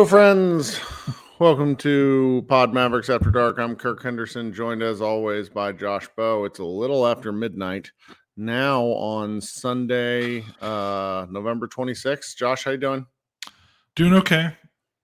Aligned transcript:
Hello, 0.00 0.08
friends. 0.08 0.80
Welcome 1.38 1.76
to 1.76 2.42
Pod 2.48 2.72
Mavericks 2.72 3.10
After 3.10 3.30
Dark. 3.30 3.58
I'm 3.58 3.76
Kirk 3.76 4.02
Henderson, 4.02 4.50
joined 4.50 4.82
as 4.82 5.02
always 5.02 5.50
by 5.50 5.72
Josh 5.72 6.08
Bowe. 6.16 6.46
It's 6.46 6.58
a 6.58 6.64
little 6.64 7.06
after 7.06 7.32
midnight 7.32 7.92
now 8.34 8.82
on 8.82 9.42
Sunday, 9.42 10.42
uh, 10.62 11.26
November 11.28 11.68
26th. 11.68 12.34
Josh, 12.34 12.64
how 12.64 12.70
you 12.70 12.78
doing? 12.78 13.04
Doing 13.94 14.14
okay. 14.14 14.56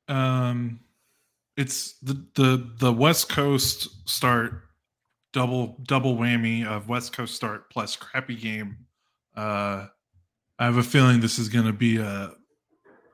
Um, 0.08 0.80
it's 1.58 1.98
the 1.98 2.14
the 2.34 2.70
the 2.78 2.92
West 2.94 3.28
Coast 3.28 4.08
start 4.08 4.62
double 5.34 5.76
double 5.82 6.16
whammy 6.16 6.66
of 6.66 6.88
West 6.88 7.12
Coast 7.12 7.34
start 7.34 7.68
plus 7.68 7.96
crappy 7.96 8.34
game. 8.34 8.78
Uh, 9.36 9.88
I 10.58 10.64
have 10.64 10.78
a 10.78 10.82
feeling 10.82 11.20
this 11.20 11.38
is 11.38 11.50
going 11.50 11.66
to 11.66 11.74
be 11.74 11.98
a 11.98 12.32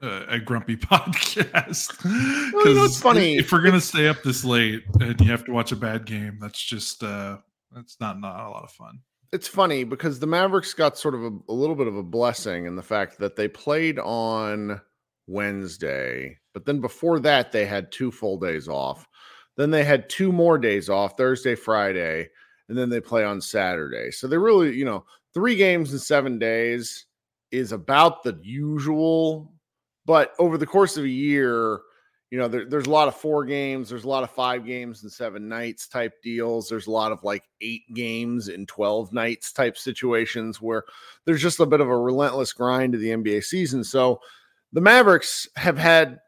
a, 0.03 0.35
a 0.35 0.39
grumpy 0.39 0.77
podcast. 0.79 2.05
Well, 2.53 2.69
you 2.69 2.75
know, 2.75 2.85
it's 2.85 3.01
funny. 3.01 3.37
If, 3.37 3.47
if 3.47 3.53
we're 3.53 3.63
gonna 3.63 3.81
stay 3.81 4.09
up 4.09 4.23
this 4.23 4.45
late 4.45 4.83
and 5.01 5.21
you 5.21 5.31
have 5.31 5.45
to 5.47 5.53
watch 5.53 5.73
a 5.73 5.77
bad 5.77 6.05
game, 6.05 6.39
that's 6.41 6.63
just 6.63 7.03
uh 7.03 7.39
that's 7.75 7.99
not 8.01 8.21
not 8.21 8.47
a 8.47 8.51
lot 8.51 8.65
of 8.65 8.71
fun. 8.71 9.01
It's 9.33 9.49
funny 9.49 9.85
because 9.85 10.19
the 10.19 10.27
Mavericks 10.27 10.75
got 10.75 10.99
sort 10.99 11.15
of 11.15 11.25
a, 11.25 11.31
a 11.49 11.55
little 11.55 11.77
bit 11.77 11.87
of 11.87 11.97
a 11.97 12.03
blessing 12.03 12.67
in 12.67 12.77
the 12.77 12.83
fact 12.83 13.19
that 13.19 13.37
they 13.37 13.49
played 13.49 13.99
on 13.99 14.81
Wednesday, 15.27 16.39
but 16.53 16.67
then 16.67 16.81
before 16.81 17.19
that 17.21 17.53
they 17.53 17.65
had 17.65 17.93
two 17.93 18.11
full 18.11 18.39
days 18.39 18.69
off. 18.69 19.09
Then 19.57 19.71
they 19.71 19.85
had 19.85 20.09
two 20.09 20.33
more 20.33 20.57
days 20.57 20.89
off, 20.89 21.17
Thursday, 21.17 21.55
Friday, 21.55 22.29
and 22.69 22.77
then 22.77 22.89
they 22.89 23.01
play 23.01 23.23
on 23.23 23.41
Saturday. 23.41 24.11
So 24.11 24.27
they 24.27 24.39
really, 24.39 24.75
you 24.75 24.85
know, 24.85 25.05
three 25.35 25.57
games 25.57 25.93
in 25.93 25.99
seven 25.99 26.39
days 26.39 27.07
is 27.51 27.73
about 27.73 28.23
the 28.23 28.39
usual 28.43 29.52
but 30.05 30.35
over 30.39 30.59
the 30.59 30.67
course 30.67 30.97
of 30.97 31.05
a 31.05 31.09
year, 31.09 31.81
you 32.31 32.39
know, 32.39 32.49
there, 32.49 32.65
there's 32.65 32.87
a 32.87 32.91
lot 32.91 33.09
of 33.09 33.15
four 33.15 33.45
games, 33.45 33.91
there's 33.91 34.05
a 34.05 34.09
lot 34.09 34.23
of 34.23 34.31
five 34.31 34.65
games 34.65 35.03
and 35.03 35.13
seven 35.13 35.49
nights 35.49 35.87
type 35.87 36.15
deals. 36.23 36.67
There's 36.69 36.87
a 36.87 36.91
lot 36.91 37.13
of 37.13 37.23
like 37.23 37.45
eight 37.61 37.83
games 37.95 38.49
in 38.49 38.65
12 38.65 39.13
nights 39.13 39.53
type 39.53 39.77
situations 39.77 40.61
where 40.61 40.85
there's 41.27 41.43
just 41.43 41.61
a 41.61 41.67
bit 41.67 41.83
of 41.83 41.89
a 41.89 41.99
relentless 41.99 42.55
grind 42.55 42.95
to 42.95 42.99
the 42.99 43.11
NBA 43.11 43.45
season. 43.45 43.85
So 43.85 44.21
the 44.73 44.81
Mavericks 44.81 45.47
have 45.57 45.77
had 45.77 46.21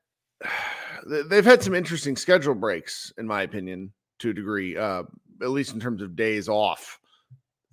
they've 1.07 1.45
had 1.45 1.63
some 1.63 1.75
interesting 1.75 2.17
schedule 2.17 2.55
breaks, 2.55 3.13
in 3.19 3.27
my 3.27 3.43
opinion, 3.43 3.93
to 4.19 4.31
a 4.31 4.35
degree, 4.35 4.77
uh, 4.77 5.05
at 5.43 5.51
least 5.51 5.75
in 5.75 5.81
terms 5.81 6.03
of 6.03 6.17
days 6.17 6.49
off. 6.49 6.99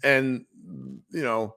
And 0.04 0.46
you 1.12 1.24
know, 1.24 1.56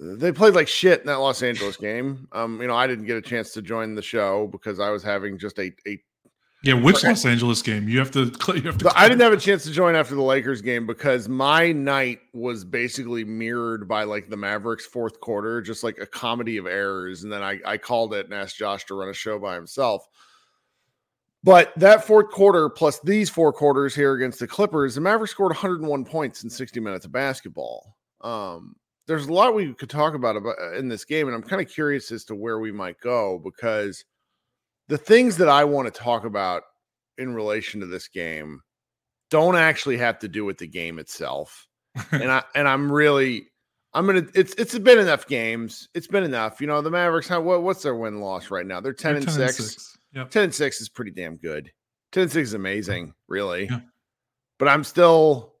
they 0.00 0.32
played 0.32 0.54
like 0.54 0.68
shit 0.68 1.00
in 1.00 1.06
that 1.06 1.16
Los 1.16 1.42
Angeles 1.42 1.76
game. 1.76 2.26
Um, 2.32 2.60
you 2.60 2.66
know, 2.66 2.74
I 2.74 2.86
didn't 2.86 3.06
get 3.06 3.16
a 3.16 3.22
chance 3.22 3.52
to 3.52 3.62
join 3.62 3.94
the 3.94 4.02
show 4.02 4.48
because 4.48 4.80
I 4.80 4.90
was 4.90 5.02
having 5.02 5.38
just 5.38 5.58
a 5.58 5.72
a 5.86 6.00
yeah. 6.64 6.74
Which 6.74 7.04
Los 7.04 7.26
Angeles 7.26 7.60
game? 7.60 7.88
You 7.88 7.98
have 7.98 8.10
to. 8.12 8.32
You 8.54 8.62
have 8.62 8.78
to. 8.78 8.92
I 8.96 9.08
didn't 9.08 9.20
have 9.20 9.32
a 9.32 9.38
chance 9.38 9.64
to 9.64 9.70
join 9.70 9.94
after 9.94 10.14
the 10.14 10.22
Lakers 10.22 10.62
game 10.62 10.86
because 10.86 11.28
my 11.28 11.72
night 11.72 12.20
was 12.32 12.64
basically 12.64 13.24
mirrored 13.24 13.86
by 13.86 14.04
like 14.04 14.30
the 14.30 14.36
Mavericks 14.36 14.86
fourth 14.86 15.20
quarter, 15.20 15.60
just 15.60 15.84
like 15.84 15.98
a 15.98 16.06
comedy 16.06 16.56
of 16.56 16.66
errors. 16.66 17.22
And 17.22 17.32
then 17.32 17.42
I 17.42 17.60
I 17.66 17.76
called 17.76 18.14
it 18.14 18.26
and 18.26 18.34
asked 18.34 18.56
Josh 18.56 18.84
to 18.86 18.94
run 18.94 19.10
a 19.10 19.14
show 19.14 19.38
by 19.38 19.54
himself. 19.54 20.06
But 21.42 21.74
that 21.76 22.06
fourth 22.06 22.30
quarter 22.30 22.70
plus 22.70 23.00
these 23.00 23.28
four 23.28 23.52
quarters 23.52 23.94
here 23.94 24.14
against 24.14 24.38
the 24.38 24.46
Clippers, 24.46 24.94
the 24.94 25.02
Mavericks 25.02 25.32
scored 25.32 25.50
101 25.50 26.06
points 26.06 26.42
in 26.42 26.48
60 26.48 26.80
minutes 26.80 27.04
of 27.04 27.12
basketball. 27.12 27.96
Um, 28.22 28.74
there's 29.06 29.26
a 29.26 29.32
lot 29.32 29.54
we 29.54 29.74
could 29.74 29.90
talk 29.90 30.14
about, 30.14 30.36
about 30.36 30.56
uh, 30.60 30.74
in 30.74 30.88
this 30.88 31.04
game, 31.04 31.26
and 31.26 31.34
I'm 31.34 31.42
kind 31.42 31.60
of 31.60 31.68
curious 31.68 32.10
as 32.10 32.24
to 32.26 32.34
where 32.34 32.58
we 32.58 32.72
might 32.72 33.00
go 33.00 33.40
because 33.42 34.04
the 34.88 34.98
things 34.98 35.36
that 35.38 35.48
I 35.48 35.64
want 35.64 35.92
to 35.92 36.00
talk 36.00 36.24
about 36.24 36.62
in 37.18 37.34
relation 37.34 37.80
to 37.80 37.86
this 37.86 38.08
game 38.08 38.60
don't 39.30 39.56
actually 39.56 39.98
have 39.98 40.18
to 40.20 40.28
do 40.28 40.44
with 40.44 40.58
the 40.58 40.66
game 40.66 40.98
itself. 40.98 41.66
and 42.12 42.30
I 42.30 42.42
and 42.54 42.66
I'm 42.66 42.90
really 42.90 43.46
I'm 43.92 44.06
gonna 44.06 44.26
it's 44.34 44.54
it's 44.54 44.76
been 44.78 44.98
enough 44.98 45.26
games. 45.26 45.88
It's 45.94 46.08
been 46.08 46.24
enough. 46.24 46.60
You 46.60 46.66
know, 46.66 46.82
the 46.82 46.90
Mavericks, 46.90 47.28
how 47.28 47.40
what, 47.40 47.62
what's 47.62 47.82
their 47.82 47.94
win 47.94 48.20
loss 48.20 48.50
right 48.50 48.66
now? 48.66 48.80
They're 48.80 48.92
10 48.92 49.12
They're 49.12 49.16
and 49.18 49.26
10 49.26 49.34
6. 49.34 49.58
And 49.58 49.68
6. 49.68 49.98
Yep. 50.14 50.30
10 50.30 50.42
and 50.44 50.54
6 50.54 50.80
is 50.80 50.88
pretty 50.88 51.12
damn 51.12 51.36
good. 51.36 51.70
10 52.12 52.24
and 52.24 52.32
6 52.32 52.48
is 52.48 52.54
amazing, 52.54 53.14
really. 53.28 53.66
Yeah. 53.66 53.80
But 54.58 54.68
I'm 54.68 54.84
still 54.84 55.53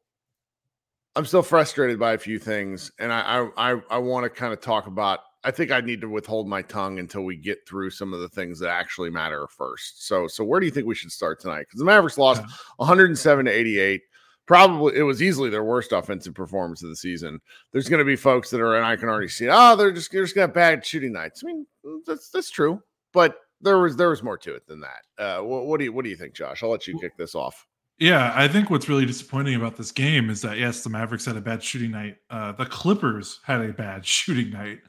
I'm 1.16 1.24
still 1.24 1.42
frustrated 1.42 1.98
by 1.98 2.12
a 2.12 2.18
few 2.18 2.38
things, 2.38 2.90
and 2.98 3.12
I 3.12 3.48
I 3.56 3.80
I 3.90 3.98
want 3.98 4.24
to 4.24 4.30
kind 4.30 4.52
of 4.52 4.60
talk 4.60 4.86
about. 4.86 5.20
I 5.46 5.50
think 5.50 5.70
I 5.70 5.80
need 5.80 6.00
to 6.00 6.08
withhold 6.08 6.48
my 6.48 6.62
tongue 6.62 6.98
until 6.98 7.22
we 7.22 7.36
get 7.36 7.68
through 7.68 7.90
some 7.90 8.14
of 8.14 8.20
the 8.20 8.30
things 8.30 8.58
that 8.60 8.70
actually 8.70 9.10
matter 9.10 9.46
first. 9.46 10.06
So 10.06 10.26
so 10.26 10.42
where 10.42 10.58
do 10.58 10.66
you 10.66 10.72
think 10.72 10.86
we 10.86 10.94
should 10.94 11.12
start 11.12 11.40
tonight? 11.40 11.66
Because 11.68 11.78
the 11.78 11.84
Mavericks 11.84 12.18
lost 12.18 12.42
107 12.76 13.44
to 13.44 13.50
88. 13.50 14.02
Probably 14.46 14.96
it 14.96 15.02
was 15.02 15.22
easily 15.22 15.50
their 15.50 15.64
worst 15.64 15.92
offensive 15.92 16.34
performance 16.34 16.82
of 16.82 16.88
the 16.88 16.96
season. 16.96 17.40
There's 17.72 17.88
going 17.88 17.98
to 17.98 18.04
be 18.04 18.16
folks 18.16 18.50
that 18.50 18.60
are, 18.60 18.76
and 18.76 18.84
I 18.84 18.96
can 18.96 19.08
already 19.08 19.28
see, 19.28 19.48
oh, 19.50 19.76
they're 19.76 19.92
just 19.92 20.10
they're 20.10 20.24
just 20.24 20.36
have 20.36 20.52
bad 20.52 20.84
shooting 20.84 21.12
nights. 21.12 21.42
I 21.44 21.46
mean, 21.46 21.66
that's 22.06 22.30
that's 22.30 22.50
true, 22.50 22.82
but 23.12 23.36
there 23.60 23.78
was 23.78 23.96
there 23.96 24.10
was 24.10 24.22
more 24.22 24.38
to 24.38 24.54
it 24.54 24.66
than 24.66 24.80
that. 24.80 25.22
Uh, 25.22 25.42
what, 25.42 25.66
what 25.66 25.78
do 25.78 25.84
you 25.84 25.92
what 25.92 26.04
do 26.04 26.10
you 26.10 26.16
think, 26.16 26.34
Josh? 26.34 26.62
I'll 26.62 26.70
let 26.70 26.86
you 26.86 26.98
kick 26.98 27.16
this 27.16 27.34
off. 27.34 27.66
Yeah, 27.98 28.32
I 28.34 28.48
think 28.48 28.70
what's 28.70 28.88
really 28.88 29.06
disappointing 29.06 29.54
about 29.54 29.76
this 29.76 29.92
game 29.92 30.28
is 30.28 30.42
that 30.42 30.58
yes, 30.58 30.82
the 30.82 30.90
Mavericks 30.90 31.24
had 31.24 31.36
a 31.36 31.40
bad 31.40 31.62
shooting 31.62 31.92
night. 31.92 32.16
Uh, 32.28 32.52
the 32.52 32.66
Clippers 32.66 33.40
had 33.44 33.60
a 33.60 33.72
bad 33.72 34.04
shooting 34.06 34.50
night. 34.50 34.80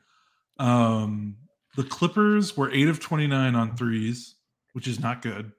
Um, 0.58 1.38
the 1.76 1.84
Clippers 1.84 2.56
were 2.58 2.72
eight 2.72 2.88
of 2.88 3.00
twenty 3.00 3.28
nine 3.28 3.56
on 3.56 3.76
threes, 3.76 4.36
which 4.74 4.88
is 4.88 5.00
not 5.00 5.22
good. 5.22 5.52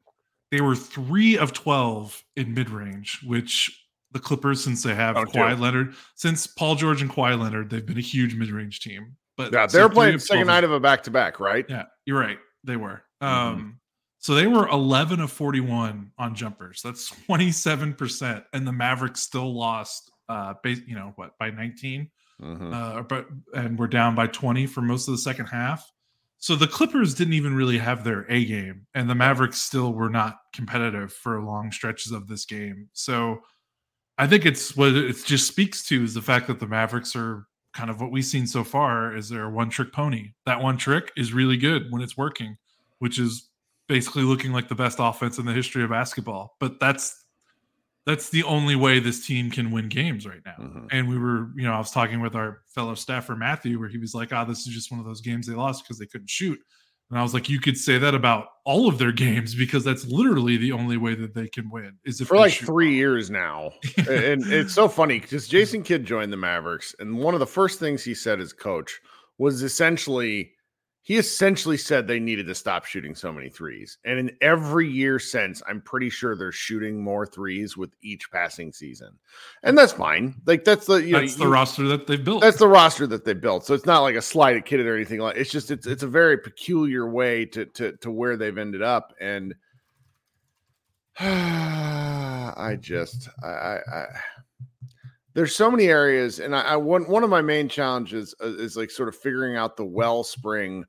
They 0.50 0.60
were 0.60 0.74
three 0.74 1.38
of 1.38 1.52
twelve 1.52 2.22
in 2.36 2.54
mid 2.54 2.70
range, 2.70 3.20
which 3.24 3.84
the 4.12 4.18
Clippers 4.18 4.64
since 4.64 4.82
they 4.82 4.94
have 4.94 5.14
Don't 5.16 5.32
Kawhi. 5.32 5.58
Leonard. 5.58 5.94
Since 6.14 6.46
Paul 6.46 6.74
George 6.74 7.02
and 7.02 7.10
Kawhi 7.10 7.38
Leonard, 7.40 7.70
they've 7.70 7.84
been 7.84 7.98
a 7.98 8.02
huge 8.02 8.34
mid 8.34 8.50
range 8.50 8.80
team. 8.80 9.16
But 9.36 9.52
Yeah, 9.52 9.66
they're 9.66 9.86
three 9.88 9.94
playing 9.94 10.18
second 10.18 10.44
12 10.44 10.46
night 10.46 10.64
of 10.64 10.72
a 10.72 10.80
back 10.80 11.02
to 11.02 11.10
back, 11.10 11.38
right? 11.38 11.66
Yeah, 11.68 11.84
you're 12.06 12.18
right. 12.18 12.38
They 12.64 12.76
were. 12.76 13.02
Mhm. 13.22 13.26
Um, 13.26 13.80
so 14.26 14.34
they 14.34 14.48
were 14.48 14.66
11 14.70 15.20
of 15.20 15.30
41 15.30 16.10
on 16.18 16.34
jumpers. 16.34 16.80
That's 16.82 17.12
27%. 17.28 18.44
And 18.52 18.66
the 18.66 18.72
Mavericks 18.72 19.20
still 19.20 19.56
lost 19.56 20.10
uh 20.28 20.54
base, 20.64 20.80
you 20.84 20.96
know, 20.96 21.12
what, 21.14 21.38
by 21.38 21.50
19? 21.50 22.10
Mhm. 22.42 22.74
Uh 22.74 23.02
but 23.02 23.28
and 23.54 23.78
we're 23.78 23.86
down 23.86 24.16
by 24.16 24.26
20 24.26 24.66
for 24.66 24.80
most 24.80 25.06
of 25.06 25.12
the 25.12 25.18
second 25.18 25.46
half. 25.46 25.88
So 26.38 26.56
the 26.56 26.66
Clippers 26.66 27.14
didn't 27.14 27.34
even 27.34 27.54
really 27.54 27.78
have 27.78 28.02
their 28.02 28.26
A 28.28 28.44
game, 28.44 28.88
and 28.94 29.08
the 29.08 29.14
Mavericks 29.14 29.60
still 29.60 29.92
were 29.92 30.10
not 30.10 30.38
competitive 30.52 31.12
for 31.12 31.40
long 31.40 31.70
stretches 31.70 32.10
of 32.10 32.26
this 32.26 32.46
game. 32.46 32.88
So 32.94 33.42
I 34.18 34.26
think 34.26 34.44
it's 34.44 34.76
what 34.76 34.88
it 34.88 35.24
just 35.24 35.46
speaks 35.46 35.86
to 35.86 36.02
is 36.02 36.14
the 36.14 36.20
fact 36.20 36.48
that 36.48 36.58
the 36.58 36.66
Mavericks 36.66 37.14
are 37.14 37.46
kind 37.74 37.90
of 37.90 38.00
what 38.00 38.10
we've 38.10 38.24
seen 38.24 38.48
so 38.48 38.64
far 38.64 39.14
is 39.14 39.28
they're 39.28 39.44
a 39.44 39.50
one 39.50 39.70
trick 39.70 39.92
pony. 39.92 40.32
That 40.46 40.60
one 40.60 40.78
trick 40.78 41.12
is 41.16 41.32
really 41.32 41.56
good 41.56 41.92
when 41.92 42.02
it's 42.02 42.16
working, 42.16 42.56
which 42.98 43.20
is 43.20 43.50
basically 43.88 44.22
looking 44.22 44.52
like 44.52 44.68
the 44.68 44.74
best 44.74 44.98
offense 45.00 45.38
in 45.38 45.46
the 45.46 45.52
history 45.52 45.84
of 45.84 45.90
basketball. 45.90 46.56
But 46.60 46.80
that's 46.80 47.24
that's 48.04 48.30
the 48.30 48.44
only 48.44 48.76
way 48.76 49.00
this 49.00 49.26
team 49.26 49.50
can 49.50 49.72
win 49.72 49.88
games 49.88 50.26
right 50.26 50.40
now. 50.46 50.54
Mhm. 50.60 50.88
And 50.92 51.08
we 51.08 51.18
were, 51.18 51.50
you 51.56 51.64
know, 51.64 51.72
I 51.72 51.78
was 51.78 51.90
talking 51.90 52.20
with 52.20 52.36
our 52.36 52.62
fellow 52.68 52.94
staffer 52.94 53.34
Matthew, 53.34 53.80
where 53.80 53.88
he 53.88 53.98
was 53.98 54.14
like, 54.14 54.32
"Ah, 54.32 54.44
this 54.44 54.66
is 54.66 54.72
just 54.72 54.92
one 54.92 55.00
of 55.00 55.06
those 55.06 55.20
games 55.20 55.46
they 55.46 55.54
lost 55.54 55.82
because 55.82 55.98
they 55.98 56.06
couldn't 56.06 56.30
shoot." 56.30 56.60
And 57.10 57.18
I 57.18 57.22
was 57.22 57.34
like, 57.34 57.48
"You 57.48 57.58
could 57.60 57.76
say 57.76 57.98
that 57.98 58.14
about 58.14 58.46
all 58.64 58.88
of 58.88 58.98
their 58.98 59.10
games 59.12 59.54
because 59.56 59.82
that's 59.84 60.06
literally 60.06 60.56
the 60.56 60.70
only 60.72 60.96
way 60.96 61.14
that 61.16 61.34
they 61.34 61.48
can 61.48 61.68
win 61.68 61.98
is 62.04 62.20
if 62.20 62.28
for 62.28 62.36
like 62.36 62.52
shoot 62.52 62.66
three 62.66 62.90
well." 62.90 62.94
years 62.94 63.28
now. 63.28 63.72
and 64.08 64.44
it's 64.52 64.74
so 64.74 64.88
funny 64.88 65.18
because 65.18 65.48
Jason 65.48 65.82
Kidd 65.82 66.04
joined 66.04 66.32
the 66.32 66.36
Mavericks, 66.36 66.94
and 67.00 67.18
one 67.18 67.34
of 67.34 67.40
the 67.40 67.46
first 67.46 67.80
things 67.80 68.04
he 68.04 68.14
said 68.14 68.40
as 68.40 68.52
coach 68.52 69.00
was 69.38 69.62
essentially 69.62 70.52
he 71.08 71.18
essentially 71.18 71.76
said 71.76 72.08
they 72.08 72.18
needed 72.18 72.48
to 72.48 72.54
stop 72.56 72.84
shooting 72.84 73.14
so 73.14 73.32
many 73.32 73.48
threes. 73.48 73.96
And 74.04 74.18
in 74.18 74.36
every 74.40 74.90
year 74.90 75.20
since, 75.20 75.62
I'm 75.68 75.80
pretty 75.80 76.10
sure 76.10 76.34
they're 76.34 76.50
shooting 76.50 77.00
more 77.00 77.24
threes 77.24 77.76
with 77.76 77.90
each 78.02 78.28
passing 78.32 78.72
season. 78.72 79.16
And 79.62 79.78
that's 79.78 79.92
fine. 79.92 80.34
Like 80.46 80.64
that's 80.64 80.86
the 80.86 80.96
you 80.96 81.12
know, 81.12 81.20
That's 81.20 81.36
the 81.36 81.44
you- 81.44 81.52
roster 81.52 81.84
that 81.86 82.08
they've 82.08 82.24
built. 82.24 82.40
that's 82.40 82.58
the 82.58 82.66
roster 82.66 83.06
that 83.06 83.24
they 83.24 83.34
built. 83.34 83.64
So 83.64 83.72
it's 83.72 83.86
not 83.86 84.00
like 84.00 84.16
a 84.16 84.20
slight 84.20 84.56
at 84.56 84.66
Kidd 84.66 84.80
or 84.80 84.96
anything 84.96 85.20
like 85.20 85.36
it's 85.36 85.52
just 85.52 85.70
it's 85.70 85.86
it's 85.86 86.02
a 86.02 86.08
very 86.08 86.38
peculiar 86.38 87.08
way 87.08 87.44
to 87.46 87.66
to 87.66 87.92
to 87.98 88.10
where 88.10 88.36
they've 88.36 88.58
ended 88.58 88.82
up. 88.82 89.14
And 89.20 89.54
I 91.20 92.76
just 92.80 93.28
I, 93.44 93.48
I, 93.48 93.78
I 93.94 94.06
there's 95.36 95.54
so 95.54 95.70
many 95.70 95.88
areas, 95.88 96.40
and 96.40 96.56
I, 96.56 96.62
I 96.62 96.76
one 96.76 97.02
one 97.02 97.22
of 97.22 97.28
my 97.28 97.42
main 97.42 97.68
challenges 97.68 98.34
uh, 98.42 98.56
is 98.56 98.74
like 98.74 98.90
sort 98.90 99.10
of 99.10 99.14
figuring 99.14 99.54
out 99.54 99.76
the 99.76 99.84
wellspring, 99.84 100.86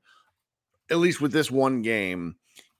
at 0.90 0.96
least 0.96 1.20
with 1.20 1.32
this 1.32 1.50
one 1.50 1.82
game, 1.82 2.34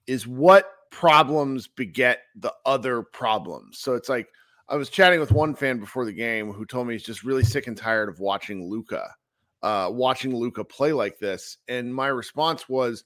is 0.07 0.27
what 0.27 0.65
problems 0.91 1.69
beget 1.69 2.21
the 2.37 2.55
other 2.65 3.03
problems. 3.03 3.81
So 3.81 3.93
it's 3.93 4.09
like 4.09 4.29
I 4.71 4.77
was 4.77 4.89
chatting 4.89 5.21
with 5.21 5.31
one 5.31 5.55
fan 5.55 5.79
before 5.79 6.07
the 6.07 6.13
game 6.13 6.51
who 6.53 6.65
told 6.65 6.87
me 6.87 6.95
he's 6.95 7.03
just 7.03 7.23
really 7.23 7.45
sick 7.45 7.67
and 7.67 7.77
tired 7.77 8.09
of 8.09 8.19
watching 8.19 8.67
Luka, 8.67 9.15
uh, 9.63 9.91
watching 9.93 10.35
Luka 10.35 10.65
play 10.65 10.95
like 10.95 11.19
this. 11.19 11.59
And 11.69 11.95
my 11.95 12.07
response 12.07 12.67
was, 12.67 13.05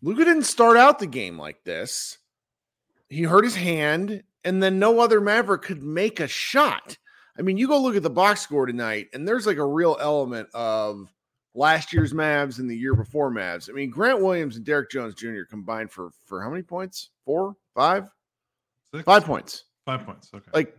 Luka 0.00 0.24
didn't 0.24 0.44
start 0.44 0.76
out 0.76 1.00
the 1.00 1.08
game 1.08 1.36
like 1.36 1.64
this. 1.64 2.18
He 3.08 3.24
hurt 3.24 3.42
his 3.42 3.56
hand, 3.56 4.22
and 4.44 4.62
then 4.62 4.78
no 4.78 5.00
other 5.00 5.20
Maverick 5.20 5.62
could 5.62 5.82
make 5.82 6.20
a 6.20 6.28
shot. 6.28 6.96
I 7.38 7.42
mean, 7.42 7.56
you 7.56 7.68
go 7.68 7.80
look 7.80 7.94
at 7.96 8.02
the 8.02 8.10
box 8.10 8.40
score 8.40 8.66
tonight, 8.66 9.08
and 9.12 9.26
there's 9.26 9.46
like 9.46 9.58
a 9.58 9.64
real 9.66 9.96
element 10.00 10.48
of 10.54 11.12
last 11.54 11.92
year's 11.92 12.12
Mavs 12.12 12.58
and 12.58 12.68
the 12.68 12.76
year 12.76 12.94
before 12.94 13.30
Mavs. 13.30 13.70
I 13.70 13.72
mean, 13.72 13.90
Grant 13.90 14.20
Williams 14.20 14.56
and 14.56 14.64
Derrick 14.64 14.90
Jones 14.90 15.14
Jr. 15.14 15.42
combined 15.48 15.90
for 15.90 16.10
for 16.26 16.42
how 16.42 16.50
many 16.50 16.62
points? 16.62 17.10
Four, 17.24 17.54
five, 17.74 18.08
Six? 18.92 19.04
five 19.04 19.24
points. 19.24 19.64
Five 19.86 20.04
points. 20.04 20.30
Okay. 20.34 20.50
Like, 20.52 20.76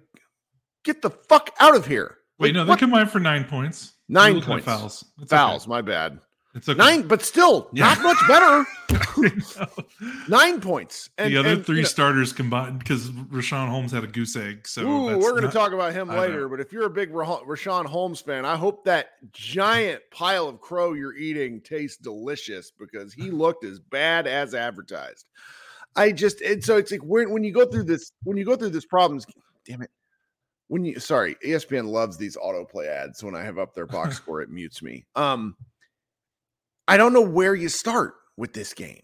get 0.84 1.02
the 1.02 1.10
fuck 1.10 1.52
out 1.60 1.76
of 1.76 1.86
here. 1.88 2.18
Wait, 2.40 2.50
Like, 2.50 2.54
no, 2.56 2.66
they 2.66 2.70
what- 2.70 2.80
combined 2.80 3.10
for 3.12 3.20
nine 3.20 3.44
points. 3.46 3.94
Nine 4.08 4.32
You're 4.34 4.40
looking 4.42 4.54
at 4.60 4.66
points. 4.66 4.66
Fouls. 4.82 5.06
It's 5.22 5.30
fouls. 5.32 5.64
Okay. 5.64 5.70
My 5.70 5.82
bad. 5.82 6.20
It's 6.56 6.68
okay. 6.68 6.78
Nine, 6.78 7.08
but 7.08 7.22
still 7.22 7.70
Yeah. 7.74 7.94
not 7.94 8.02
much 8.02 8.28
better. 8.28 8.66
Nine 10.28 10.60
points. 10.62 11.10
And 11.18 11.32
the 11.34 11.38
other 11.38 11.50
and, 11.50 11.66
three 11.66 11.78
you 11.78 11.82
know, 11.84 11.88
starters 11.88 12.34
combined 12.34 12.80
because 12.80 13.10
Richaun 13.12 13.70
Holmes 13.70 13.92
had 13.92 14.04
a 14.04 14.08
goose 14.08 14.36
egg. 14.36 14.68
So 14.68 14.82
Ooh, 14.82 15.18
we're 15.18 15.32
going 15.32 15.44
to 15.44 15.52
talk 15.52 15.74
about 15.74 15.94
him 15.94 16.10
I 16.10 16.16
know. 16.16 16.22
later. 16.22 16.50
But 16.50 16.60
if 16.60 16.74
you're 16.74 16.86
a 16.86 16.90
big 16.90 17.14
Rah- 17.14 17.42
Richaun 17.44 17.86
Holmes 17.86 18.20
fan, 18.22 18.46
I 18.46 18.56
hope 18.56 18.84
that 18.86 19.10
giant 19.32 20.02
pile 20.12 20.48
of 20.48 20.60
crow 20.60 20.94
you're 20.94 21.16
eating 21.16 21.62
tastes 21.62 21.98
delicious 21.98 22.72
because 22.72 23.14
he 23.14 23.24
looked 23.32 23.64
as 23.64 23.80
bad 23.80 24.26
as 24.26 24.56
advertised. 24.56 25.28
I 25.96 26.12
just 26.12 26.42
and 26.42 26.64
so 26.64 26.78
it's 26.78 26.92
like 26.92 27.02
when 27.04 27.30
when 27.32 27.44
you 27.44 27.52
go 27.52 27.66
through 27.66 27.84
this 27.84 28.12
when 28.24 28.38
you 28.38 28.46
go 28.46 28.56
through 28.56 28.70
this 28.70 28.86
problems, 28.86 29.26
damn 29.66 29.82
it. 29.82 29.90
When 30.68 30.86
you 30.86 31.00
sorry, 31.00 31.36
ESPN 31.44 31.88
loves 31.88 32.16
these 32.18 32.38
autoplay 32.38 32.88
ads. 32.88 33.24
When 33.24 33.36
I 33.36 33.44
have 33.44 33.58
up 33.58 33.74
their 33.74 33.88
box 33.88 34.16
score, 34.18 34.42
it 34.42 34.50
mutes 34.50 34.82
me. 34.82 35.06
Um, 35.16 35.56
I 36.90 36.98
don't 36.98 37.14
know 37.14 37.22
where 37.22 37.56
you 37.56 37.70
start 37.70 38.16
with 38.38 38.54
this 38.54 38.74
game. 38.74 39.02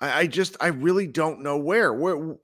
I, 0.00 0.20
I 0.20 0.26
just 0.26 0.56
I 0.60 0.68
really 0.68 1.06
don't 1.06 1.42
know 1.42 1.56
where. 1.58 1.92
Where 1.92 2.36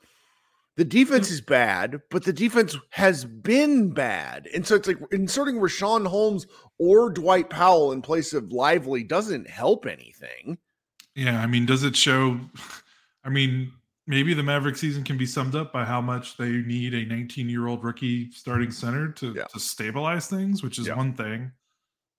the 0.77 0.85
defense 0.85 1.31
is 1.31 1.41
bad, 1.41 2.01
but 2.11 2.25
the 2.25 2.33
defense 2.33 2.77
has 2.91 3.25
been 3.25 3.91
bad. 3.93 4.49
And 4.55 4.67
so 4.67 4.77
it's 4.77 4.89
like 4.89 4.99
inserting 5.13 5.57
Richaun 5.57 6.07
Holmes 6.07 6.47
or 6.79 7.11
Dwight 7.11 7.51
Powell 7.51 7.93
in 7.93 8.01
place 8.01 8.33
of 8.33 8.53
Lively 8.53 9.03
doesn't 9.05 9.49
help 9.51 9.85
anything. 9.85 10.57
Yeah, 11.15 11.41
I 11.43 11.47
mean, 11.47 11.67
does 11.67 11.83
it 11.83 11.97
show? 11.97 12.41
I 13.25 13.29
mean, 13.29 13.73
maybe 14.07 14.33
the 14.33 14.43
Maverick 14.43 14.77
season 14.77 15.05
can 15.05 15.19
be 15.19 15.27
summed 15.27 15.55
up 15.55 15.71
by 15.73 15.85
how 15.85 16.01
much 16.01 16.39
they 16.39 16.51
need 16.51 16.95
a 16.95 17.05
19 17.05 17.49
year 17.51 17.67
old 17.67 17.85
rookie 17.85 18.31
starting 18.31 18.71
center 18.71 19.13
to, 19.13 19.35
Yeah. 19.35 19.45
to 19.53 19.61
stabilize 19.61 20.29
things, 20.29 20.63
which 20.63 20.79
is 20.79 20.87
Yeah. 20.87 20.97
one 20.97 21.13
thing. 21.13 21.53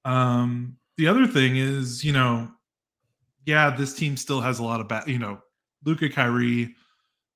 Um, 0.05 0.77
the 1.01 1.07
other 1.07 1.25
thing 1.25 1.57
is, 1.57 2.03
you 2.05 2.11
know, 2.11 2.47
yeah, 3.47 3.75
this 3.75 3.95
team 3.95 4.15
still 4.15 4.39
has 4.39 4.59
a 4.59 4.63
lot 4.63 4.79
of 4.79 4.87
bad, 4.87 5.07
you 5.07 5.17
know, 5.17 5.39
Luka 5.83 6.07
Kyrie, 6.07 6.75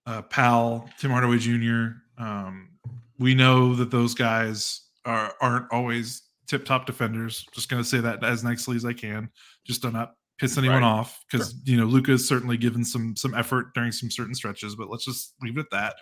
uh, 0.06 0.22
Powell, 0.22 0.88
Tim 1.00 1.10
Hardaway 1.10 1.40
Jr. 1.40 1.98
Um, 2.24 2.70
we 3.18 3.34
know 3.34 3.74
that 3.74 3.90
those 3.90 4.14
guys 4.14 4.82
are 5.04 5.34
aren't 5.42 5.66
always 5.72 6.22
tip 6.46 6.64
top 6.64 6.86
defenders. 6.86 7.44
Just 7.54 7.68
going 7.68 7.82
to 7.82 7.90
say 7.90 8.00
that 8.02 8.24
as 8.24 8.44
nicely 8.44 8.76
as 8.76 8.86
I 8.86 8.94
can, 8.94 9.32
just 9.66 9.82
to 9.82 9.90
not 9.90 10.14
piss 10.38 10.60
anyone 10.60 10.84
Right. 10.84 10.88
off 10.88 11.24
because 11.32 11.56
you 11.64 11.76
know 11.76 11.86
Luka's 11.86 12.28
certainly 12.28 12.58
given 12.58 12.86
some 12.86 13.16
some 13.16 13.34
effort 13.34 13.74
during 13.74 13.92
some 13.92 14.12
certain 14.12 14.36
stretches, 14.36 14.76
but 14.76 14.92
let's 14.92 15.06
just 15.06 15.34
leave 15.42 15.58
it 15.58 15.62
at 15.62 15.72
that. 15.72 15.96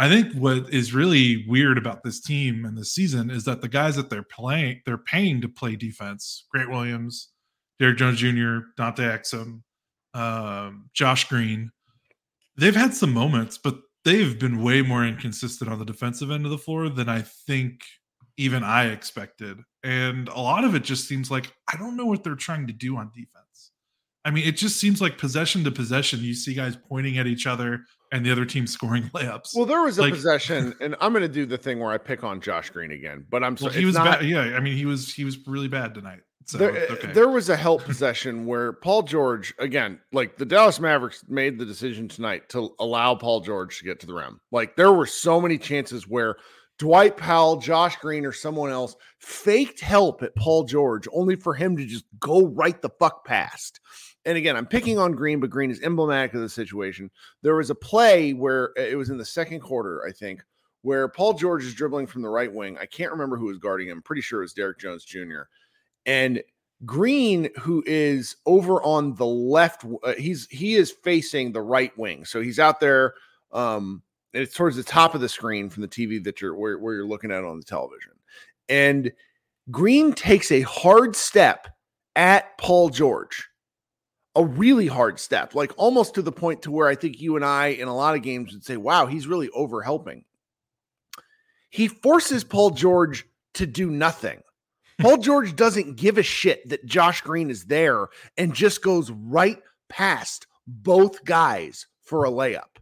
I 0.00 0.08
think 0.08 0.32
what 0.32 0.72
is 0.72 0.94
really 0.94 1.44
weird 1.46 1.76
about 1.76 2.02
this 2.02 2.22
team 2.22 2.64
and 2.64 2.74
this 2.74 2.94
season 2.94 3.30
is 3.30 3.44
that 3.44 3.60
the 3.60 3.68
guys 3.68 3.96
that 3.96 4.08
they're 4.08 4.22
playing, 4.22 4.80
they're 4.86 4.96
paying 4.96 5.42
to 5.42 5.48
play 5.48 5.76
defense. 5.76 6.46
Grant 6.50 6.70
Williams, 6.70 7.28
Derrick 7.78 7.98
Jones 7.98 8.18
Jr., 8.18 8.60
Dante 8.78 9.02
Exum, 9.02 9.60
um, 10.14 10.88
Josh 10.94 11.28
Green. 11.28 11.70
They've 12.56 12.74
had 12.74 12.94
some 12.94 13.12
moments, 13.12 13.58
but 13.58 13.76
they've 14.06 14.38
been 14.38 14.62
way 14.62 14.80
more 14.80 15.04
inconsistent 15.04 15.70
on 15.70 15.78
the 15.78 15.84
defensive 15.84 16.30
end 16.30 16.46
of 16.46 16.50
the 16.50 16.56
floor 16.56 16.88
than 16.88 17.10
I 17.10 17.20
think 17.20 17.82
even 18.38 18.64
I 18.64 18.86
expected. 18.86 19.58
And 19.84 20.30
a 20.30 20.40
lot 20.40 20.64
of 20.64 20.74
it 20.74 20.82
just 20.82 21.08
seems 21.08 21.30
like 21.30 21.52
I 21.70 21.76
don't 21.76 21.98
know 21.98 22.06
what 22.06 22.24
they're 22.24 22.36
trying 22.36 22.66
to 22.68 22.72
do 22.72 22.96
on 22.96 23.10
defense. 23.14 23.72
I 24.24 24.30
mean, 24.30 24.46
it 24.48 24.56
just 24.56 24.80
seems 24.80 25.02
like 25.02 25.18
possession 25.18 25.62
to 25.64 25.70
possession, 25.70 26.20
you 26.20 26.32
see 26.32 26.54
guys 26.54 26.78
pointing 26.88 27.18
at 27.18 27.26
each 27.26 27.46
other 27.46 27.84
and 28.12 28.24
the 28.24 28.30
other 28.32 28.44
team 28.44 28.66
scoring 28.66 29.04
layups. 29.14 29.50
Well, 29.54 29.66
there 29.66 29.82
was 29.82 29.98
a 29.98 30.02
Like- 30.02 30.14
possession, 30.14 30.74
and 30.80 30.96
I'm 31.00 31.12
going 31.12 31.22
to 31.22 31.28
do 31.28 31.46
the 31.46 31.58
thing 31.58 31.78
where 31.78 31.90
I 31.92 31.98
pick 31.98 32.24
on 32.24 32.40
Josh 32.40 32.70
Green 32.70 32.90
again, 32.92 33.24
but 33.30 33.42
I'm 33.44 33.52
Well, 33.60 33.70
sorry. 33.70 33.80
he 33.80 33.84
was 33.86 33.96
bad. 33.96 34.24
Yeah, 34.24 34.40
I 34.56 34.60
mean, 34.60 34.76
he 34.76 34.86
was 34.86 35.12
he 35.12 35.24
was 35.24 35.38
really 35.46 35.68
bad 35.68 35.94
tonight. 35.94 36.20
So 36.46 36.58
there, 36.58 36.76
eh, 36.76 36.86
okay. 36.92 37.12
there 37.12 37.28
was 37.28 37.48
a 37.48 37.56
help 37.56 37.84
possession 37.84 38.44
where 38.46 38.72
Paul 38.72 39.02
George, 39.02 39.54
again, 39.60 40.00
like 40.12 40.36
the 40.36 40.44
Dallas 40.46 40.80
Mavericks 40.80 41.22
made 41.28 41.58
the 41.58 41.64
decision 41.66 42.08
tonight 42.08 42.48
to 42.48 42.74
allow 42.80 43.14
Paul 43.14 43.40
George 43.40 43.78
to 43.78 43.84
get 43.84 44.00
to 44.00 44.06
the 44.06 44.14
rim. 44.14 44.40
Like 44.50 44.74
there 44.74 44.92
were 44.92 45.06
so 45.06 45.40
many 45.40 45.58
chances 45.58 46.08
where 46.08 46.36
Dwight 46.78 47.16
Powell, 47.16 47.58
Josh 47.58 47.94
Green, 47.96 48.24
or 48.26 48.32
someone 48.32 48.70
else 48.70 48.96
faked 49.20 49.80
help 49.80 50.22
at 50.22 50.34
Paul 50.34 50.64
George 50.64 51.06
only 51.12 51.36
for 51.36 51.54
him 51.54 51.76
to 51.76 51.84
just 51.86 52.06
go 52.18 52.46
right 52.46 52.80
the 52.82 52.90
fuck 52.98 53.24
past. 53.24 53.78
And 54.26 54.36
again, 54.36 54.56
I'm 54.56 54.66
picking 54.66 54.98
on 54.98 55.12
Green, 55.12 55.40
but 55.40 55.50
Green 55.50 55.70
is 55.70 55.80
emblematic 55.80 56.34
of 56.34 56.40
the 56.40 56.48
situation. 56.48 57.10
There 57.42 57.56
was 57.56 57.70
a 57.70 57.74
play 57.74 58.32
where 58.32 58.72
uh, 58.78 58.82
it 58.82 58.96
was 58.96 59.10
in 59.10 59.16
the 59.16 59.24
second 59.24 59.60
quarter, 59.60 60.04
I 60.06 60.12
think, 60.12 60.42
where 60.82 61.08
Paul 61.08 61.34
George 61.34 61.64
is 61.64 61.74
dribbling 61.74 62.06
from 62.06 62.22
the 62.22 62.28
right 62.28 62.52
wing. 62.52 62.76
I 62.78 62.86
can't 62.86 63.12
remember 63.12 63.36
who 63.36 63.46
was 63.46 63.58
guarding 63.58 63.88
him. 63.88 64.02
Pretty 64.02 64.22
sure 64.22 64.40
it 64.40 64.44
was 64.44 64.52
Derrick 64.52 64.78
Jones 64.78 65.04
Jr. 65.04 65.42
And 66.06 66.42
Green, 66.86 67.48
who 67.58 67.82
is 67.86 68.36
over 68.46 68.82
on 68.82 69.14
the 69.14 69.26
left, 69.26 69.84
uh, 70.02 70.14
he's 70.14 70.46
he 70.50 70.74
is 70.74 70.90
facing 70.90 71.52
the 71.52 71.60
right 71.60 71.96
wing, 71.98 72.24
so 72.24 72.40
he's 72.40 72.58
out 72.58 72.80
there. 72.80 73.14
Um, 73.52 74.02
it's 74.32 74.54
towards 74.54 74.76
the 74.76 74.82
top 74.82 75.14
of 75.14 75.20
the 75.20 75.28
screen 75.28 75.68
from 75.68 75.82
the 75.82 75.88
TV 75.88 76.22
that 76.24 76.40
you're 76.40 76.54
where, 76.54 76.78
where 76.78 76.94
you're 76.94 77.06
looking 77.06 77.32
at 77.32 77.44
on 77.44 77.58
the 77.58 77.64
television. 77.64 78.12
And 78.68 79.12
Green 79.70 80.12
takes 80.12 80.50
a 80.52 80.62
hard 80.62 81.14
step 81.16 81.68
at 82.16 82.56
Paul 82.56 82.88
George. 82.88 83.49
A 84.40 84.44
really 84.44 84.86
hard 84.86 85.20
step, 85.20 85.54
like 85.54 85.70
almost 85.76 86.14
to 86.14 86.22
the 86.22 86.32
point 86.32 86.62
to 86.62 86.70
where 86.70 86.88
I 86.88 86.94
think 86.94 87.20
you 87.20 87.36
and 87.36 87.44
I 87.44 87.66
in 87.66 87.88
a 87.88 87.94
lot 87.94 88.14
of 88.14 88.22
games 88.22 88.54
would 88.54 88.64
say, 88.64 88.78
wow, 88.78 89.04
he's 89.04 89.26
really 89.26 89.50
over 89.50 89.82
helping. 89.82 90.24
He 91.68 91.88
forces 91.88 92.42
Paul 92.42 92.70
George 92.70 93.26
to 93.52 93.66
do 93.66 93.90
nothing. 93.90 94.40
Paul 94.98 95.18
George 95.18 95.54
doesn't 95.56 95.96
give 95.96 96.16
a 96.16 96.22
shit 96.22 96.66
that 96.70 96.86
Josh 96.86 97.20
Green 97.20 97.50
is 97.50 97.66
there 97.66 98.08
and 98.38 98.54
just 98.54 98.80
goes 98.80 99.10
right 99.10 99.58
past 99.90 100.46
both 100.66 101.22
guys 101.26 101.86
for 102.00 102.24
a 102.24 102.30
layup. 102.30 102.78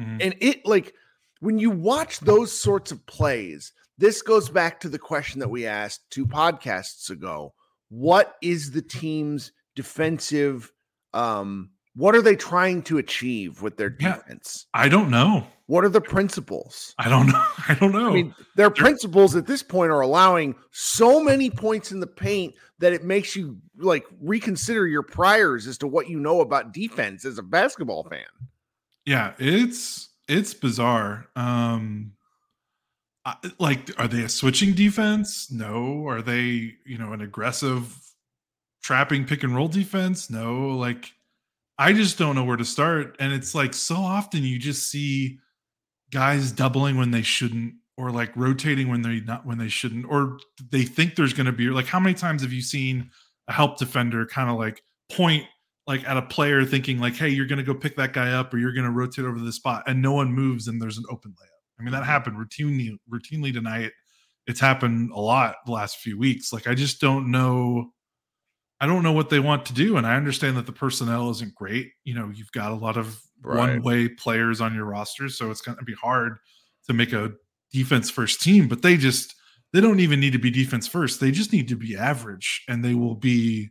Mm-hmm. 0.00 0.18
And 0.20 0.34
it 0.40 0.64
like 0.64 0.94
when 1.40 1.58
you 1.58 1.70
watch 1.70 2.20
those 2.20 2.56
sorts 2.56 2.92
of 2.92 3.04
plays, 3.06 3.72
this 3.98 4.22
goes 4.22 4.48
back 4.48 4.78
to 4.78 4.88
the 4.88 4.98
question 5.00 5.40
that 5.40 5.50
we 5.50 5.66
asked 5.66 6.08
two 6.10 6.24
podcasts 6.24 7.10
ago. 7.10 7.52
What 7.88 8.36
is 8.42 8.70
the 8.70 8.82
team's 8.82 9.50
defensive 9.74 10.70
um 11.14 11.70
what 11.96 12.16
are 12.16 12.22
they 12.22 12.34
trying 12.34 12.82
to 12.82 12.98
achieve 12.98 13.62
with 13.62 13.76
their 13.76 13.90
defense? 13.90 14.66
Yeah, 14.74 14.82
I 14.82 14.88
don't 14.88 15.10
know. 15.10 15.46
What 15.66 15.84
are 15.84 15.88
the 15.88 16.00
principles? 16.00 16.94
I 16.98 17.08
don't 17.08 17.28
know. 17.28 17.44
I 17.68 17.74
don't 17.74 17.92
know. 17.92 18.10
I 18.10 18.14
mean, 18.14 18.34
their 18.56 18.70
principles 18.70 19.36
at 19.36 19.46
this 19.46 19.62
point 19.62 19.92
are 19.92 20.00
allowing 20.00 20.56
so 20.72 21.22
many 21.22 21.50
points 21.50 21.92
in 21.92 22.00
the 22.00 22.06
paint 22.06 22.54
that 22.80 22.92
it 22.92 23.04
makes 23.04 23.34
you 23.36 23.58
like 23.78 24.04
reconsider 24.20 24.86
your 24.86 25.02
priors 25.02 25.66
as 25.66 25.78
to 25.78 25.86
what 25.86 26.08
you 26.08 26.18
know 26.18 26.40
about 26.40 26.72
defense 26.72 27.24
as 27.24 27.38
a 27.38 27.42
basketball 27.42 28.04
fan. 28.04 28.26
Yeah, 29.06 29.34
it's 29.38 30.10
it's 30.28 30.52
bizarre. 30.52 31.28
Um 31.36 32.12
like 33.58 33.90
are 33.98 34.08
they 34.08 34.22
a 34.22 34.28
switching 34.28 34.74
defense? 34.74 35.50
No. 35.50 36.06
Are 36.08 36.20
they, 36.20 36.74
you 36.84 36.98
know, 36.98 37.12
an 37.12 37.20
aggressive 37.20 37.96
trapping 38.84 39.24
pick 39.26 39.42
and 39.42 39.56
roll 39.56 39.66
defense? 39.66 40.30
No. 40.30 40.68
Like 40.68 41.12
I 41.76 41.92
just 41.92 42.18
don't 42.18 42.36
know 42.36 42.44
where 42.44 42.56
to 42.56 42.64
start 42.64 43.16
and 43.18 43.32
it's 43.32 43.54
like 43.54 43.74
so 43.74 43.96
often 43.96 44.44
you 44.44 44.60
just 44.60 44.88
see 44.88 45.38
guys 46.12 46.52
doubling 46.52 46.96
when 46.96 47.10
they 47.10 47.22
shouldn't 47.22 47.74
or 47.96 48.12
like 48.12 48.30
rotating 48.36 48.88
when 48.88 49.02
they 49.02 49.18
not 49.20 49.44
when 49.44 49.58
they 49.58 49.68
shouldn't 49.68 50.06
or 50.08 50.38
they 50.70 50.84
think 50.84 51.16
there's 51.16 51.32
going 51.32 51.46
to 51.46 51.52
be 51.52 51.68
like 51.70 51.86
how 51.86 51.98
many 51.98 52.14
times 52.14 52.42
have 52.42 52.52
you 52.52 52.62
seen 52.62 53.10
a 53.48 53.52
help 53.52 53.78
defender 53.78 54.24
kind 54.24 54.48
of 54.48 54.56
like 54.56 54.82
point 55.10 55.44
like 55.86 56.06
at 56.08 56.16
a 56.16 56.22
player 56.22 56.64
thinking 56.64 56.98
like, 56.98 57.14
hey, 57.14 57.28
you're 57.28 57.46
going 57.46 57.58
to 57.58 57.64
go 57.64 57.74
pick 57.74 57.96
that 57.96 58.12
guy 58.12 58.32
up 58.32 58.52
or 58.54 58.58
you're 58.58 58.72
going 58.72 58.86
to 58.86 58.90
rotate 58.90 59.24
over 59.24 59.38
the 59.38 59.52
spot 59.52 59.82
and 59.86 60.00
no 60.00 60.12
one 60.12 60.32
moves 60.32 60.68
and 60.68 60.80
there's 60.80 60.98
an 60.98 61.04
open 61.10 61.32
layup. 61.32 61.78
I 61.78 61.82
mean, 61.82 61.92
that 61.92 62.02
mm-hmm. 62.02 62.10
happened 62.10 62.36
routinely 62.36 62.96
routinely 63.12 63.52
tonight. 63.52 63.92
It's 64.46 64.60
happened 64.60 65.10
a 65.12 65.20
lot 65.20 65.56
the 65.66 65.72
last 65.72 65.98
few 65.98 66.18
weeks. 66.18 66.52
Like 66.52 66.66
I 66.66 66.74
just 66.74 67.00
don't 67.00 67.30
know 67.30 67.92
I 68.84 68.86
don't 68.86 69.02
know 69.02 69.12
what 69.12 69.30
they 69.30 69.40
want 69.40 69.64
to 69.64 69.72
do 69.72 69.96
and 69.96 70.06
I 70.06 70.14
understand 70.14 70.58
that 70.58 70.66
the 70.66 70.72
personnel 70.72 71.30
isn't 71.30 71.54
great. 71.54 71.92
You 72.04 72.12
know, 72.12 72.30
you've 72.34 72.52
got 72.52 72.70
a 72.70 72.74
lot 72.74 72.98
of 72.98 73.18
right. 73.42 73.56
one-way 73.56 74.08
players 74.08 74.60
on 74.60 74.74
your 74.74 74.84
roster, 74.84 75.30
so 75.30 75.50
it's 75.50 75.62
going 75.62 75.78
to 75.78 75.84
be 75.84 75.94
hard 75.94 76.36
to 76.88 76.92
make 76.92 77.14
a 77.14 77.32
defense 77.72 78.10
first 78.10 78.42
team, 78.42 78.68
but 78.68 78.82
they 78.82 78.98
just 78.98 79.36
they 79.72 79.80
don't 79.80 80.00
even 80.00 80.20
need 80.20 80.34
to 80.34 80.38
be 80.38 80.50
defense 80.50 80.86
first. 80.86 81.18
They 81.18 81.30
just 81.30 81.50
need 81.50 81.66
to 81.68 81.76
be 81.76 81.96
average 81.96 82.62
and 82.68 82.84
they 82.84 82.92
will 82.92 83.14
be 83.14 83.70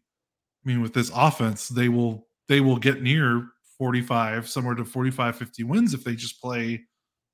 I 0.66 0.68
mean, 0.68 0.82
with 0.82 0.96
this 0.96 1.12
offense, 1.14 1.68
they 1.68 1.90
will 1.90 2.28
they 2.48 2.60
will 2.60 2.78
get 2.78 3.04
near 3.04 3.50
45, 3.78 4.50
somewhere 4.50 4.74
to 4.74 4.84
45, 4.84 5.36
50 5.36 5.64
wins 5.64 5.94
if 5.94 6.04
they 6.04 6.16
just 6.16 6.42
play, 6.42 6.82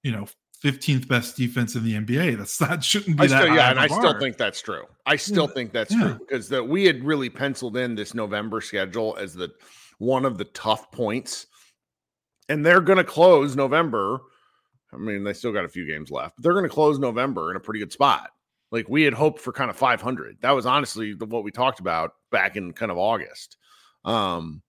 you 0.03 0.11
know, 0.11 0.27
15th 0.63 1.07
best 1.07 1.37
defense 1.37 1.75
in 1.75 1.83
the 1.83 1.93
NBA. 1.93 2.37
That's 2.37 2.57
that 2.57 2.83
shouldn't 2.83 3.17
be 3.17 3.23
I 3.23 3.27
that. 3.27 3.43
Still, 3.43 3.55
yeah, 3.55 3.69
and 3.71 3.79
I 3.79 3.87
bar. 3.87 3.99
still 3.99 4.19
think 4.19 4.37
that's 4.37 4.61
true. 4.61 4.85
I 5.05 5.15
still 5.15 5.47
yeah. 5.47 5.53
think 5.53 5.71
that's 5.71 5.93
yeah. 5.93 6.01
true 6.01 6.19
because 6.19 6.49
that 6.49 6.67
we 6.67 6.85
had 6.85 7.03
really 7.03 7.29
penciled 7.29 7.77
in 7.77 7.95
this 7.95 8.13
November 8.13 8.61
schedule 8.61 9.15
as 9.19 9.33
the 9.33 9.49
one 9.99 10.25
of 10.25 10.37
the 10.37 10.45
tough 10.45 10.91
points, 10.91 11.47
and 12.49 12.65
they're 12.65 12.81
going 12.81 12.97
to 12.97 13.03
close 13.03 13.55
November. 13.55 14.19
I 14.93 14.97
mean, 14.97 15.23
they 15.23 15.33
still 15.33 15.53
got 15.53 15.65
a 15.65 15.69
few 15.69 15.85
games 15.85 16.11
left, 16.11 16.35
but 16.35 16.43
they're 16.43 16.53
going 16.53 16.63
to 16.63 16.69
close 16.69 16.99
November 16.99 17.51
in 17.51 17.57
a 17.57 17.59
pretty 17.59 17.79
good 17.79 17.91
spot. 17.91 18.31
Like 18.71 18.89
we 18.89 19.03
had 19.03 19.13
hoped 19.13 19.39
for 19.39 19.51
kind 19.51 19.69
of 19.69 19.77
500. 19.77 20.37
That 20.41 20.51
was 20.51 20.65
honestly 20.65 21.13
the, 21.13 21.25
what 21.25 21.43
we 21.43 21.51
talked 21.51 21.79
about 21.79 22.13
back 22.31 22.55
in 22.55 22.73
kind 22.73 22.91
of 22.91 22.97
August. 22.97 23.57
Um, 24.05 24.61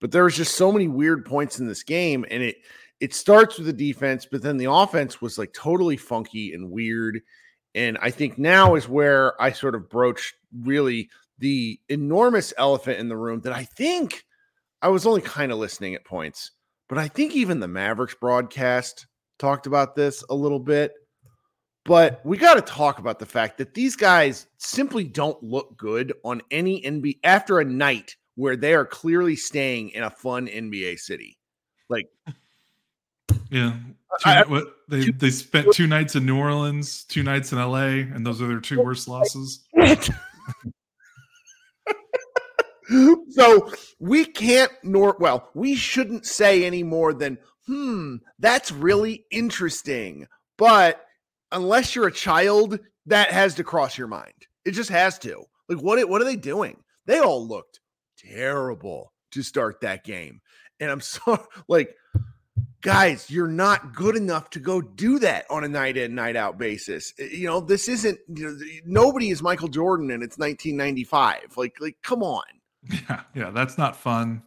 but 0.00 0.12
there 0.12 0.24
was 0.24 0.36
just 0.36 0.56
so 0.56 0.70
many 0.70 0.88
weird 0.88 1.24
points 1.24 1.58
in 1.58 1.66
this 1.66 1.82
game, 1.82 2.24
and 2.30 2.42
it 2.42 2.56
it 3.00 3.14
starts 3.14 3.58
with 3.58 3.66
the 3.66 3.72
defense, 3.72 4.26
but 4.30 4.42
then 4.42 4.56
the 4.56 4.70
offense 4.70 5.20
was 5.20 5.38
like 5.38 5.52
totally 5.52 5.96
funky 5.96 6.52
and 6.52 6.70
weird. 6.70 7.20
And 7.74 7.98
I 8.00 8.10
think 8.10 8.38
now 8.38 8.74
is 8.74 8.88
where 8.88 9.40
I 9.40 9.52
sort 9.52 9.74
of 9.74 9.88
broached 9.88 10.34
really 10.62 11.10
the 11.38 11.78
enormous 11.88 12.52
elephant 12.58 12.98
in 12.98 13.08
the 13.08 13.16
room 13.16 13.40
that 13.42 13.52
I 13.52 13.64
think 13.64 14.24
I 14.82 14.88
was 14.88 15.06
only 15.06 15.20
kind 15.20 15.52
of 15.52 15.58
listening 15.58 15.94
at 15.94 16.04
points, 16.04 16.52
but 16.88 16.98
I 16.98 17.08
think 17.08 17.34
even 17.34 17.60
the 17.60 17.68
Mavericks 17.68 18.14
broadcast 18.14 19.06
talked 19.38 19.66
about 19.66 19.94
this 19.94 20.24
a 20.30 20.34
little 20.34 20.58
bit. 20.60 20.92
But 21.84 22.20
we 22.24 22.36
got 22.36 22.54
to 22.54 22.60
talk 22.60 22.98
about 22.98 23.18
the 23.18 23.26
fact 23.26 23.56
that 23.58 23.72
these 23.72 23.96
guys 23.96 24.46
simply 24.58 25.04
don't 25.04 25.42
look 25.42 25.76
good 25.78 26.12
on 26.22 26.42
any 26.50 26.82
NBA 26.82 27.18
after 27.24 27.60
a 27.60 27.64
night 27.64 28.14
where 28.34 28.56
they 28.56 28.74
are 28.74 28.84
clearly 28.84 29.36
staying 29.36 29.90
in 29.90 30.02
a 30.02 30.10
fun 30.10 30.48
NBA 30.48 30.98
city. 30.98 31.38
Like, 31.88 32.06
yeah, 33.50 33.76
two, 34.20 34.30
I, 34.30 34.42
what, 34.44 34.64
they 34.88 35.06
two, 35.06 35.12
they 35.12 35.30
spent 35.30 35.72
two 35.72 35.86
nights 35.86 36.16
in 36.16 36.26
New 36.26 36.38
Orleans, 36.38 37.04
two 37.04 37.22
nights 37.22 37.52
in 37.52 37.58
LA, 37.58 37.86
and 37.86 38.26
those 38.26 38.42
are 38.42 38.48
their 38.48 38.60
two 38.60 38.82
worst 38.82 39.08
losses. 39.08 39.66
so 43.30 43.70
we 43.98 44.24
can't 44.24 44.72
nor 44.82 45.16
well, 45.18 45.50
we 45.54 45.74
shouldn't 45.74 46.26
say 46.26 46.64
any 46.64 46.82
more 46.82 47.12
than 47.12 47.38
hmm, 47.66 48.16
that's 48.38 48.72
really 48.72 49.24
interesting. 49.30 50.26
But 50.56 51.04
unless 51.52 51.94
you're 51.94 52.08
a 52.08 52.12
child, 52.12 52.80
that 53.06 53.30
has 53.30 53.54
to 53.54 53.64
cross 53.64 53.96
your 53.96 54.08
mind. 54.08 54.32
It 54.64 54.72
just 54.72 54.90
has 54.90 55.18
to. 55.20 55.44
Like, 55.68 55.80
what, 55.80 56.06
what 56.08 56.20
are 56.20 56.24
they 56.24 56.36
doing? 56.36 56.82
They 57.06 57.18
all 57.18 57.46
looked 57.46 57.80
terrible 58.18 59.12
to 59.32 59.42
start 59.42 59.80
that 59.80 60.04
game. 60.04 60.40
And 60.80 60.90
I'm 60.90 61.00
so 61.00 61.46
like, 61.68 61.94
guys, 62.82 63.30
you're 63.30 63.48
not 63.48 63.94
good 63.94 64.16
enough 64.16 64.50
to 64.50 64.60
go 64.60 64.80
do 64.80 65.18
that 65.18 65.46
on 65.50 65.64
a 65.64 65.68
night 65.68 65.96
in, 65.96 66.14
night 66.14 66.36
out 66.36 66.58
basis. 66.58 67.12
Eh, 67.18 67.28
you 67.32 67.46
know, 67.46 67.60
this 67.60 67.88
isn't, 67.88 68.18
you 68.28 68.46
know, 68.46 68.58
nobody 68.84 69.30
is 69.30 69.42
Michael 69.42 69.68
Jordan 69.68 70.10
and 70.10 70.22
it's 70.22 70.38
1995. 70.38 71.56
Like, 71.56 71.76
like, 71.80 71.96
come 72.02 72.22
on. 72.22 72.42
Yeah, 72.90 73.22
yeah, 73.34 73.50
that's 73.50 73.76
not 73.76 73.96
fun. 73.96 74.42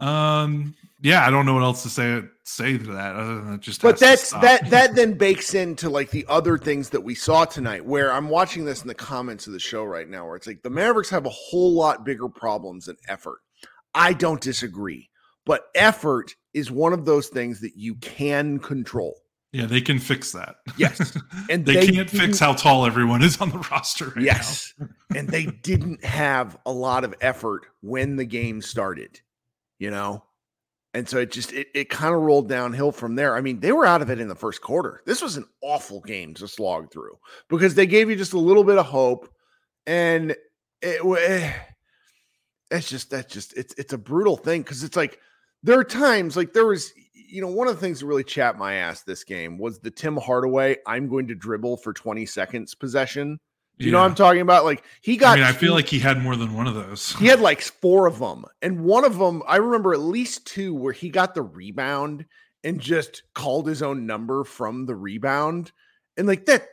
Um, 0.00 0.74
yeah, 1.02 1.26
I 1.26 1.30
don't 1.30 1.46
know 1.46 1.54
what 1.54 1.62
else 1.62 1.82
to 1.82 1.88
say 1.88 2.22
say 2.44 2.76
to 2.76 2.92
that 2.92 3.16
other 3.16 3.40
than 3.40 3.60
just. 3.60 3.80
But 3.82 3.98
that's 3.98 4.30
that 4.32 4.68
that 4.70 4.94
then 4.94 5.14
bakes 5.18 5.54
into 5.54 5.88
like 5.88 6.10
the 6.10 6.26
other 6.28 6.58
things 6.58 6.90
that 6.90 7.00
we 7.00 7.14
saw 7.14 7.44
tonight. 7.44 7.84
Where 7.84 8.12
I'm 8.12 8.28
watching 8.28 8.64
this 8.64 8.82
in 8.82 8.88
the 8.88 8.94
comments 8.94 9.46
of 9.46 9.54
the 9.54 9.58
show 9.58 9.84
right 9.84 10.08
now, 10.08 10.26
where 10.26 10.36
it's 10.36 10.46
like 10.46 10.62
the 10.62 10.70
Mavericks 10.70 11.10
have 11.10 11.26
a 11.26 11.30
whole 11.30 11.72
lot 11.72 12.04
bigger 12.04 12.28
problems 12.28 12.86
than 12.86 12.96
effort. 13.08 13.40
I 13.94 14.12
don't 14.12 14.40
disagree, 14.40 15.10
but 15.46 15.64
effort 15.74 16.34
is 16.54 16.70
one 16.70 16.92
of 16.92 17.04
those 17.04 17.28
things 17.28 17.60
that 17.60 17.76
you 17.76 17.94
can 17.96 18.58
control. 18.58 19.16
Yeah, 19.52 19.66
they 19.66 19.80
can 19.80 19.98
fix 19.98 20.30
that. 20.32 20.56
Yes, 20.76 21.16
and 21.50 21.66
they, 21.66 21.74
they 21.74 21.88
can't 21.88 22.08
fix 22.10 22.38
how 22.38 22.52
tall 22.52 22.86
everyone 22.86 23.22
is 23.22 23.40
on 23.40 23.50
the 23.50 23.58
roster. 23.70 24.10
Right 24.10 24.24
yes, 24.24 24.72
and 25.14 25.28
they 25.28 25.46
didn't 25.46 26.04
have 26.04 26.56
a 26.66 26.72
lot 26.72 27.04
of 27.04 27.14
effort 27.20 27.66
when 27.80 28.16
the 28.16 28.24
game 28.24 28.62
started. 28.62 29.20
You 29.80 29.90
know, 29.90 30.22
and 30.94 31.08
so 31.08 31.18
it 31.18 31.32
just 31.32 31.52
it, 31.52 31.68
it 31.74 31.88
kind 31.88 32.14
of 32.14 32.20
rolled 32.20 32.48
downhill 32.48 32.92
from 32.92 33.16
there. 33.16 33.36
I 33.36 33.40
mean, 33.40 33.58
they 33.60 33.72
were 33.72 33.86
out 33.86 34.02
of 34.02 34.10
it 34.10 34.20
in 34.20 34.28
the 34.28 34.34
first 34.34 34.60
quarter. 34.60 35.02
This 35.04 35.22
was 35.22 35.36
an 35.36 35.46
awful 35.62 36.00
game 36.00 36.34
to 36.34 36.46
slog 36.46 36.92
through 36.92 37.18
because 37.48 37.74
they 37.74 37.86
gave 37.86 38.08
you 38.08 38.16
just 38.16 38.32
a 38.32 38.38
little 38.38 38.64
bit 38.64 38.78
of 38.78 38.86
hope, 38.86 39.32
and 39.86 40.32
it, 40.82 41.04
eh, 41.04 41.52
it's 42.70 42.88
just 42.88 43.10
that's 43.10 43.32
just 43.32 43.56
it's 43.56 43.74
it's 43.78 43.92
a 43.92 43.98
brutal 43.98 44.36
thing 44.36 44.62
because 44.62 44.84
it's 44.84 44.96
like 44.96 45.18
there 45.62 45.78
are 45.78 45.84
times 45.84 46.36
like 46.36 46.52
there 46.52 46.66
was 46.66 46.92
you 47.14 47.40
know 47.40 47.48
one 47.48 47.68
of 47.68 47.74
the 47.74 47.80
things 47.80 48.00
that 48.00 48.06
really 48.06 48.24
chapped 48.24 48.58
my 48.58 48.74
ass 48.74 49.02
this 49.02 49.24
game 49.24 49.58
was 49.58 49.78
the 49.78 49.90
Tim 49.90 50.16
Hardaway 50.16 50.76
I'm 50.86 51.08
going 51.08 51.28
to 51.28 51.34
dribble 51.34 51.78
for 51.78 51.92
20 51.92 52.26
seconds 52.26 52.74
possession 52.74 53.38
you 53.80 53.86
yeah. 53.86 53.92
know 53.92 54.00
what 54.00 54.10
I'm 54.10 54.14
talking 54.14 54.42
about? 54.42 54.64
Like 54.66 54.84
he 55.00 55.16
got. 55.16 55.38
I 55.38 55.40
mean, 55.40 55.44
I 55.44 55.52
feel 55.52 55.72
like 55.72 55.88
he 55.88 55.98
had 55.98 56.22
more 56.22 56.36
than 56.36 56.52
one 56.52 56.66
of 56.66 56.74
those. 56.74 57.14
He 57.16 57.26
had 57.26 57.40
like 57.40 57.62
four 57.62 58.06
of 58.06 58.18
them, 58.18 58.44
and 58.60 58.84
one 58.84 59.06
of 59.06 59.16
them 59.16 59.42
I 59.48 59.56
remember 59.56 59.94
at 59.94 60.00
least 60.00 60.46
two 60.46 60.74
where 60.74 60.92
he 60.92 61.08
got 61.08 61.34
the 61.34 61.42
rebound 61.42 62.26
and 62.62 62.78
just 62.78 63.22
called 63.34 63.66
his 63.66 63.82
own 63.82 64.04
number 64.04 64.44
from 64.44 64.84
the 64.84 64.94
rebound, 64.94 65.72
and 66.18 66.28
like 66.28 66.44
that, 66.44 66.66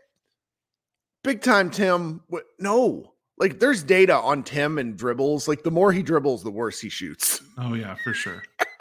big 1.23 1.41
time 1.41 1.71
Tim. 1.71 2.23
What? 2.27 2.43
No, 2.59 3.13
like 3.37 3.61
there's 3.61 3.83
data 3.83 4.15
on 4.15 4.43
Tim 4.43 4.77
and 4.77 4.97
dribbles. 4.97 5.47
Like 5.47 5.63
the 5.63 5.71
more 5.71 5.93
he 5.93 6.03
dribbles, 6.03 6.43
the 6.43 6.51
worse 6.51 6.81
he 6.81 6.89
shoots. 6.89 7.41
Oh 7.57 7.73
yeah, 7.73 7.95
for 8.03 8.13
sure. 8.13 8.43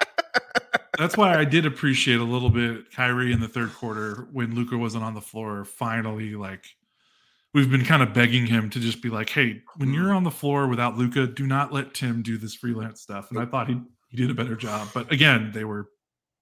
that's 0.99 1.17
why 1.17 1.37
I 1.39 1.45
did 1.45 1.67
appreciate 1.67 2.21
a 2.21 2.25
little 2.25 2.51
bit 2.51 2.91
Kyrie 2.93 3.33
in 3.33 3.41
the 3.41 3.49
third 3.49 3.73
quarter 3.75 4.29
when 4.33 4.55
Luka 4.55 4.77
wasn't 4.77 5.05
on 5.05 5.15
the 5.15 5.21
floor. 5.21 5.65
Finally, 5.65 6.35
like 6.35 6.65
we've 7.55 7.71
been 7.71 7.85
kind 7.85 8.03
of 8.03 8.13
begging 8.13 8.47
him 8.47 8.71
to 8.71 8.81
just 8.81 9.03
be 9.03 9.09
like, 9.09 9.31
"Hey, 9.31 9.63
when 9.77 9.93
you're 9.93 10.13
on 10.13 10.25
the 10.25 10.31
floor 10.31 10.69
without 10.69 10.97
Luka, 10.97 11.27
do 11.27 11.47
not 11.47 11.73
let 11.73 11.95
Tim 11.95 12.23
do 12.23 12.39
this 12.39 12.55
freelance 12.55 13.01
stuff." 13.01 13.31
And 13.31 13.39
I 13.39 13.47
thought 13.47 13.69
he 13.69 13.81
he 14.09 14.17
did 14.17 14.31
a 14.31 14.35
better 14.35 14.57
job, 14.57 14.89
but 14.95 15.11
again, 15.13 15.51
they 15.53 15.65
were 15.65 15.89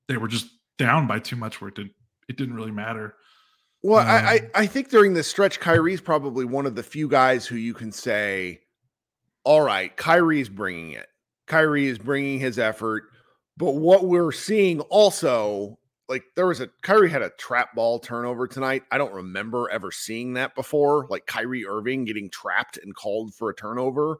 they 0.08 0.16
were 0.16 0.28
just 0.28 0.46
down 0.78 1.06
by 1.06 1.18
too 1.18 1.37
much 1.37 1.61
where 1.61 1.68
it 1.68 1.75
didn't 1.75 1.92
it 2.28 2.37
didn't 2.37 2.54
really 2.54 2.73
matter. 2.73 3.14
Well, 3.82 4.00
um, 4.00 4.08
I 4.08 4.50
I 4.54 4.66
think 4.66 4.88
during 4.88 5.14
this 5.14 5.28
stretch, 5.28 5.61
Kyrie's 5.61 6.00
probably 6.00 6.44
one 6.44 6.66
of 6.66 6.75
the 6.75 6.82
few 6.82 7.08
guys 7.08 7.46
who 7.46 7.56
you 7.56 7.75
can 7.75 7.92
say, 7.92 8.61
"All 9.44 9.62
right, 9.62 9.94
Kyrie's 9.96 10.49
bringing 10.49 10.92
it. 10.92 11.06
Kyrie 11.46 11.87
is 11.87 11.99
bringing 11.99 12.38
his 12.38 12.58
effort." 12.58 13.11
But 13.56 13.73
what 13.76 14.06
we're 14.06 14.32
seeing 14.32 14.80
also, 14.80 15.78
like 16.08 16.25
there 16.34 16.46
was 16.46 16.61
a 16.61 16.68
Kyrie 16.82 17.11
had 17.11 17.23
a 17.23 17.30
trap 17.30 17.75
ball 17.75 17.99
turnover 17.99 18.49
tonight. 18.49 18.82
I 18.90 18.99
don't 18.99 19.12
remember 19.12 19.70
ever 19.70 19.90
seeing 19.92 20.34
that 20.34 20.54
before. 20.54 21.06
Like 21.08 21.26
Kyrie 21.26 21.66
Irving 21.66 22.04
getting 22.04 22.30
trapped 22.30 22.78
and 22.78 22.94
called 22.94 23.34
for 23.34 23.50
a 23.50 23.54
turnover. 23.54 24.18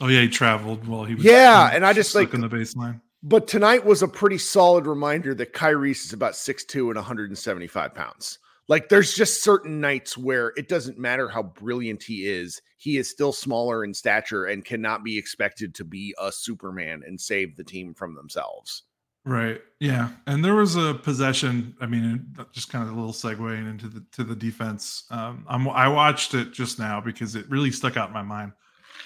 Oh 0.00 0.08
yeah, 0.08 0.22
he 0.22 0.28
traveled 0.28 0.86
while 0.86 1.04
he 1.04 1.14
was 1.14 1.24
yeah, 1.24 1.70
and 1.72 1.86
I 1.86 1.92
just 1.92 2.14
like 2.14 2.34
in 2.34 2.40
the 2.40 2.48
baseline. 2.48 3.00
But 3.22 3.48
tonight 3.48 3.86
was 3.86 4.02
a 4.02 4.08
pretty 4.08 4.36
solid 4.36 4.86
reminder 4.86 5.34
that 5.36 5.54
Kyrie 5.54 5.92
is 5.92 6.12
about 6.12 6.34
6'2 6.34 6.88
and 6.88 6.96
175 6.96 7.94
pounds. 7.94 8.38
Like 8.68 8.88
there's 8.88 9.14
just 9.14 9.42
certain 9.42 9.80
nights 9.80 10.16
where 10.16 10.52
it 10.56 10.68
doesn't 10.68 10.98
matter 10.98 11.28
how 11.28 11.42
brilliant 11.42 12.02
he 12.02 12.26
is, 12.26 12.62
he 12.78 12.96
is 12.96 13.10
still 13.10 13.32
smaller 13.32 13.84
in 13.84 13.92
stature 13.92 14.46
and 14.46 14.64
cannot 14.64 15.04
be 15.04 15.18
expected 15.18 15.74
to 15.74 15.84
be 15.84 16.14
a 16.18 16.32
Superman 16.32 17.02
and 17.06 17.20
save 17.20 17.56
the 17.56 17.64
team 17.64 17.94
from 17.94 18.14
themselves. 18.14 18.84
Right. 19.26 19.62
Yeah. 19.80 20.10
And 20.26 20.44
there 20.44 20.54
was 20.54 20.76
a 20.76 20.94
possession. 20.94 21.74
I 21.80 21.86
mean, 21.86 22.26
just 22.52 22.70
kind 22.70 22.86
of 22.86 22.94
a 22.94 22.94
little 22.94 23.12
segue 23.12 23.58
into 23.58 23.88
the 23.88 24.04
to 24.12 24.24
the 24.24 24.36
defense. 24.36 25.04
Um, 25.10 25.46
I'm, 25.48 25.66
I 25.68 25.88
watched 25.88 26.34
it 26.34 26.52
just 26.52 26.78
now 26.78 27.00
because 27.00 27.34
it 27.34 27.48
really 27.48 27.70
stuck 27.70 27.96
out 27.96 28.08
in 28.08 28.14
my 28.14 28.22
mind. 28.22 28.52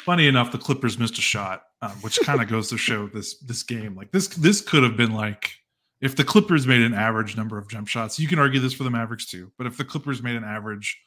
Funny 0.05 0.27
enough, 0.27 0.51
the 0.51 0.59
Clippers 0.59 0.99
missed 0.99 1.19
a 1.19 1.23
shot, 1.23 1.65
um, 1.83 1.93
which 2.01 2.19
kind 2.25 2.43
of 2.43 2.49
goes 2.49 2.69
to 2.71 2.79
show 2.79 3.07
this 3.07 3.39
this 3.41 3.63
game. 3.63 3.95
Like 3.95 4.11
this 4.11 4.27
this 4.29 4.61
could 4.61 4.83
have 4.83 4.97
been 4.97 5.13
like 5.13 5.53
if 6.01 6.15
the 6.15 6.25
Clippers 6.25 6.67
made 6.67 6.83
an 6.83 6.95
average 6.95 7.37
number 7.37 7.59
of 7.59 7.69
jump 7.69 7.89
shots, 7.89 8.19
you 8.19 8.29
can 8.29 8.39
argue 8.39 8.61
this 8.61 8.73
for 8.73 8.85
the 8.85 8.91
Mavericks 8.91 9.27
too. 9.27 9.53
But 9.59 9.67
if 9.67 9.77
the 9.77 9.85
Clippers 9.85 10.23
made 10.23 10.37
an 10.37 10.45
average 10.45 10.99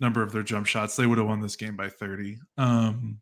number 0.00 0.22
of 0.22 0.32
their 0.32 0.42
jump 0.42 0.66
shots, 0.66 0.96
they 0.96 1.06
would 1.06 1.18
have 1.18 1.26
won 1.26 1.40
this 1.40 1.56
game 1.56 1.76
by 1.76 1.88
30. 1.88 2.38
Um, 2.58 3.20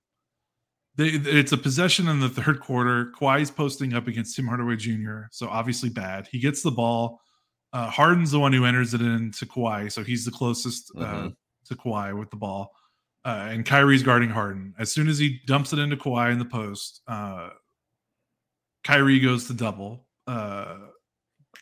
they, 0.97 1.09
it's 1.09 1.53
a 1.53 1.59
possession 1.59 2.09
in 2.09 2.21
the 2.21 2.29
third 2.29 2.61
quarter. 2.61 3.13
Kawhi's 3.19 3.51
posting 3.51 3.95
up 3.95 4.09
against 4.09 4.35
Tim 4.35 4.47
Hardaway 4.47 4.77
Jr., 4.77 5.23
so 5.31 5.49
obviously 5.49 5.91
bad. 5.91 6.27
He 6.31 6.41
gets 6.41 6.63
the 6.63 6.71
ball. 6.71 7.21
Uh, 7.73 7.89
Harden's 7.89 8.33
the 8.33 8.41
one 8.41 8.53
who 8.53 8.65
enters 8.65 8.95
it 8.95 9.01
into 9.01 9.47
Kawhi, 9.47 9.93
so 9.93 10.03
he's 10.03 10.25
the 10.25 10.31
closest 10.31 10.91
uh, 10.97 11.01
mm-hmm. 11.01 11.29
to 11.67 11.75
Kawhi 11.75 12.19
with 12.19 12.31
the 12.31 12.37
ball. 12.37 12.73
Uh, 13.25 13.49
and 13.51 13.67
Kyrie's 13.67 14.03
guarding 14.03 14.31
Harden. 14.31 14.75
As 14.79 14.91
soon 14.91 15.07
as 15.07 15.19
he 15.19 15.41
dumps 15.47 15.73
it 15.73 15.79
into 15.79 15.97
Kawhi 15.97 16.33
in 16.33 16.39
the 16.39 16.45
post, 16.47 17.03
uh, 17.07 17.51
Kyrie 18.83 19.21
goes 19.21 19.47
to 19.47 19.55
double. 19.55 20.07
Uh, 20.27 20.79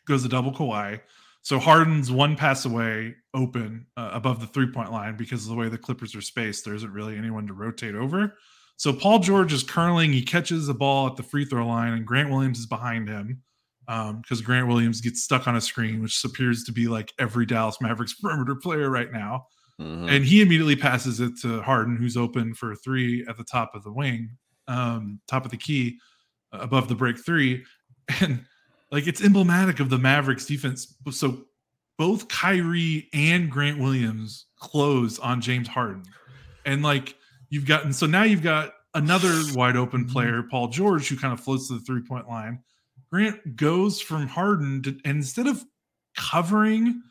goes 0.09 0.23
to 0.23 0.29
double 0.29 0.53
Kawhi. 0.53 1.00
So 1.43 1.59
Harden's 1.59 2.11
one 2.11 2.37
pass 2.37 2.65
away 2.65 3.15
open 3.33 3.87
uh, 3.97 4.11
above 4.12 4.41
the 4.41 4.47
three 4.47 4.71
point 4.71 4.93
line 4.93 5.17
because 5.17 5.45
of 5.45 5.50
the 5.50 5.57
way 5.57 5.69
the 5.69 5.79
Clippers 5.79 6.15
are 6.15 6.21
spaced. 6.21 6.65
There 6.65 6.75
isn't 6.75 6.93
really 6.93 7.17
anyone 7.17 7.47
to 7.47 7.55
rotate 7.55 7.95
over. 7.95 8.35
So 8.77 8.93
Paul 8.93 9.21
George 9.21 9.53
is 9.53 9.62
curling. 9.62 10.12
He 10.12 10.23
catches 10.23 10.67
the 10.67 10.75
ball 10.75 11.07
at 11.07 11.17
the 11.17 11.23
free 11.23 11.45
throw 11.45 11.67
line, 11.67 11.95
and 11.95 12.07
Grant 12.07 12.31
Williams 12.31 12.59
is 12.59 12.67
behind 12.67 13.09
him 13.09 13.43
because 13.87 14.41
um, 14.41 14.45
Grant 14.45 14.69
Williams 14.69 15.00
gets 15.00 15.25
stuck 15.25 15.49
on 15.49 15.57
a 15.57 15.61
screen, 15.61 16.03
which 16.03 16.23
appears 16.23 16.62
to 16.65 16.73
be 16.73 16.87
like 16.87 17.12
every 17.19 17.47
Dallas 17.47 17.81
Mavericks 17.81 18.15
perimeter 18.21 18.55
player 18.55 18.91
right 18.91 19.11
now. 19.11 19.47
Mm-hmm. 19.81 20.09
And 20.09 20.25
he 20.25 20.43
immediately 20.43 20.77
passes 20.77 21.21
it 21.21 21.33
to 21.43 21.62
Harden, 21.62 21.97
who's 21.97 22.17
open 22.17 22.53
for 22.53 22.75
three 22.75 23.25
at 23.29 23.37
the 23.37 23.44
top 23.44 23.75
of 23.75 23.85
the 23.85 23.92
wing, 23.92 24.31
um, 24.66 25.21
top 25.29 25.44
of 25.44 25.51
the 25.51 25.57
key, 25.57 25.99
uh, 26.53 26.59
above 26.61 26.88
the 26.88 26.94
break 26.94 27.25
three. 27.25 27.64
And 28.21 28.47
like 28.90 29.07
it's 29.07 29.22
emblematic 29.22 29.81
of 29.81 29.90
the 29.90 29.98
Mavericks 29.98 30.46
defense. 30.46 30.94
So 31.11 31.44
both 31.96 32.29
Kyrie 32.29 33.09
and 33.12 33.51
Grant 33.51 33.79
Williams 33.79 34.46
close 34.59 35.18
on 35.18 35.40
James 35.40 35.68
Harden. 35.68 36.05
And 36.64 36.83
like 36.83 37.16
you've 37.51 37.66
gotten 37.66 37.92
so 37.92 38.07
now 38.07 38.22
you've 38.22 38.42
got 38.42 38.72
another 38.94 39.35
wide 39.55 39.77
open 39.77 40.07
player, 40.07 40.42
Paul 40.42 40.68
George, 40.68 41.09
who 41.09 41.16
kind 41.16 41.33
of 41.33 41.40
floats 41.40 41.68
to 41.68 41.74
the 41.74 41.81
three 41.81 42.03
point 42.03 42.29
line. 42.29 42.61
Grant 43.11 43.57
goes 43.57 44.01
from 44.01 44.27
Harden 44.27 44.83
to, 44.83 44.90
and 45.05 45.18
instead 45.18 45.46
of 45.46 45.64
covering, 46.16 47.03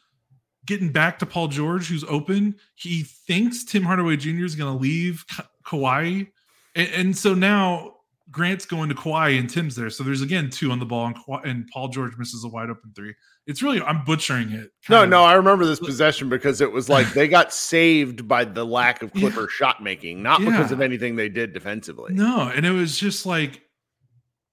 getting 0.65 0.91
back 0.91 1.17
to 1.19 1.25
Paul 1.25 1.47
George, 1.47 1.87
who's 1.87 2.03
open, 2.03 2.55
he 2.75 3.03
thinks 3.03 3.63
Tim 3.63 3.83
Hardaway 3.83 4.17
Jr. 4.17 4.45
is 4.45 4.55
going 4.55 4.71
to 4.71 4.79
leave 4.79 5.25
Ka- 5.27 5.47
Kawhi. 5.65 6.27
And, 6.75 6.89
and, 6.93 7.17
so 7.17 7.33
now 7.33 7.95
Grant's 8.29 8.65
going 8.65 8.89
to 8.89 8.95
Kawhi 8.95 9.39
and 9.39 9.49
Tim's 9.49 9.75
there. 9.75 9.89
So 9.89 10.03
there's 10.03 10.21
again 10.21 10.49
two 10.49 10.71
on 10.71 10.79
the 10.79 10.85
ball, 10.85 11.07
and, 11.07 11.15
Kawhi, 11.15 11.45
and 11.45 11.67
Paul 11.73 11.87
George 11.87 12.17
misses 12.17 12.43
a 12.43 12.47
wide 12.47 12.69
open 12.69 12.91
three. 12.95 13.13
It's 13.45 13.63
really 13.63 13.81
I'm 13.81 14.03
butchering 14.03 14.51
it. 14.51 14.71
No, 14.89 15.03
of. 15.03 15.09
no, 15.09 15.23
I 15.23 15.33
remember 15.33 15.65
this 15.65 15.79
possession 15.79 16.27
because 16.27 16.59
it 16.59 16.71
was 16.71 16.89
like 16.89 17.11
they 17.13 17.27
got 17.27 17.53
saved 17.53 18.27
by 18.27 18.43
the 18.43 18.65
lack 18.65 19.01
of 19.01 19.13
Clipper 19.13 19.41
yeah. 19.41 19.47
shot 19.49 19.81
making, 19.81 20.21
not 20.21 20.41
yeah. 20.41 20.49
because 20.49 20.71
of 20.71 20.81
anything 20.81 21.15
they 21.15 21.29
did 21.29 21.53
defensively. 21.53 22.13
No, 22.13 22.51
and 22.53 22.65
it 22.65 22.71
was 22.71 22.97
just 22.97 23.25
like 23.25 23.61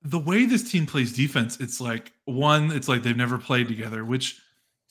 the 0.02 0.18
way 0.18 0.46
this 0.46 0.70
team 0.70 0.86
plays 0.86 1.12
defense. 1.12 1.58
It's 1.58 1.80
like 1.80 2.12
one, 2.26 2.70
it's 2.70 2.88
like 2.88 3.02
they've 3.02 3.16
never 3.16 3.38
played 3.38 3.66
together. 3.66 4.04
Which, 4.04 4.40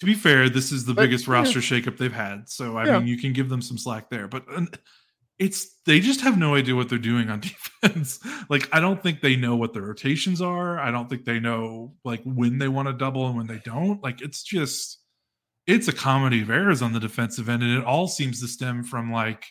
to 0.01 0.05
be 0.05 0.13
fair, 0.13 0.49
this 0.49 0.73
is 0.73 0.83
the 0.83 0.93
but, 0.93 1.03
biggest 1.03 1.27
yeah. 1.27 1.33
roster 1.33 1.59
shakeup 1.59 1.97
they've 1.97 2.11
had. 2.11 2.49
So 2.49 2.77
I 2.77 2.99
mean, 2.99 3.07
you 3.07 3.17
can 3.17 3.31
give 3.31 3.47
them 3.47 3.61
some 3.61 3.77
slack 3.77 4.09
there, 4.09 4.27
but 4.27 4.43
it's 5.39 5.79
they 5.85 5.99
just 5.99 6.21
have 6.21 6.37
no 6.37 6.55
idea 6.55 6.75
what 6.75 6.89
they're 6.89 6.97
doing 6.97 7.29
on 7.29 7.39
defense. 7.81 8.19
like 8.49 8.69
I 8.71 8.79
don't 8.79 9.01
think 9.01 9.21
they 9.21 9.35
know 9.35 9.55
what 9.55 9.73
the 9.73 9.81
rotations 9.81 10.41
are. 10.41 10.79
I 10.79 10.91
don't 10.91 11.09
think 11.09 11.25
they 11.25 11.39
know 11.39 11.93
like 12.03 12.21
when 12.23 12.57
they 12.57 12.67
want 12.67 12.87
to 12.87 12.93
double 12.93 13.27
and 13.27 13.35
when 13.35 13.47
they 13.47 13.61
don't. 13.65 14.01
Like 14.03 14.21
it's 14.21 14.43
just 14.43 14.99
it's 15.65 15.87
a 15.87 15.93
comedy 15.93 16.41
of 16.41 16.49
errors 16.49 16.81
on 16.81 16.93
the 16.93 16.99
defensive 16.99 17.49
end 17.49 17.63
and 17.63 17.77
it 17.77 17.85
all 17.85 18.07
seems 18.07 18.41
to 18.41 18.47
stem 18.47 18.83
from 18.83 19.11
like 19.11 19.45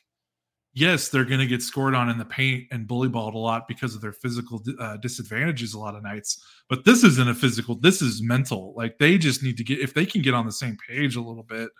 yes, 0.74 1.08
they're 1.08 1.24
going 1.24 1.40
to 1.40 1.46
get 1.46 1.62
scored 1.62 1.94
on 1.94 2.08
in 2.08 2.18
the 2.18 2.24
paint 2.24 2.66
and 2.70 2.86
bully 2.86 3.08
balled 3.08 3.34
a 3.34 3.38
lot 3.38 3.68
because 3.68 3.94
of 3.94 4.00
their 4.00 4.12
physical 4.12 4.62
uh, 4.80 4.96
disadvantages 4.98 5.74
a 5.74 5.78
lot 5.78 5.94
of 5.94 6.02
nights. 6.02 6.42
But 6.68 6.84
this 6.84 7.04
isn't 7.04 7.28
a 7.28 7.34
physical, 7.34 7.74
this 7.74 8.00
is 8.00 8.22
mental. 8.22 8.72
Like 8.76 8.98
they 8.98 9.18
just 9.18 9.42
need 9.42 9.56
to 9.58 9.64
get 9.64 9.80
if 9.80 9.94
they 9.94 10.06
can 10.06 10.22
get 10.22 10.34
on 10.34 10.46
the 10.46 10.52
same 10.52 10.76
page 10.88 11.16
a 11.16 11.20
little 11.20 11.42
bit 11.42 11.70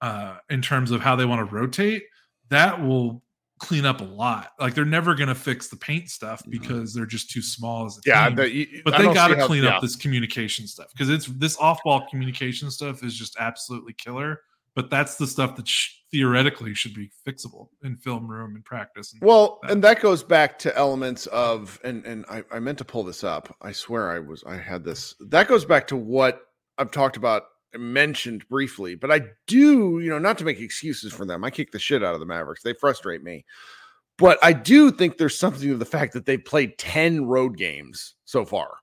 uh 0.00 0.36
in 0.50 0.60
terms 0.60 0.90
of 0.90 1.00
how 1.00 1.16
they 1.16 1.24
want 1.24 1.48
to 1.48 1.54
rotate, 1.54 2.02
that 2.50 2.84
will 2.84 3.22
clean 3.58 3.86
up 3.86 4.00
a 4.00 4.04
lot. 4.04 4.52
Like 4.58 4.74
they're 4.74 4.84
never 4.84 5.14
going 5.14 5.28
to 5.28 5.34
fix 5.34 5.68
the 5.68 5.76
paint 5.76 6.10
stuff 6.10 6.42
because 6.48 6.92
they're 6.92 7.06
just 7.06 7.30
too 7.30 7.42
small 7.42 7.86
as 7.86 7.96
a 7.98 8.00
yeah, 8.06 8.28
team. 8.28 8.36
The, 8.36 8.82
but 8.84 8.98
they 8.98 9.04
got 9.14 9.28
to 9.28 9.46
clean 9.46 9.62
how, 9.62 9.70
up 9.70 9.74
yeah. 9.76 9.80
this 9.80 9.96
communication 9.96 10.66
stuff 10.66 10.88
because 10.92 11.08
it's 11.08 11.26
this 11.26 11.56
off-ball 11.58 12.06
communication 12.10 12.70
stuff 12.70 13.02
is 13.02 13.14
just 13.14 13.36
absolutely 13.38 13.92
killer. 13.92 14.40
But 14.74 14.90
that's 14.90 15.14
the 15.14 15.26
stuff 15.28 15.54
that 15.54 15.68
sh- 15.68 16.00
theoretically 16.10 16.74
should 16.74 16.94
be 16.94 17.08
fixable 17.24 17.68
in 17.84 17.96
film 17.96 18.26
room 18.26 18.56
and 18.56 18.64
practice. 18.64 19.12
And 19.12 19.22
well, 19.22 19.60
that. 19.62 19.70
and 19.70 19.84
that 19.84 20.00
goes 20.00 20.24
back 20.24 20.58
to 20.60 20.76
elements 20.76 21.26
of 21.26 21.78
and 21.84 22.04
and 22.04 22.24
I, 22.28 22.42
I 22.50 22.58
meant 22.58 22.78
to 22.78 22.84
pull 22.84 23.04
this 23.04 23.22
up. 23.22 23.56
I 23.62 23.70
swear 23.70 24.10
I 24.10 24.18
was 24.18 24.42
I 24.44 24.56
had 24.56 24.82
this. 24.82 25.14
That 25.20 25.46
goes 25.46 25.64
back 25.64 25.86
to 25.88 25.96
what 25.96 26.42
I've 26.76 26.90
talked 26.90 27.16
about 27.16 27.44
mentioned 27.78 28.46
briefly, 28.48 28.94
but 28.94 29.10
I 29.10 29.22
do, 29.46 29.98
you 30.00 30.10
know, 30.10 30.18
not 30.18 30.38
to 30.38 30.44
make 30.44 30.60
excuses 30.60 31.12
for 31.12 31.24
them. 31.24 31.44
I 31.44 31.50
kick 31.50 31.72
the 31.72 31.78
shit 31.78 32.04
out 32.04 32.14
of 32.14 32.20
the 32.20 32.26
Mavericks. 32.26 32.62
They 32.62 32.74
frustrate 32.74 33.22
me. 33.22 33.44
But 34.16 34.38
I 34.42 34.52
do 34.52 34.90
think 34.90 35.18
there's 35.18 35.38
something 35.38 35.62
to 35.62 35.76
the 35.76 35.84
fact 35.84 36.12
that 36.12 36.24
they've 36.24 36.44
played 36.44 36.78
10 36.78 37.26
road 37.26 37.56
games 37.56 38.14
so 38.24 38.44
far. 38.44 38.76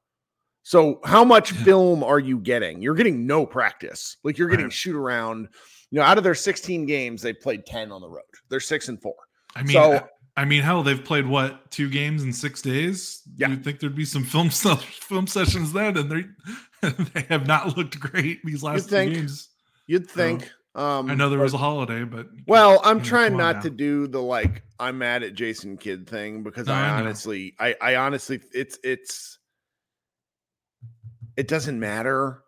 So 0.63 0.99
how 1.05 1.23
much 1.23 1.51
film 1.51 2.03
are 2.03 2.19
you 2.19 2.37
getting? 2.37 2.81
You're 2.81 2.95
getting 2.95 3.25
no 3.25 3.45
practice. 3.45 4.17
Like 4.23 4.37
you're 4.37 4.49
getting 4.49 4.69
shoot 4.69 4.95
around. 4.95 5.47
You 5.89 5.99
know, 5.99 6.05
out 6.05 6.17
of 6.17 6.23
their 6.23 6.35
16 6.35 6.85
games, 6.85 7.21
they 7.21 7.33
played 7.33 7.65
10 7.65 7.91
on 7.91 8.01
the 8.01 8.09
road. 8.09 8.23
They're 8.49 8.59
six 8.59 8.87
and 8.87 9.01
four. 9.01 9.15
I 9.55 9.63
mean, 9.63 9.73
so, 9.73 10.07
I 10.37 10.45
mean, 10.45 10.63
hell, 10.63 10.81
they've 10.81 11.03
played 11.03 11.25
what 11.25 11.69
two 11.71 11.89
games 11.89 12.23
in 12.23 12.31
six 12.31 12.61
days? 12.61 13.21
Yeah. 13.35 13.49
You'd 13.49 13.63
think 13.63 13.79
there'd 13.79 13.95
be 13.95 14.05
some 14.05 14.23
film 14.23 14.49
film 14.49 15.27
sessions 15.27 15.73
then, 15.73 15.97
and 15.97 16.09
they 16.09 16.89
they 17.13 17.21
have 17.29 17.47
not 17.47 17.77
looked 17.77 17.99
great 17.99 18.43
these 18.43 18.63
last 18.63 18.89
two 18.89 19.09
games. 19.09 19.49
You'd 19.87 20.09
think. 20.09 20.43
So, 20.43 20.81
um, 20.81 21.11
I 21.11 21.15
know 21.15 21.29
there 21.29 21.39
was 21.39 21.53
a 21.53 21.57
holiday, 21.57 22.05
but 22.05 22.27
well, 22.47 22.79
I'm 22.85 23.01
trying 23.01 23.35
not 23.35 23.57
now. 23.57 23.61
to 23.63 23.69
do 23.69 24.07
the 24.07 24.21
like 24.21 24.63
I'm 24.79 24.97
mad 24.97 25.21
at 25.23 25.33
Jason 25.33 25.75
Kidd 25.75 26.09
thing 26.09 26.43
because 26.43 26.67
no, 26.67 26.73
I, 26.73 26.87
I 26.87 26.89
honestly, 26.91 27.55
I, 27.59 27.75
I 27.81 27.95
honestly, 27.97 28.39
it's 28.53 28.79
it's 28.83 29.37
it 31.35 31.49
doesn't 31.49 31.77
matter. 31.77 32.43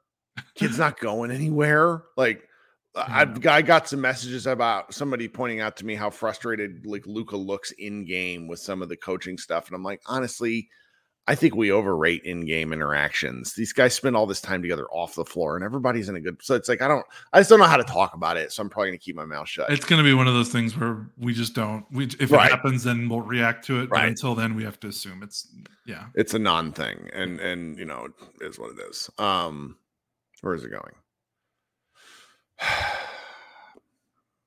Kidd's 0.56 0.80
not 0.80 1.00
going 1.00 1.32
anywhere. 1.32 2.04
Like 2.15 2.48
I've 2.95 3.45
I 3.47 3.62
got 3.62 3.88
some 3.88 4.01
messages 4.01 4.45
about 4.45 4.93
somebody 4.93 5.27
pointing 5.27 5.62
out 5.62 5.75
to 5.77 5.86
me 5.86 5.95
how 5.95 6.10
frustrated 6.10 6.86
like 6.86 7.06
Luka 7.08 7.36
looks 7.36 7.71
in 7.71 8.06
game 8.06 8.47
with 8.47 8.60
some 8.60 8.82
of 8.82 8.89
the 8.89 8.97
coaching 8.97 9.38
stuff, 9.38 9.67
and 9.67 9.75
I'm 9.75 9.84
like, 9.84 10.01
honestly, 10.06 10.69
I 11.25 11.36
think 11.36 11.56
we 11.56 11.71
overrate 11.71 12.23
in-game 12.23 12.73
interactions. 12.73 13.53
These 13.53 13.71
guys 13.71 13.93
spend 13.93 14.15
all 14.15 14.25
this 14.25 14.41
time 14.41 14.62
together 14.62 14.86
off 14.91 15.15
the 15.15 15.23
floor, 15.23 15.56
and 15.56 15.63
everybody's 15.63 16.10
in 16.10 16.17
a 16.17 16.21
good. 16.21 16.38
So 16.41 16.53
it's 16.53 16.67
like 16.67 16.82
I 16.82 16.88
don't, 16.89 17.06
I 17.32 17.39
just 17.39 17.49
don't 17.49 17.60
know 17.60 17.65
how 17.65 17.77
to 17.77 17.84
talk 17.84 18.13
about 18.13 18.36
it. 18.36 18.51
So 18.51 18.62
I'm 18.62 18.69
probably 18.69 18.89
gonna 18.89 18.97
keep 18.97 19.15
my 19.15 19.25
mouth 19.25 19.47
shut. 19.47 19.71
It's 19.71 19.86
gonna 19.86 20.03
be 20.03 20.13
one 20.13 20.27
of 20.27 20.34
those 20.34 20.49
things 20.49 20.77
where 20.77 21.10
we 21.17 21.34
just 21.34 21.56
don't. 21.56 21.86
We 21.91 22.06
if 22.19 22.29
right. 22.29 22.47
it 22.47 22.51
happens, 22.51 22.84
then 22.84 23.08
we'll 23.08 23.21
react 23.21 23.65
to 23.67 23.79
it. 23.82 23.89
Right. 23.89 24.01
But 24.01 24.10
until 24.10 24.36
then, 24.36 24.56
we 24.56 24.63
have 24.65 24.79
to 24.82 24.88
assume 24.88 25.23
it's 25.23 25.47
yeah, 25.86 26.08
it's 26.13 26.34
a 26.34 26.39
non-thing, 26.39 27.10
and 27.13 27.39
and 27.39 27.79
you 27.79 27.86
know, 27.86 28.10
it 28.41 28.45
is 28.45 28.60
what 28.60 28.71
it 28.71 28.82
is. 28.89 29.10
Um, 29.17 29.77
where 30.41 30.56
is 30.56 30.65
it 30.65 30.71
going? 30.71 30.93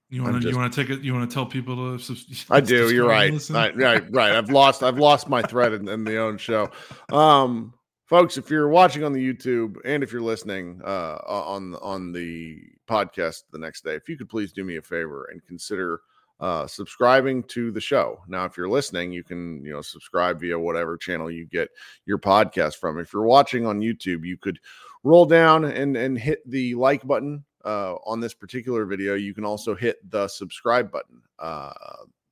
You 0.09 0.23
want 0.23 0.41
to 0.41 0.49
you 0.49 0.57
want 0.57 0.73
to 0.73 0.81
take 0.81 0.91
it? 0.91 1.03
You 1.03 1.13
want 1.15 1.29
to 1.29 1.35
tell 1.35 1.47
people 1.47 1.99
to? 1.99 2.17
I 2.49 2.61
do. 2.61 2.95
You're 2.95 3.09
right. 3.09 3.33
I, 3.51 3.71
right. 3.73 4.05
Right. 4.13 4.33
I've 4.37 4.51
lost. 4.51 4.85
I've 4.85 4.99
lost 4.99 5.29
my 5.29 5.43
thread 5.43 5.73
in, 5.73 5.89
in, 5.89 6.05
the 6.05 6.19
own 6.19 6.39
show. 6.39 6.71
Um, 7.11 7.75
folks, 8.05 8.39
if 8.39 8.49
you're 8.49 8.69
watching 8.69 9.03
on 9.03 9.13
the 9.13 9.35
YouTube 9.35 9.77
and 9.85 10.05
if 10.05 10.13
you're 10.13 10.23
listening 10.23 10.81
uh, 10.85 11.17
on 11.27 11.75
on 11.83 12.13
the 12.13 12.63
podcast 12.89 13.45
the 13.51 13.59
next 13.59 13.83
day, 13.83 13.95
if 13.95 14.09
you 14.09 14.17
could 14.17 14.29
please 14.29 14.53
do 14.53 14.63
me 14.63 14.77
a 14.77 14.83
favor 14.83 15.29
and 15.33 15.45
consider 15.45 16.03
uh, 16.39 16.69
subscribing 16.69 17.43
to 17.45 17.73
the 17.73 17.81
show. 17.81 18.21
Now, 18.29 18.45
if 18.45 18.57
you're 18.57 18.69
listening, 18.69 19.11
you 19.11 19.25
can 19.25 19.65
you 19.65 19.73
know 19.73 19.83
subscribe 19.83 20.41
via 20.41 20.57
whatever 20.57 20.97
channel 20.97 21.33
you 21.33 21.47
get 21.47 21.69
your 22.05 22.19
podcast 22.19 22.77
from. 22.77 23.01
If 23.01 23.13
you're 23.13 23.25
watching 23.25 23.67
on 23.67 23.81
YouTube, 23.81 24.25
you 24.25 24.37
could 24.37 24.61
roll 25.03 25.27
down 25.27 25.65
and 25.65 25.97
and 25.97 26.17
hit 26.17 26.49
the 26.49 26.77
like 26.77 27.05
button 27.05 27.45
uh, 27.67 27.97
on 28.07 28.21
this 28.21 28.33
particular 28.33 28.85
video, 28.85 29.15
you 29.15 29.35
can 29.35 29.45
also 29.45 29.75
hit 29.75 29.99
the 30.11 30.29
subscribe 30.29 30.91
button. 30.91 31.21
Uh, 31.39 31.73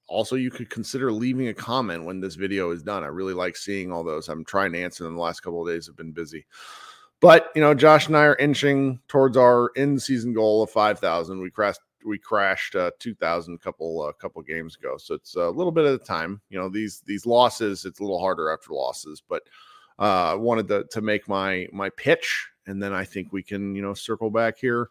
also, 0.07 0.37
you 0.37 0.51
could 0.51 0.71
consider 0.71 1.11
leaving 1.11 1.49
a 1.49 1.55
comment 1.55 2.05
when 2.05 2.21
this 2.21 2.37
video 2.37 2.71
is 2.71 2.83
done. 2.83 3.03
I 3.03 3.09
really 3.09 3.35
like 3.35 3.57
seeing 3.57 3.91
all 3.91 4.05
those. 4.05 4.29
I'm 4.29 4.45
trying 4.45 4.73
to 4.73 4.83
answer 4.83 5.03
them 5.03 5.17
the 5.17 5.21
last 5.21 5.41
couple 5.41 5.61
of 5.61 5.69
days 5.69 5.87
have 5.87 5.97
been 5.97 6.13
busy. 6.13 6.47
But 7.21 7.51
you 7.55 7.63
know, 7.63 7.75
Josh 7.75 8.07
and 8.07 8.17
I 8.17 8.25
are 8.25 8.37
inching 8.37 9.01
towards 9.09 9.37
our 9.37 9.71
in-season 9.77 10.35
goal 10.35 10.63
of 10.63 10.71
5,000. 10.71 11.41
We 11.41 11.51
crashed 11.51 11.81
we 12.05 12.19
crashed 12.19 12.77
uh, 12.77 12.91
2000 13.01 13.59
couple 13.61 14.03
uh, 14.03 14.13
couple 14.13 14.43
games 14.43 14.77
ago 14.77 14.99
so 14.99 15.15
it's 15.15 15.37
a 15.37 15.49
little 15.49 15.73
bit 15.73 15.87
of 15.87 15.99
the 15.99 16.05
time 16.05 16.39
you 16.51 16.59
know 16.59 16.69
these 16.69 17.01
these 17.07 17.25
losses 17.25 17.87
it's 17.87 17.99
a 17.99 18.03
little 18.03 18.21
harder 18.21 18.53
after 18.53 18.75
losses 18.75 19.23
but 19.27 19.43
uh, 19.99 20.33
i 20.33 20.35
wanted 20.35 20.69
to, 20.69 20.85
to 20.91 21.01
make 21.01 21.27
my 21.29 21.67
my 21.73 21.89
pitch 21.89 22.47
and 22.67 22.83
then 22.83 22.93
i 22.93 23.05
think 23.05 23.33
we 23.33 23.43
can 23.43 23.75
you 23.75 23.81
know 23.81 23.95
circle 23.95 24.31
back 24.31 24.59
here 24.59 24.91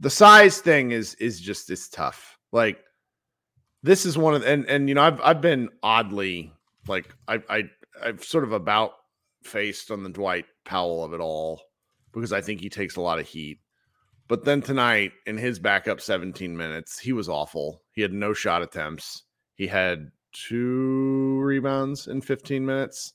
the 0.00 0.10
size 0.10 0.60
thing 0.60 0.90
is 0.90 1.14
is 1.16 1.40
just 1.40 1.70
it's 1.70 1.88
tough. 1.88 2.38
Like 2.52 2.78
this 3.82 4.04
is 4.04 4.18
one 4.18 4.34
of 4.34 4.42
and 4.44 4.66
and 4.66 4.88
you 4.88 4.94
know 4.94 5.02
I've 5.02 5.20
I've 5.20 5.40
been 5.40 5.68
oddly 5.82 6.52
like 6.88 7.14
I 7.28 7.42
I 7.48 7.62
I've 8.02 8.24
sort 8.24 8.44
of 8.44 8.52
about 8.52 8.92
faced 9.44 9.90
on 9.90 10.02
the 10.02 10.10
Dwight 10.10 10.46
Powell 10.64 11.04
of 11.04 11.12
it 11.12 11.20
all 11.20 11.60
because 12.12 12.32
I 12.32 12.40
think 12.40 12.60
he 12.60 12.68
takes 12.68 12.96
a 12.96 13.00
lot 13.00 13.18
of 13.18 13.26
heat. 13.28 13.58
But 14.26 14.44
then 14.44 14.62
tonight 14.62 15.12
in 15.26 15.36
his 15.36 15.58
backup 15.58 16.00
17 16.00 16.56
minutes, 16.56 16.98
he 16.98 17.12
was 17.12 17.28
awful. 17.28 17.82
He 17.92 18.02
had 18.02 18.12
no 18.12 18.32
shot 18.32 18.62
attempts. 18.62 19.24
He 19.54 19.66
had 19.66 20.10
two 20.32 21.40
rebounds 21.40 22.06
in 22.06 22.20
15 22.20 22.64
minutes. 22.64 23.12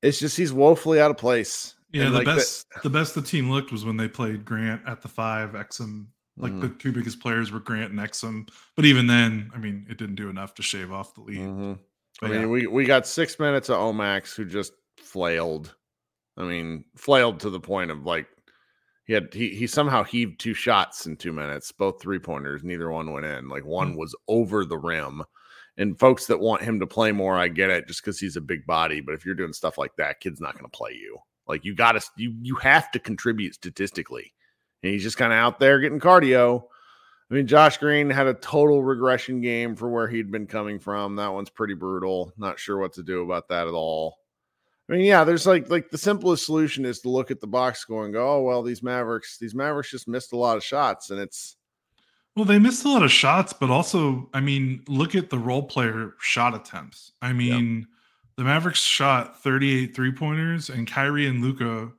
It's 0.00 0.18
just 0.18 0.36
he's 0.36 0.52
woefully 0.52 0.98
out 0.98 1.10
of 1.10 1.18
place. 1.18 1.74
Yeah, 1.92 2.04
and 2.04 2.14
the 2.14 2.18
like 2.18 2.26
best 2.26 2.66
the, 2.70 2.80
the, 2.84 2.90
best 2.90 3.14
the 3.14 3.22
team 3.22 3.50
looked 3.50 3.70
was 3.70 3.84
when 3.84 3.96
they 3.96 4.08
played 4.08 4.44
Grant 4.44 4.82
at 4.86 5.02
the 5.02 5.08
five, 5.08 5.50
Exum. 5.50 6.06
Like 6.38 6.52
mm-hmm. 6.52 6.60
the 6.60 6.68
two 6.70 6.92
biggest 6.92 7.20
players 7.20 7.52
were 7.52 7.60
Grant 7.60 7.90
and 7.90 8.00
Exum. 8.00 8.48
But 8.74 8.86
even 8.86 9.06
then, 9.06 9.50
I 9.54 9.58
mean, 9.58 9.86
it 9.90 9.98
didn't 9.98 10.14
do 10.14 10.30
enough 10.30 10.54
to 10.54 10.62
shave 10.62 10.90
off 10.90 11.14
the 11.14 11.20
lead. 11.20 11.38
Mm-hmm. 11.38 11.72
I 12.24 12.28
mean, 12.28 12.40
yeah. 12.42 12.46
we, 12.46 12.66
we 12.66 12.84
got 12.84 13.06
six 13.06 13.38
minutes 13.38 13.68
of 13.68 13.76
Omax 13.76 14.34
who 14.34 14.44
just 14.46 14.72
flailed. 14.96 15.74
I 16.38 16.44
mean, 16.44 16.84
flailed 16.96 17.40
to 17.40 17.50
the 17.50 17.60
point 17.60 17.90
of 17.90 18.06
like 18.06 18.26
he 19.04 19.12
had 19.12 19.34
he 19.34 19.50
he 19.50 19.66
somehow 19.66 20.02
heaved 20.02 20.40
two 20.40 20.54
shots 20.54 21.06
in 21.06 21.16
two 21.16 21.32
minutes, 21.32 21.72
both 21.72 22.00
three 22.00 22.18
pointers. 22.18 22.64
Neither 22.64 22.90
one 22.90 23.12
went 23.12 23.26
in. 23.26 23.48
Like 23.48 23.66
one 23.66 23.90
mm-hmm. 23.90 23.98
was 23.98 24.14
over 24.28 24.64
the 24.64 24.78
rim. 24.78 25.22
And 25.78 25.98
folks 25.98 26.26
that 26.26 26.40
want 26.40 26.62
him 26.62 26.80
to 26.80 26.86
play 26.86 27.12
more, 27.12 27.38
I 27.38 27.48
get 27.48 27.70
it, 27.70 27.86
just 27.86 28.02
because 28.02 28.20
he's 28.20 28.36
a 28.36 28.42
big 28.42 28.66
body. 28.66 29.00
But 29.00 29.14
if 29.14 29.24
you're 29.24 29.34
doing 29.34 29.54
stuff 29.54 29.78
like 29.78 29.96
that, 29.96 30.20
Kidd's 30.20 30.40
not 30.40 30.52
going 30.52 30.70
to 30.70 30.76
play 30.76 30.92
you. 30.92 31.18
Like 31.52 31.66
you 31.66 31.74
got 31.74 31.92
to 31.92 32.00
you 32.16 32.34
you 32.40 32.54
have 32.54 32.90
to 32.92 32.98
contribute 32.98 33.52
statistically. 33.52 34.32
And 34.82 34.90
he's 34.90 35.02
just 35.02 35.18
kind 35.18 35.34
of 35.34 35.36
out 35.36 35.60
there 35.60 35.80
getting 35.80 36.00
cardio. 36.00 36.62
I 37.30 37.34
mean, 37.34 37.46
Josh 37.46 37.76
Green 37.76 38.08
had 38.08 38.26
a 38.26 38.32
total 38.32 38.82
regression 38.82 39.42
game 39.42 39.76
for 39.76 39.90
where 39.90 40.08
he'd 40.08 40.30
been 40.30 40.46
coming 40.46 40.78
from. 40.78 41.16
That 41.16 41.34
one's 41.34 41.50
pretty 41.50 41.74
brutal. 41.74 42.32
Not 42.38 42.58
sure 42.58 42.78
what 42.78 42.94
to 42.94 43.02
do 43.02 43.22
about 43.22 43.48
that 43.48 43.68
at 43.68 43.74
all. 43.74 44.16
I 44.88 44.94
mean, 44.94 45.02
yeah, 45.02 45.24
there's 45.24 45.46
like 45.46 45.68
like 45.68 45.90
the 45.90 45.98
simplest 45.98 46.46
solution 46.46 46.86
is 46.86 47.00
to 47.00 47.10
look 47.10 47.30
at 47.30 47.42
the 47.42 47.46
box 47.46 47.80
score 47.80 48.06
and 48.06 48.14
go, 48.14 48.26
oh 48.32 48.40
well, 48.40 48.62
these 48.62 48.82
Mavericks, 48.82 49.36
these 49.36 49.54
Mavericks 49.54 49.90
just 49.90 50.08
missed 50.08 50.32
a 50.32 50.38
lot 50.38 50.56
of 50.56 50.64
shots, 50.64 51.10
and 51.10 51.20
it's 51.20 51.56
well, 52.34 52.46
they 52.46 52.58
missed 52.58 52.86
a 52.86 52.88
lot 52.88 53.02
of 53.02 53.12
shots, 53.12 53.52
but 53.52 53.68
also, 53.68 54.30
I 54.32 54.40
mean, 54.40 54.84
look 54.88 55.14
at 55.14 55.28
the 55.28 55.38
role 55.38 55.64
player 55.64 56.14
shot 56.18 56.54
attempts. 56.54 57.12
I 57.20 57.34
mean, 57.34 57.86
the 58.36 58.44
Mavericks 58.44 58.80
shot 58.80 59.42
38 59.42 59.94
three 59.94 60.12
pointers, 60.12 60.70
and 60.70 60.86
Kyrie 60.86 61.26
and 61.26 61.42
Luka, 61.42 61.90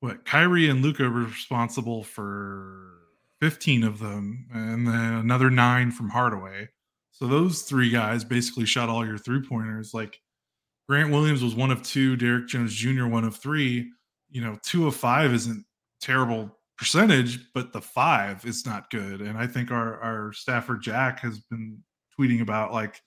what 0.00 0.24
Kyrie 0.24 0.68
and 0.68 0.82
Luka 0.82 1.04
were 1.04 1.24
responsible 1.24 2.02
for 2.02 2.92
15 3.40 3.84
of 3.84 3.98
them, 3.98 4.46
and 4.52 4.86
then 4.86 5.14
another 5.14 5.50
nine 5.50 5.90
from 5.90 6.10
Hardaway. 6.10 6.68
So 7.10 7.26
those 7.26 7.62
three 7.62 7.90
guys 7.90 8.24
basically 8.24 8.66
shot 8.66 8.88
all 8.88 9.06
your 9.06 9.18
three 9.18 9.42
pointers. 9.46 9.92
Like 9.94 10.20
Grant 10.88 11.10
Williams 11.10 11.42
was 11.42 11.54
one 11.54 11.70
of 11.70 11.82
two, 11.82 12.16
Derrick 12.16 12.48
Jones 12.48 12.74
Jr. 12.74 13.06
one 13.06 13.24
of 13.24 13.36
three. 13.36 13.90
You 14.30 14.40
know, 14.42 14.58
two 14.64 14.86
of 14.86 14.96
five 14.96 15.32
isn't 15.32 15.64
terrible 16.00 16.56
percentage, 16.78 17.52
but 17.52 17.72
the 17.72 17.80
five 17.80 18.44
is 18.44 18.66
not 18.66 18.90
good. 18.90 19.20
And 19.20 19.38
I 19.38 19.46
think 19.46 19.70
our 19.70 20.00
our 20.00 20.32
staffer 20.32 20.76
Jack 20.76 21.20
has 21.20 21.38
been 21.38 21.78
tweeting 22.18 22.40
about 22.40 22.72
like 22.72 23.00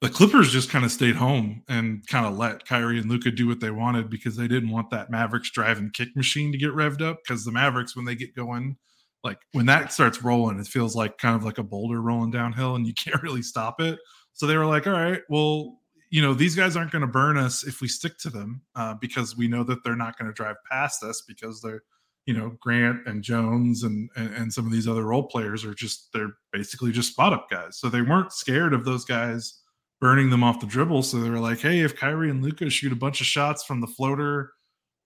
the 0.00 0.08
Clippers 0.08 0.50
just 0.50 0.70
kind 0.70 0.84
of 0.84 0.90
stayed 0.90 1.16
home 1.16 1.62
and 1.68 2.06
kind 2.06 2.24
of 2.24 2.38
let 2.38 2.66
Kyrie 2.66 2.98
and 2.98 3.10
Luka 3.10 3.30
do 3.30 3.46
what 3.46 3.60
they 3.60 3.70
wanted 3.70 4.08
because 4.08 4.34
they 4.34 4.48
didn't 4.48 4.70
want 4.70 4.88
that 4.90 5.10
Mavericks 5.10 5.50
drive 5.50 5.78
and 5.78 5.92
kick 5.92 6.16
machine 6.16 6.52
to 6.52 6.58
get 6.58 6.70
revved 6.70 7.02
up. 7.02 7.18
Because 7.22 7.44
the 7.44 7.52
Mavericks, 7.52 7.94
when 7.94 8.06
they 8.06 8.14
get 8.14 8.34
going, 8.34 8.76
like 9.22 9.38
when 9.52 9.66
that 9.66 9.92
starts 9.92 10.22
rolling, 10.22 10.58
it 10.58 10.66
feels 10.66 10.96
like 10.96 11.18
kind 11.18 11.36
of 11.36 11.44
like 11.44 11.58
a 11.58 11.62
boulder 11.62 12.00
rolling 12.00 12.30
downhill 12.30 12.76
and 12.76 12.86
you 12.86 12.94
can't 13.04 13.22
really 13.22 13.42
stop 13.42 13.80
it. 13.80 13.98
So 14.32 14.46
they 14.46 14.56
were 14.56 14.66
like, 14.66 14.86
all 14.86 14.94
right, 14.94 15.20
well, 15.28 15.76
you 16.08 16.22
know, 16.22 16.32
these 16.32 16.56
guys 16.56 16.76
aren't 16.76 16.92
going 16.92 17.02
to 17.02 17.08
burn 17.08 17.36
us 17.36 17.62
if 17.64 17.82
we 17.82 17.88
stick 17.88 18.16
to 18.18 18.30
them 18.30 18.62
uh, 18.74 18.94
because 19.00 19.36
we 19.36 19.48
know 19.48 19.62
that 19.64 19.84
they're 19.84 19.96
not 19.96 20.18
going 20.18 20.30
to 20.30 20.34
drive 20.34 20.56
past 20.70 21.04
us 21.04 21.22
because 21.28 21.60
they're, 21.60 21.82
you 22.24 22.32
know, 22.32 22.56
Grant 22.60 23.06
and 23.06 23.22
Jones 23.22 23.82
and, 23.82 24.08
and, 24.16 24.34
and 24.34 24.52
some 24.52 24.64
of 24.64 24.72
these 24.72 24.88
other 24.88 25.04
role 25.04 25.24
players 25.24 25.64
are 25.64 25.74
just 25.74 26.08
they're 26.14 26.32
basically 26.52 26.90
just 26.90 27.12
spot 27.12 27.34
up 27.34 27.48
guys. 27.50 27.78
So 27.78 27.88
they 27.88 28.02
weren't 28.02 28.32
scared 28.32 28.72
of 28.72 28.84
those 28.84 29.04
guys 29.04 29.59
burning 30.00 30.30
them 30.30 30.42
off 30.42 30.60
the 30.60 30.66
dribble. 30.66 31.02
So 31.02 31.20
they 31.20 31.30
were 31.30 31.38
like, 31.38 31.60
hey, 31.60 31.80
if 31.80 31.96
Kyrie 31.96 32.30
and 32.30 32.42
Luka 32.42 32.70
shoot 32.70 32.92
a 32.92 32.96
bunch 32.96 33.20
of 33.20 33.26
shots 33.26 33.62
from 33.64 33.80
the 33.80 33.86
floater 33.86 34.52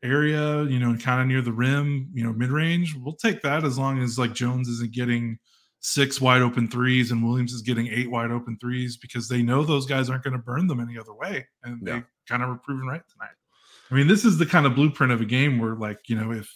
area, 0.03 0.65
you 0.65 0.79
know, 0.79 0.91
and 0.91 1.03
kind 1.03 1.21
of 1.21 1.27
near 1.27 1.43
the 1.43 1.53
rim, 1.53 2.09
you 2.13 2.25
know, 2.25 2.33
mid 2.33 2.51
range, 2.51 2.95
we'll 2.95 3.17
take 3.17 3.43
that 3.43 3.65
as 3.65 3.79
long 3.79 4.01
as 4.01 4.19
like 4.19 4.33
Jones 4.35 4.69
isn't 4.69 4.93
getting 4.93 5.39
six 5.81 6.21
wide 6.21 6.43
open 6.43 6.69
threes 6.69 7.11
and 7.11 7.23
Williams 7.23 7.53
is 7.53 7.63
getting 7.63 7.89
eight 7.89 8.11
wide 8.11 8.31
open 8.31 8.57
threes 8.61 8.97
because 8.97 9.29
they 9.29 9.43
know 9.43 9.65
those 9.65 9.85
guys 9.85 10.09
aren't 10.09 10.25
going 10.25 10.33
to 10.33 10.39
burn 10.39 10.67
them 10.67 10.81
any 10.81 10.99
other 10.99 11.13
way. 11.13 11.47
And 11.65 11.87
yeah. 11.87 11.97
they 11.97 12.03
kind 12.29 12.43
of 12.43 12.49
were 12.49 12.57
proven 12.57 12.87
right 12.87 13.03
tonight. 13.13 13.35
I 13.91 13.95
mean, 13.95 14.07
this 14.07 14.25
is 14.25 14.39
the 14.39 14.47
kind 14.47 14.65
of 14.65 14.75
blueprint 14.75 15.13
of 15.13 15.21
a 15.21 15.27
game 15.27 15.59
where, 15.59 15.75
like, 15.75 16.09
you 16.09 16.17
know, 16.17 16.33
if 16.33 16.51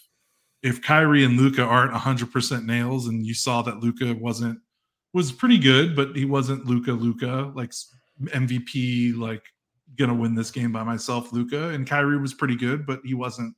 if 0.62 0.83
Kyrie 0.83 1.24
and 1.24 1.37
Luka 1.37 1.62
aren't 1.62 1.92
100% 1.92 2.64
nails, 2.64 3.07
and 3.07 3.24
you 3.24 3.35
saw 3.35 3.62
that 3.62 3.79
Luka 3.79 4.14
wasn't 4.14 4.59
was 5.12 5.31
pretty 5.31 5.59
good, 5.59 5.94
but 5.94 6.16
he 6.16 6.24
wasn't 6.24 6.66
Luka 6.66 6.92
Luka 6.92 7.53
like 7.55 7.72
MVP, 8.22 9.16
like 9.16 9.42
gonna 9.96 10.14
win 10.14 10.35
this 10.35 10.50
game 10.50 10.72
by 10.72 10.83
myself, 10.83 11.33
Luka. 11.33 11.68
And 11.70 11.87
Kyrie 11.87 12.18
was 12.18 12.35
pretty 12.35 12.57
good, 12.57 12.87
but 12.87 13.00
he 13.04 13.14
wasn't, 13.14 13.54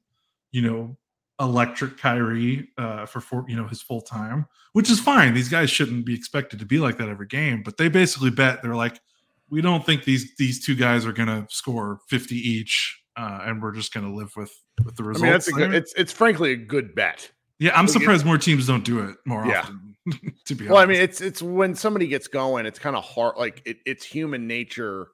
you 0.52 0.62
know, 0.62 0.96
electric 1.40 1.98
Kyrie 1.98 2.68
uh, 2.78 3.06
for 3.06 3.20
four, 3.20 3.44
you 3.48 3.56
know, 3.56 3.66
his 3.66 3.82
full 3.82 4.00
time, 4.00 4.46
which 4.72 4.90
is 4.90 5.00
fine. 5.00 5.34
These 5.34 5.48
guys 5.48 5.70
shouldn't 5.70 6.04
be 6.04 6.14
expected 6.14 6.58
to 6.58 6.66
be 6.66 6.78
like 6.78 6.98
that 6.98 7.08
every 7.08 7.26
game, 7.26 7.62
but 7.62 7.76
they 7.76 7.88
basically 7.88 8.30
bet 8.30 8.62
they're 8.62 8.76
like, 8.76 9.00
we 9.48 9.60
don't 9.60 9.84
think 9.84 10.04
these 10.04 10.34
these 10.36 10.64
two 10.64 10.76
guys 10.76 11.04
are 11.04 11.12
gonna 11.12 11.46
score 11.50 12.00
50 12.08 12.36
each, 12.36 13.02
uh, 13.16 13.40
and 13.42 13.60
we're 13.60 13.72
just 13.72 13.92
gonna 13.92 14.12
live 14.12 14.32
with 14.36 14.52
with 14.84 14.96
the 14.96 15.02
results. 15.02 15.22
I 15.22 15.24
mean, 15.24 15.32
that's 15.32 15.48
a 15.48 15.52
good, 15.52 15.74
it's 15.74 15.94
it's 15.94 16.12
frankly 16.12 16.52
a 16.52 16.56
good 16.56 16.94
bet. 16.94 17.30
Yeah, 17.58 17.78
I'm 17.78 17.88
surprised 17.88 18.24
more 18.24 18.38
teams 18.38 18.66
don't 18.66 18.84
do 18.84 19.00
it 19.00 19.16
more 19.26 19.44
yeah. 19.46 19.60
often. 19.60 19.89
to 20.46 20.54
be 20.54 20.66
well, 20.66 20.78
honest. 20.78 20.88
I 20.88 20.92
mean, 20.92 21.02
it's 21.02 21.20
it's 21.20 21.42
when 21.42 21.74
somebody 21.74 22.06
gets 22.06 22.28
going, 22.28 22.66
it's 22.66 22.78
kind 22.78 22.96
of 22.96 23.04
hard. 23.04 23.36
Like 23.36 23.62
it, 23.64 23.78
it's 23.84 24.04
human 24.04 24.46
nature. 24.46 25.08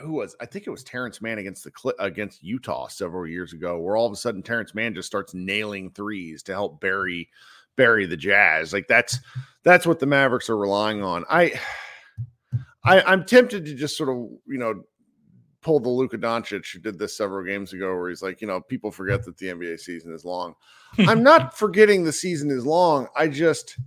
Who 0.00 0.12
was? 0.12 0.34
I 0.40 0.46
think 0.46 0.66
it 0.66 0.70
was 0.70 0.82
Terrence 0.82 1.20
Mann 1.20 1.38
against 1.38 1.64
the 1.64 1.94
against 1.98 2.42
Utah 2.42 2.88
several 2.88 3.26
years 3.26 3.52
ago, 3.52 3.78
where 3.78 3.96
all 3.96 4.06
of 4.06 4.12
a 4.12 4.16
sudden 4.16 4.42
Terrence 4.42 4.74
Mann 4.74 4.94
just 4.94 5.06
starts 5.06 5.34
nailing 5.34 5.90
threes 5.90 6.42
to 6.44 6.52
help 6.52 6.80
bury 6.80 7.28
bury 7.76 8.06
the 8.06 8.16
Jazz. 8.16 8.72
Like 8.72 8.88
that's 8.88 9.18
that's 9.62 9.86
what 9.86 9.98
the 9.98 10.06
Mavericks 10.06 10.48
are 10.48 10.56
relying 10.56 11.02
on. 11.02 11.24
I, 11.28 11.60
I 12.84 13.02
I'm 13.02 13.24
tempted 13.24 13.66
to 13.66 13.74
just 13.74 13.96
sort 13.96 14.08
of 14.08 14.16
you 14.46 14.58
know 14.58 14.84
pull 15.64 15.80
the 15.80 15.88
Luka 15.88 16.18
Doncic 16.18 16.72
who 16.72 16.78
did 16.78 16.98
this 16.98 17.16
several 17.16 17.44
games 17.44 17.72
ago, 17.72 17.94
where 17.96 18.10
he's 18.10 18.22
like, 18.22 18.40
you 18.40 18.46
know, 18.46 18.60
people 18.60 18.90
forget 18.90 19.24
that 19.24 19.38
the 19.38 19.46
NBA 19.46 19.80
season 19.80 20.14
is 20.14 20.24
long. 20.24 20.54
I'm 20.98 21.22
not 21.24 21.56
forgetting 21.56 22.04
the 22.04 22.12
season 22.12 22.50
is 22.50 22.66
long. 22.66 23.08
I 23.16 23.28
just 23.28 23.78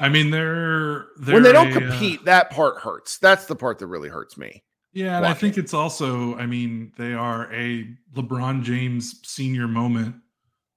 I 0.00 0.08
mean, 0.08 0.30
they're, 0.30 1.06
they're 1.18 1.34
when 1.34 1.42
they 1.42 1.52
don't 1.52 1.72
a, 1.72 1.76
uh, 1.76 1.90
compete, 1.90 2.20
uh, 2.20 2.24
that 2.24 2.50
part 2.50 2.78
hurts. 2.78 3.18
That's 3.18 3.46
the 3.46 3.56
part 3.56 3.78
that 3.78 3.86
really 3.86 4.08
hurts 4.08 4.36
me. 4.36 4.62
Yeah, 4.92 5.18
and. 5.18 5.26
I 5.26 5.34
think 5.34 5.58
it's 5.58 5.74
also, 5.74 6.36
I 6.36 6.46
mean, 6.46 6.92
they 6.96 7.14
are 7.14 7.52
a 7.52 7.88
LeBron 8.14 8.62
James 8.62 9.20
senior 9.24 9.68
moment 9.68 10.16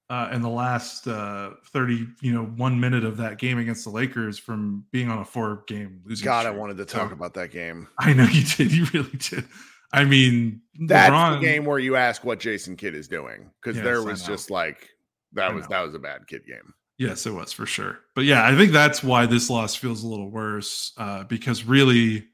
uh, 0.10 0.30
in 0.34 0.42
the 0.42 0.50
last 0.50 1.08
uh, 1.08 1.52
30, 1.72 2.06
you 2.22 2.34
know, 2.34 2.44
one 2.44 2.78
minute 2.80 3.06
of 3.06 3.16
that 3.18 3.38
game 3.38 3.58
against 3.58 3.86
the 3.86 3.90
Lakers 3.90 4.38
from 4.38 4.86
being 4.92 5.10
on 5.10 5.20
a 5.20 5.26
four 5.26 5.64
game 5.68 6.02
losing. 6.06 6.26
God, 6.26 6.42
streak. 6.42 6.54
I 6.54 6.58
wanted 6.58 6.78
to 6.78 6.86
talk 6.86 7.10
so, 7.10 7.14
about 7.14 7.34
that 7.36 7.52
game. 7.52 7.88
I 7.98 8.12
know 8.14 8.26
you 8.26 8.44
did. 8.44 8.74
You 8.74 8.86
really 8.94 9.18
did. 9.18 9.46
I 9.94 10.04
mean, 10.04 10.62
that's 10.82 11.12
LeBron, 11.12 11.40
the 11.40 11.46
game 11.46 11.66
where 11.66 11.80
you 11.80 11.96
ask 11.96 12.24
what 12.24 12.40
Jason 12.40 12.76
Kidd 12.76 12.96
is 12.96 13.08
doing 13.08 13.50
because 13.62 13.78
yes, 13.78 13.86
there 13.86 14.04
was 14.04 14.24
just 14.24 14.50
like 14.50 14.90
that 15.34 15.54
was 15.54 15.68
that 15.68 15.82
was 15.82 15.96
a 15.96 16.00
bad 16.00 16.28
Kidd 16.28 16.46
game. 16.46 16.74
Yes, 17.02 17.26
it 17.26 17.34
was 17.34 17.52
for 17.52 17.66
sure. 17.66 17.98
But 18.14 18.26
yeah, 18.26 18.46
I 18.46 18.56
think 18.56 18.72
that's 18.72 19.04
why 19.04 19.26
this 19.26 19.50
loss 19.50 19.76
feels 19.76 20.04
a 20.04 20.08
little 20.08 20.30
worse 20.30 20.94
uh, 20.98 21.24
because 21.24 21.64
really 21.64 22.28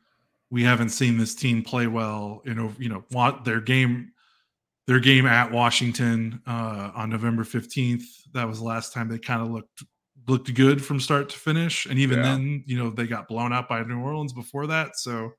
we 0.50 0.62
haven't 0.62 0.90
seen 0.90 1.18
this 1.18 1.34
team 1.34 1.64
play 1.64 1.88
well. 1.88 2.42
You 2.44 2.54
know, 2.54 2.74
you 2.78 2.90
know, 2.90 3.06
want 3.12 3.46
their 3.46 3.62
game, 3.62 4.12
their 4.86 5.00
game 5.00 5.26
at 5.26 5.54
Washington 5.54 6.42
uh, 6.46 6.92
on 6.94 7.10
November 7.10 7.46
fifteenth. 7.46 8.04
That 8.34 8.46
was 8.46 8.60
the 8.60 8.66
last 8.66 8.92
time 8.92 9.08
they 9.08 9.20
kind 9.20 9.42
of 9.42 9.52
looked 9.52 9.84
looked 10.28 10.54
good 10.54 10.84
from 10.84 11.00
start 11.00 11.30
to 11.30 11.38
finish. 11.38 11.86
And 11.86 11.98
even 11.98 12.18
yeah. 12.18 12.24
then, 12.24 12.64
you 12.66 12.78
know, 12.78 12.90
they 12.90 13.08
got 13.08 13.30
blown 13.30 13.54
out 13.54 13.70
by 13.70 13.82
New 13.84 14.02
Orleans 14.02 14.34
before 14.34 14.68
that. 14.68 14.98
So 14.98 15.32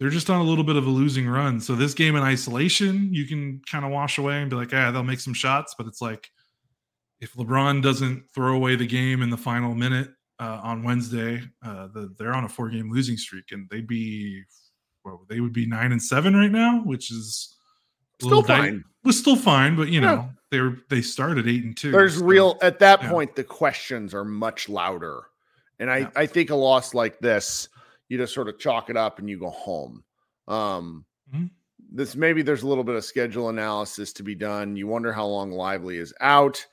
they're 0.00 0.10
just 0.10 0.28
on 0.28 0.40
a 0.40 0.44
little 0.44 0.64
bit 0.64 0.74
of 0.74 0.88
a 0.88 0.90
losing 0.90 1.28
run. 1.28 1.60
So 1.60 1.76
this 1.76 1.94
game 1.94 2.16
in 2.16 2.24
isolation, 2.24 3.14
you 3.14 3.26
can 3.26 3.62
kind 3.70 3.84
of 3.84 3.92
wash 3.92 4.18
away 4.18 4.40
and 4.40 4.50
be 4.50 4.56
like, 4.56 4.72
yeah, 4.72 4.90
they'll 4.90 5.04
make 5.04 5.20
some 5.20 5.34
shots, 5.34 5.76
but 5.78 5.86
it's 5.86 6.02
like 6.02 6.32
if 7.20 7.34
LeBron 7.34 7.82
doesn't 7.82 8.24
throw 8.34 8.54
away 8.54 8.76
the 8.76 8.86
game 8.86 9.22
in 9.22 9.30
the 9.30 9.36
final 9.36 9.74
minute 9.74 10.10
uh, 10.38 10.60
on 10.62 10.82
Wednesday, 10.82 11.42
uh, 11.64 11.88
the, 11.88 12.14
they're 12.18 12.34
on 12.34 12.44
a 12.44 12.48
four-game 12.48 12.90
losing 12.90 13.16
streak, 13.16 13.52
and 13.52 13.68
they'd 13.70 13.86
be 13.86 14.42
well, 15.04 15.24
they 15.28 15.40
would 15.40 15.52
be 15.52 15.66
nine 15.66 15.92
and 15.92 16.02
seven 16.02 16.34
right 16.34 16.50
now, 16.50 16.82
which 16.84 17.10
is 17.10 17.56
still 18.20 18.42
fine. 18.42 18.78
Di- 18.78 18.84
was 19.04 19.18
still 19.18 19.36
fine, 19.36 19.76
but 19.76 19.88
you 19.88 20.00
know 20.00 20.28
they 20.50 20.60
were 20.60 20.78
they 20.88 21.02
started 21.02 21.48
eight 21.48 21.64
and 21.64 21.76
two. 21.76 21.90
There's 21.90 22.18
so, 22.18 22.24
real 22.24 22.58
at 22.62 22.78
that 22.80 23.02
yeah. 23.02 23.10
point. 23.10 23.34
The 23.34 23.44
questions 23.44 24.14
are 24.14 24.24
much 24.24 24.68
louder, 24.68 25.22
and 25.78 25.90
I 25.90 25.98
yeah. 25.98 26.10
I 26.16 26.26
think 26.26 26.50
a 26.50 26.56
loss 26.56 26.94
like 26.94 27.18
this, 27.18 27.68
you 28.08 28.18
just 28.18 28.34
sort 28.34 28.48
of 28.48 28.58
chalk 28.58 28.90
it 28.90 28.96
up 28.96 29.18
and 29.18 29.28
you 29.28 29.38
go 29.38 29.50
home. 29.50 30.04
Um, 30.48 31.04
mm-hmm. 31.34 31.46
This 31.92 32.14
maybe 32.14 32.42
there's 32.42 32.62
a 32.62 32.68
little 32.68 32.84
bit 32.84 32.94
of 32.94 33.04
schedule 33.04 33.48
analysis 33.48 34.12
to 34.14 34.22
be 34.22 34.34
done. 34.34 34.76
You 34.76 34.86
wonder 34.86 35.12
how 35.12 35.26
long 35.26 35.50
Lively 35.50 35.96
is 35.96 36.12
out. 36.20 36.64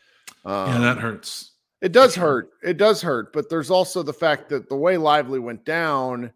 Um, 0.47 0.69
yeah, 0.69 0.79
that 0.79 0.97
hurts. 0.97 1.51
It 1.81 1.91
does 1.91 2.15
hurt. 2.15 2.51
It 2.63 2.77
does 2.77 3.01
hurt. 3.01 3.33
But 3.33 3.49
there's 3.49 3.69
also 3.69 4.01
the 4.01 4.13
fact 4.13 4.47
that 4.49 4.69
the 4.69 4.77
way 4.77 4.95
Lively 4.95 5.39
went 5.39 5.65
down, 5.65 6.31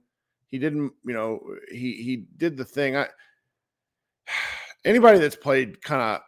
he 0.48 0.60
didn't, 0.60 0.92
you 1.06 1.14
know, 1.14 1.40
he 1.72 1.94
he 1.94 2.26
did 2.38 2.58
the 2.58 2.66
thing. 2.66 2.98
I 2.98 3.08
anybody 4.86 5.18
that's 5.18 5.38
played 5.38 5.82
kind 5.82 6.02
of 6.02 6.22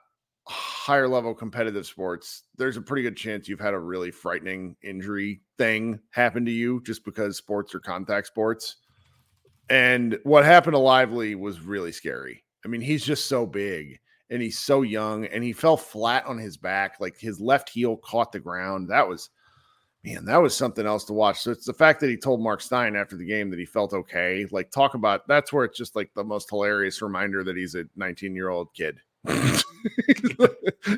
higher 0.48 1.10
level 1.10 1.36
competitive 1.36 1.86
sports, 1.86 2.44
there's 2.58 2.78
a 2.78 2.82
pretty 2.82 3.04
good 3.04 3.18
chance 3.18 3.50
you've 3.50 3.60
had 3.60 3.74
a 3.74 3.80
really 3.80 4.12
frightening 4.12 4.78
injury 4.82 5.42
thing 5.58 6.00
happen 6.12 6.46
to 6.46 6.52
you 6.52 6.82
just 6.84 7.04
because 7.04 7.36
sports 7.36 7.76
are 7.76 7.82
contact 7.82 8.28
sports. 8.28 8.78
And 9.70 10.18
what 10.24 10.46
happened 10.46 10.74
to 10.74 10.80
Lively 10.80 11.36
was 11.36 11.60
really 11.60 11.92
scary. 11.92 12.44
I 12.64 12.70
mean, 12.70 12.82
he's 12.82 13.04
just 13.06 13.26
so 13.26 13.46
big 13.46 14.00
and 14.34 14.42
he's 14.42 14.58
so 14.58 14.82
young 14.82 15.26
and 15.28 15.44
he 15.44 15.54
fell 15.54 15.78
flat 15.78 16.26
on 16.26 16.40
his 16.40 16.58
back 16.58 16.96
like 17.00 17.20
his 17.20 17.40
left 17.40 17.70
heel 17.70 17.98
caught 17.98 18.32
the 18.32 18.40
ground. 18.40 18.90
That 18.90 19.08
was 19.08 19.30
man 20.04 20.26
that 20.26 20.42
was 20.42 20.58
something 20.58 20.88
else 20.88 21.06
to 21.06 21.14
watch. 21.14 21.42
So 21.42 21.52
it's 21.52 21.68
the 21.68 21.74
fact 21.74 22.00
that 22.00 22.10
he 22.10 22.18
told 22.18 22.42
Marc 22.42 22.60
Stein 22.60 22.96
after 22.96 23.16
the 23.16 23.26
game 23.26 23.52
that 23.52 23.60
he 23.60 23.66
felt 23.66 23.94
okay. 23.94 24.48
Like 24.50 24.72
talk 24.72 24.96
about 24.96 25.28
that's 25.28 25.54
where 25.54 25.66
it's 25.66 25.78
just 25.78 25.96
like 25.96 26.12
the 26.16 26.24
most 26.24 26.50
hilarious 26.50 27.02
reminder 27.02 27.44
that 27.44 27.56
he's 27.56 27.76
a 27.76 27.86
19 27.96 28.36
year 28.36 28.50
old 28.50 28.74
kid. 28.74 29.00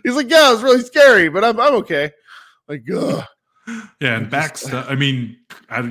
He's 0.04 0.16
like 0.16 0.32
yeah 0.32 0.50
it 0.50 0.54
was 0.54 0.64
really 0.64 0.82
scary 0.82 1.30
but 1.30 1.44
i'm, 1.44 1.60
I'm 1.60 1.76
okay. 1.76 2.12
Like 2.68 2.84
ugh. 2.92 3.24
yeah 4.00 4.18
and 4.18 4.30
back 4.30 4.58
stuff 4.58 4.86
i 4.90 4.96
mean 4.96 5.38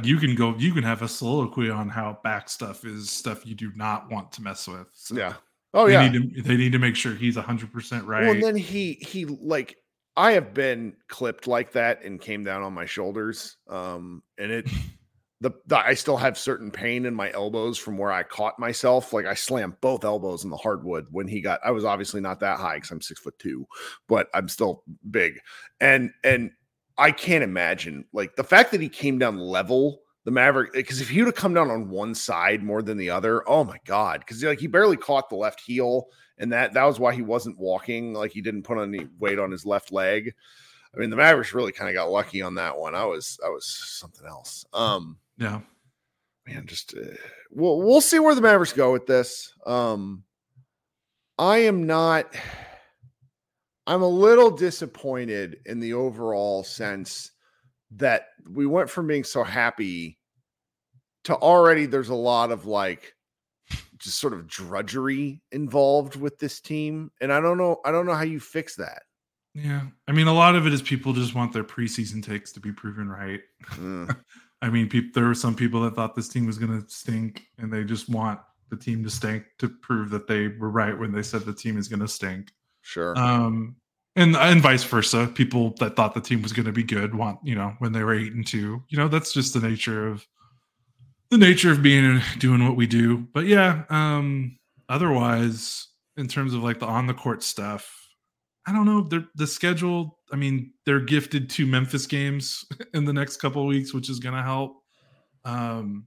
you 0.02 0.16
can 0.16 0.34
go 0.34 0.54
you 0.56 0.72
can 0.72 0.82
have 0.82 1.02
a 1.02 1.08
soliloquy 1.08 1.70
on 1.70 1.88
how 1.88 2.18
back 2.24 2.48
stuff 2.48 2.84
is 2.84 3.10
stuff 3.10 3.46
you 3.46 3.54
do 3.54 3.70
not 3.76 4.10
want 4.10 4.32
to 4.32 4.42
mess 4.42 4.66
with 4.66 4.88
so. 4.92 5.16
yeah 5.16 5.34
Oh 5.74 5.86
they 5.86 5.94
yeah, 5.94 6.08
need 6.08 6.36
to, 6.36 6.42
they 6.42 6.56
need 6.56 6.72
to 6.72 6.78
make 6.78 6.94
sure 6.94 7.14
he's 7.14 7.36
hundred 7.36 7.72
percent 7.72 8.04
right. 8.06 8.22
Well, 8.22 8.32
and 8.32 8.42
then 8.42 8.56
he 8.56 8.94
he 8.94 9.24
like 9.24 9.76
I 10.16 10.32
have 10.32 10.54
been 10.54 10.94
clipped 11.08 11.46
like 11.46 11.72
that 11.72 12.02
and 12.04 12.20
came 12.20 12.44
down 12.44 12.62
on 12.62 12.72
my 12.72 12.86
shoulders. 12.86 13.56
Um, 13.68 14.22
and 14.38 14.52
it 14.52 14.70
the, 15.40 15.50
the, 15.66 15.76
I 15.76 15.94
still 15.94 16.16
have 16.16 16.38
certain 16.38 16.70
pain 16.70 17.04
in 17.04 17.14
my 17.14 17.32
elbows 17.32 17.76
from 17.76 17.98
where 17.98 18.12
I 18.12 18.22
caught 18.22 18.58
myself. 18.58 19.12
Like 19.12 19.26
I 19.26 19.34
slammed 19.34 19.80
both 19.80 20.04
elbows 20.04 20.44
in 20.44 20.50
the 20.50 20.56
hardwood 20.56 21.06
when 21.10 21.26
he 21.26 21.40
got. 21.40 21.60
I 21.64 21.72
was 21.72 21.84
obviously 21.84 22.20
not 22.20 22.38
that 22.40 22.60
high 22.60 22.76
because 22.76 22.92
I'm 22.92 23.00
six 23.00 23.20
foot 23.20 23.38
two, 23.40 23.66
but 24.08 24.28
I'm 24.32 24.48
still 24.48 24.84
big. 25.10 25.40
And 25.80 26.12
and 26.22 26.52
I 26.96 27.10
can't 27.10 27.42
imagine 27.42 28.04
like 28.12 28.36
the 28.36 28.44
fact 28.44 28.70
that 28.70 28.80
he 28.80 28.88
came 28.88 29.18
down 29.18 29.38
level 29.38 30.03
the 30.24 30.30
Maverick 30.30 30.72
because 30.72 31.00
if 31.00 31.08
he 31.08 31.20
would 31.20 31.26
have 31.28 31.34
come 31.34 31.54
down 31.54 31.70
on 31.70 31.90
one 31.90 32.14
side 32.14 32.62
more 32.62 32.82
than 32.82 32.96
the 32.96 33.10
other, 33.10 33.48
oh 33.48 33.64
my 33.64 33.78
god, 33.84 34.20
because 34.20 34.42
like 34.42 34.58
he 34.58 34.66
barely 34.66 34.96
caught 34.96 35.28
the 35.28 35.36
left 35.36 35.60
heel, 35.60 36.06
and 36.38 36.52
that 36.52 36.72
that 36.74 36.84
was 36.84 36.98
why 36.98 37.14
he 37.14 37.22
wasn't 37.22 37.58
walking. 37.58 38.14
Like 38.14 38.32
he 38.32 38.40
didn't 38.40 38.62
put 38.62 38.78
any 38.78 39.06
weight 39.18 39.38
on 39.38 39.50
his 39.50 39.66
left 39.66 39.92
leg. 39.92 40.34
I 40.94 40.98
mean, 40.98 41.10
the 41.10 41.16
Mavericks 41.16 41.54
really 41.54 41.72
kind 41.72 41.90
of 41.90 41.94
got 41.94 42.10
lucky 42.10 42.40
on 42.40 42.54
that 42.54 42.78
one. 42.78 42.94
I 42.94 43.04
was 43.04 43.38
I 43.44 43.48
was 43.48 43.66
something 43.66 44.26
else. 44.26 44.64
Um, 44.72 45.18
yeah, 45.36 45.60
man, 46.46 46.66
just 46.66 46.94
uh, 46.96 47.16
we'll 47.50 47.78
we'll 47.78 48.00
see 48.00 48.18
where 48.18 48.34
the 48.34 48.40
Mavericks 48.40 48.72
go 48.72 48.92
with 48.92 49.06
this. 49.06 49.52
Um, 49.66 50.24
I 51.38 51.58
am 51.58 51.86
not. 51.86 52.34
I'm 53.86 54.00
a 54.00 54.08
little 54.08 54.50
disappointed 54.50 55.58
in 55.66 55.78
the 55.78 55.92
overall 55.92 56.64
sense 56.64 57.32
that 57.92 58.28
we 58.50 58.66
went 58.66 58.90
from 58.90 59.06
being 59.06 59.24
so 59.24 59.44
happy 59.44 60.18
to 61.24 61.34
already 61.36 61.86
there's 61.86 62.08
a 62.08 62.14
lot 62.14 62.50
of 62.50 62.66
like 62.66 63.14
just 63.98 64.18
sort 64.18 64.32
of 64.32 64.46
drudgery 64.46 65.42
involved 65.52 66.16
with 66.16 66.38
this 66.38 66.60
team 66.60 67.10
and 67.20 67.32
i 67.32 67.40
don't 67.40 67.58
know 67.58 67.80
i 67.84 67.90
don't 67.90 68.06
know 68.06 68.14
how 68.14 68.22
you 68.22 68.40
fix 68.40 68.76
that. 68.76 69.02
Yeah 69.54 69.82
i 70.08 70.12
mean 70.12 70.26
a 70.26 70.34
lot 70.34 70.56
of 70.56 70.66
it 70.66 70.72
is 70.72 70.82
people 70.82 71.12
just 71.12 71.34
want 71.34 71.52
their 71.52 71.64
preseason 71.64 72.22
takes 72.22 72.52
to 72.52 72.60
be 72.60 72.72
proven 72.72 73.08
right. 73.08 73.40
Mm. 73.72 74.14
i 74.62 74.68
mean 74.68 74.88
pe- 74.88 75.10
there 75.14 75.24
were 75.24 75.34
some 75.34 75.54
people 75.54 75.82
that 75.82 75.94
thought 75.94 76.14
this 76.14 76.28
team 76.28 76.46
was 76.46 76.58
going 76.58 76.80
to 76.80 76.88
stink 76.88 77.46
and 77.58 77.72
they 77.72 77.84
just 77.84 78.08
want 78.08 78.40
the 78.70 78.76
team 78.76 79.04
to 79.04 79.10
stink 79.10 79.44
to 79.58 79.68
prove 79.68 80.10
that 80.10 80.26
they 80.26 80.48
were 80.48 80.70
right 80.70 80.98
when 80.98 81.12
they 81.12 81.22
said 81.22 81.42
the 81.42 81.54
team 81.54 81.78
is 81.78 81.88
going 81.88 82.00
to 82.00 82.08
stink. 82.08 82.52
Sure. 82.82 83.16
Um 83.16 83.76
and 84.16 84.36
and 84.36 84.60
vice 84.60 84.84
versa. 84.84 85.30
People 85.34 85.74
that 85.80 85.96
thought 85.96 86.14
the 86.14 86.20
team 86.20 86.42
was 86.42 86.52
going 86.52 86.66
to 86.66 86.72
be 86.72 86.82
good 86.82 87.14
want 87.14 87.38
you 87.42 87.54
know 87.54 87.74
when 87.78 87.92
they 87.92 88.02
were 88.02 88.14
eight 88.14 88.32
and 88.32 88.46
two. 88.46 88.82
You 88.88 88.98
know 88.98 89.08
that's 89.08 89.32
just 89.32 89.54
the 89.54 89.60
nature 89.60 90.06
of 90.08 90.26
the 91.30 91.38
nature 91.38 91.70
of 91.70 91.82
being 91.82 92.20
doing 92.38 92.64
what 92.64 92.76
we 92.76 92.86
do. 92.86 93.26
But 93.32 93.46
yeah, 93.46 93.84
um, 93.90 94.58
otherwise, 94.88 95.88
in 96.16 96.28
terms 96.28 96.54
of 96.54 96.62
like 96.62 96.78
the 96.78 96.86
on 96.86 97.06
the 97.06 97.14
court 97.14 97.42
stuff, 97.42 98.08
I 98.66 98.72
don't 98.72 98.86
know. 98.86 99.08
The 99.34 99.46
schedule. 99.46 100.18
I 100.32 100.36
mean, 100.36 100.72
they're 100.86 101.00
gifted 101.00 101.50
two 101.50 101.66
Memphis 101.66 102.06
games 102.06 102.64
in 102.94 103.04
the 103.04 103.12
next 103.12 103.36
couple 103.38 103.66
weeks, 103.66 103.92
which 103.92 104.08
is 104.08 104.18
going 104.18 104.34
to 104.34 104.42
help. 104.42 104.76
Um, 105.44 106.06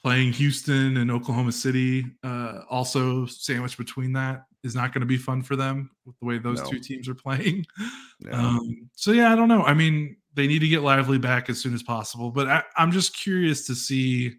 playing 0.00 0.32
Houston 0.34 0.96
and 0.98 1.10
Oklahoma 1.10 1.50
City, 1.50 2.06
uh, 2.22 2.60
also 2.70 3.26
sandwiched 3.26 3.76
between 3.78 4.12
that 4.12 4.44
is 4.64 4.74
not 4.74 4.92
going 4.92 5.00
to 5.00 5.06
be 5.06 5.16
fun 5.16 5.42
for 5.42 5.56
them 5.56 5.90
with 6.04 6.18
the 6.18 6.26
way 6.26 6.38
those 6.38 6.60
no. 6.62 6.70
two 6.70 6.80
teams 6.80 7.08
are 7.08 7.14
playing. 7.14 7.66
No. 8.20 8.32
Um, 8.32 8.90
so 8.96 9.12
yeah, 9.12 9.32
I 9.32 9.36
don't 9.36 9.46
know. 9.46 9.62
I 9.62 9.74
mean, 9.74 10.16
they 10.34 10.48
need 10.48 10.58
to 10.58 10.66
get 10.66 10.82
Lively 10.82 11.18
back 11.18 11.48
as 11.48 11.60
soon 11.60 11.72
as 11.72 11.84
possible, 11.84 12.32
but 12.32 12.48
I, 12.48 12.64
I'm 12.76 12.90
just 12.90 13.16
curious 13.16 13.64
to 13.68 13.76
see 13.76 14.32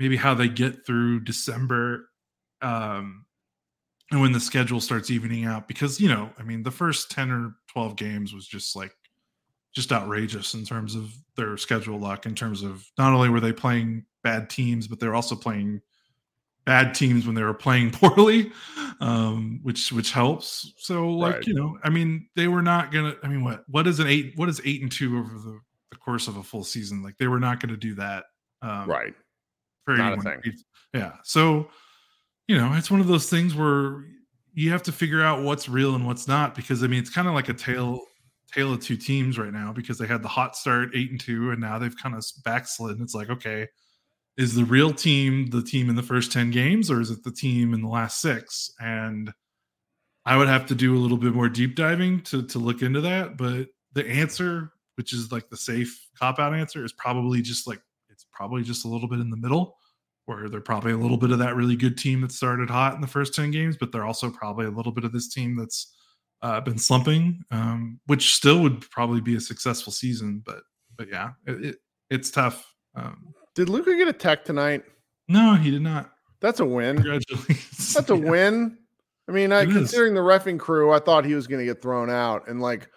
maybe 0.00 0.16
how 0.16 0.34
they 0.34 0.48
get 0.48 0.84
through 0.84 1.20
December 1.20 2.10
um, 2.62 3.26
and 4.10 4.20
when 4.20 4.32
the 4.32 4.40
schedule 4.40 4.80
starts 4.80 5.10
evening 5.10 5.44
out 5.44 5.68
because 5.68 6.00
you 6.00 6.08
know, 6.08 6.30
I 6.38 6.42
mean, 6.42 6.62
the 6.62 6.70
first 6.70 7.10
10 7.12 7.30
or 7.30 7.54
12 7.72 7.96
games 7.96 8.34
was 8.34 8.46
just 8.46 8.74
like 8.74 8.92
just 9.72 9.92
outrageous 9.92 10.54
in 10.54 10.64
terms 10.64 10.96
of 10.96 11.12
their 11.36 11.56
schedule 11.56 11.98
luck 11.98 12.26
in 12.26 12.34
terms 12.34 12.62
of 12.62 12.84
not 12.98 13.12
only 13.12 13.28
were 13.28 13.40
they 13.40 13.52
playing 13.52 14.04
bad 14.24 14.50
teams, 14.50 14.88
but 14.88 14.98
they're 14.98 15.14
also 15.14 15.36
playing 15.36 15.80
bad 16.70 16.94
teams 16.94 17.26
when 17.26 17.34
they 17.34 17.42
were 17.42 17.52
playing 17.52 17.90
poorly, 17.90 18.52
um, 19.00 19.58
which 19.64 19.90
which 19.90 20.12
helps. 20.12 20.72
So 20.76 21.08
like 21.08 21.34
right. 21.34 21.46
you 21.48 21.54
know, 21.54 21.76
I 21.82 21.90
mean, 21.90 22.28
they 22.36 22.46
were 22.46 22.62
not 22.62 22.92
gonna. 22.92 23.16
I 23.24 23.28
mean, 23.28 23.42
what 23.42 23.64
what 23.68 23.88
is 23.88 23.98
an 23.98 24.06
eight? 24.06 24.34
What 24.36 24.48
is 24.48 24.60
eight 24.64 24.80
and 24.80 24.90
two 24.90 25.18
over 25.18 25.34
the, 25.34 25.58
the 25.90 25.96
course 25.96 26.28
of 26.28 26.36
a 26.36 26.44
full 26.44 26.62
season? 26.62 27.02
Like 27.02 27.16
they 27.18 27.26
were 27.26 27.40
not 27.40 27.58
going 27.58 27.70
to 27.70 27.76
do 27.76 27.96
that, 27.96 28.26
um, 28.62 28.88
right? 28.88 29.14
For 29.84 29.96
not 29.96 30.12
anyone. 30.12 30.42
Yeah. 30.94 31.14
So 31.24 31.68
you 32.46 32.56
know, 32.56 32.72
it's 32.74 32.90
one 32.90 33.00
of 33.00 33.08
those 33.08 33.28
things 33.28 33.52
where 33.52 34.04
you 34.54 34.70
have 34.70 34.84
to 34.84 34.92
figure 34.92 35.22
out 35.22 35.42
what's 35.42 35.68
real 35.68 35.96
and 35.96 36.06
what's 36.06 36.28
not 36.28 36.54
because 36.54 36.84
I 36.84 36.86
mean, 36.86 37.00
it's 37.00 37.10
kind 37.10 37.26
of 37.26 37.34
like 37.34 37.48
a 37.48 37.54
tale 37.54 38.00
tale 38.52 38.74
of 38.74 38.80
two 38.80 38.96
teams 38.96 39.38
right 39.38 39.52
now 39.52 39.72
because 39.72 39.98
they 39.98 40.06
had 40.06 40.22
the 40.22 40.28
hot 40.28 40.54
start 40.56 40.90
eight 40.94 41.10
and 41.10 41.20
two 41.20 41.50
and 41.50 41.60
now 41.60 41.80
they've 41.80 41.96
kind 41.96 42.14
of 42.14 42.24
backslid. 42.44 42.92
And 42.92 43.02
It's 43.02 43.14
like 43.14 43.28
okay 43.28 43.66
is 44.40 44.54
the 44.54 44.64
real 44.64 44.90
team 44.90 45.46
the 45.50 45.62
team 45.62 45.90
in 45.90 45.96
the 45.96 46.02
first 46.02 46.32
10 46.32 46.50
games 46.50 46.90
or 46.90 47.00
is 47.00 47.10
it 47.10 47.22
the 47.22 47.30
team 47.30 47.74
in 47.74 47.82
the 47.82 47.88
last 47.88 48.20
six? 48.20 48.72
And 48.80 49.32
i 50.26 50.36
would 50.36 50.48
have 50.48 50.66
to 50.66 50.74
do 50.74 50.96
a 50.96 50.98
little 51.00 51.16
bit 51.16 51.34
more 51.34 51.48
deep 51.48 51.74
diving 51.74 52.20
to 52.20 52.42
to 52.46 52.58
look 52.58 52.82
into 52.82 53.00
that 53.00 53.36
but 53.36 53.66
the 53.94 54.06
answer 54.06 54.70
which 54.96 55.12
is 55.12 55.32
like 55.32 55.48
the 55.48 55.56
safe 55.56 56.08
cop 56.18 56.38
out 56.38 56.54
answer 56.54 56.84
is 56.84 56.92
probably 56.92 57.40
just 57.40 57.66
like 57.66 57.80
it's 58.10 58.26
probably 58.30 58.62
just 58.62 58.84
a 58.84 58.88
little 58.88 59.08
bit 59.08 59.18
in 59.18 59.30
the 59.30 59.36
middle 59.36 59.76
where 60.26 60.48
they're 60.48 60.60
probably 60.60 60.92
a 60.92 60.96
little 60.96 61.16
bit 61.16 61.30
of 61.30 61.38
that 61.38 61.56
really 61.56 61.74
good 61.74 61.96
team 61.96 62.20
that 62.20 62.32
started 62.32 62.68
hot 62.68 62.94
in 62.94 63.00
the 63.00 63.06
first 63.06 63.34
10 63.34 63.50
games 63.50 63.76
but 63.78 63.90
they're 63.92 64.04
also 64.04 64.30
probably 64.30 64.66
a 64.66 64.70
little 64.70 64.92
bit 64.92 65.04
of 65.04 65.12
this 65.12 65.32
team 65.32 65.56
that's 65.56 65.96
uh, 66.42 66.60
been 66.60 66.78
slumping 66.78 67.42
um, 67.50 67.98
which 68.06 68.34
still 68.34 68.60
would 68.60 68.88
probably 68.90 69.20
be 69.20 69.36
a 69.36 69.40
successful 69.40 69.92
season 69.92 70.42
but 70.44 70.60
but 70.96 71.08
yeah 71.08 71.30
it, 71.46 71.64
it 71.64 71.76
it's 72.10 72.30
tough 72.30 72.74
um, 72.94 73.32
did 73.60 73.68
Luka 73.68 73.94
get 73.94 74.08
a 74.08 74.12
tech 74.14 74.42
tonight? 74.42 74.84
No, 75.28 75.54
he 75.54 75.70
did 75.70 75.82
not. 75.82 76.12
That's 76.40 76.60
a 76.60 76.64
win. 76.64 76.96
Congratulations. 76.96 77.92
That's 77.92 78.08
a 78.08 78.16
yeah. 78.16 78.30
win. 78.30 78.78
I 79.28 79.32
mean, 79.32 79.52
I, 79.52 79.66
considering 79.66 80.14
the 80.14 80.20
refing 80.20 80.58
crew, 80.58 80.92
I 80.92 80.98
thought 80.98 81.26
he 81.26 81.34
was 81.34 81.46
going 81.46 81.58
to 81.58 81.66
get 81.66 81.82
thrown 81.82 82.08
out. 82.08 82.48
And 82.48 82.62
like, 82.62 82.88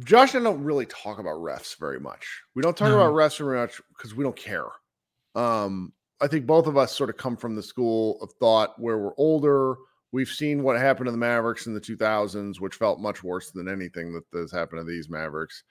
Josh 0.00 0.34
and 0.34 0.46
I 0.46 0.50
don't 0.50 0.62
really 0.62 0.84
talk 0.84 1.18
about 1.18 1.36
refs 1.36 1.78
very 1.78 1.98
much. 1.98 2.28
We 2.54 2.60
don't 2.60 2.76
talk 2.76 2.90
no. 2.90 2.96
about 2.96 3.14
refs 3.14 3.38
very 3.38 3.58
much 3.58 3.80
because 3.96 4.14
we 4.14 4.22
don't 4.22 4.36
care. 4.36 4.66
Um, 5.34 5.94
I 6.20 6.26
think 6.26 6.44
both 6.44 6.66
of 6.66 6.76
us 6.76 6.94
sort 6.94 7.08
of 7.08 7.16
come 7.16 7.38
from 7.38 7.56
the 7.56 7.62
school 7.62 8.18
of 8.20 8.30
thought 8.38 8.78
where 8.78 8.98
we're 8.98 9.16
older. 9.16 9.76
We've 10.12 10.28
seen 10.28 10.62
what 10.62 10.78
happened 10.78 11.06
to 11.06 11.12
the 11.12 11.16
Mavericks 11.16 11.66
in 11.66 11.72
the 11.72 11.80
2000s, 11.80 12.60
which 12.60 12.74
felt 12.74 13.00
much 13.00 13.24
worse 13.24 13.50
than 13.50 13.66
anything 13.66 14.12
that 14.12 14.38
has 14.38 14.52
happened 14.52 14.80
to 14.80 14.84
these 14.84 15.08
Mavericks. 15.08 15.64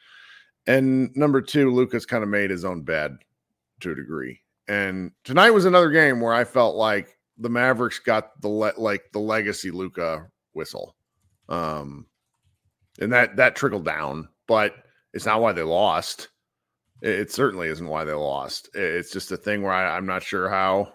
And 0.65 1.15
number 1.15 1.43
two, 1.43 1.71
Luka's 1.71 2.07
kind 2.07 2.23
of 2.23 2.29
made 2.29 2.49
his 2.49 2.65
own 2.65 2.81
bed 2.81 3.19
to 3.81 3.91
a 3.91 3.95
degree. 3.95 4.41
And 4.67 5.11
tonight 5.23 5.51
was 5.51 5.65
another 5.65 5.89
game 5.89 6.21
where 6.21 6.33
I 6.33 6.43
felt 6.43 6.75
like 6.75 7.17
the 7.37 7.49
Mavericks 7.49 7.99
got 7.99 8.41
the 8.41 8.47
le- 8.47 8.73
like 8.77 9.11
the 9.11 9.19
legacy 9.19 9.71
Luka 9.71 10.27
whistle. 10.53 10.95
Um 11.49 12.07
and 12.99 13.11
that 13.13 13.35
that 13.35 13.55
trickled 13.55 13.85
down, 13.85 14.29
but 14.47 14.73
it's 15.13 15.25
not 15.25 15.41
why 15.41 15.51
they 15.51 15.63
lost. 15.63 16.29
It, 17.01 17.19
it 17.19 17.31
certainly 17.31 17.67
isn't 17.67 17.87
why 17.87 18.05
they 18.05 18.13
lost. 18.13 18.69
It's 18.73 19.11
just 19.11 19.31
a 19.31 19.37
thing 19.37 19.61
where 19.61 19.73
I, 19.73 19.95
I'm 19.95 20.05
not 20.05 20.23
sure 20.23 20.49
how, 20.49 20.93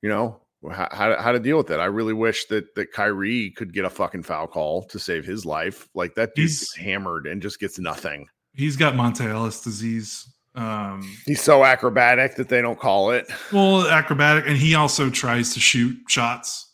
you 0.00 0.08
know, 0.08 0.40
how, 0.70 0.88
how, 0.92 1.20
how 1.20 1.32
to 1.32 1.40
deal 1.40 1.56
with 1.56 1.70
it. 1.70 1.80
I 1.80 1.86
really 1.86 2.12
wish 2.14 2.46
that 2.46 2.74
that 2.76 2.92
Kyrie 2.92 3.50
could 3.50 3.74
get 3.74 3.84
a 3.84 3.90
fucking 3.90 4.22
foul 4.22 4.46
call 4.46 4.84
to 4.84 4.98
save 4.98 5.26
his 5.26 5.44
life. 5.44 5.88
Like 5.94 6.14
that 6.14 6.34
dude's 6.34 6.74
hammered 6.74 7.26
and 7.26 7.42
just 7.42 7.60
gets 7.60 7.78
nothing 7.78 8.28
he's 8.54 8.76
got 8.76 8.94
Monta 8.94 9.28
Ellis 9.28 9.62
disease. 9.62 10.28
Um, 10.54 11.16
he's 11.24 11.40
so 11.40 11.64
acrobatic 11.64 12.36
that 12.36 12.48
they 12.48 12.60
don't 12.60 12.78
call 12.78 13.10
it. 13.10 13.26
Well, 13.52 13.86
acrobatic, 13.88 14.46
and 14.46 14.56
he 14.56 14.74
also 14.74 15.08
tries 15.10 15.54
to 15.54 15.60
shoot 15.60 15.96
shots. 16.08 16.70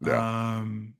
Yeah. 0.00 0.56
Um, 0.58 0.94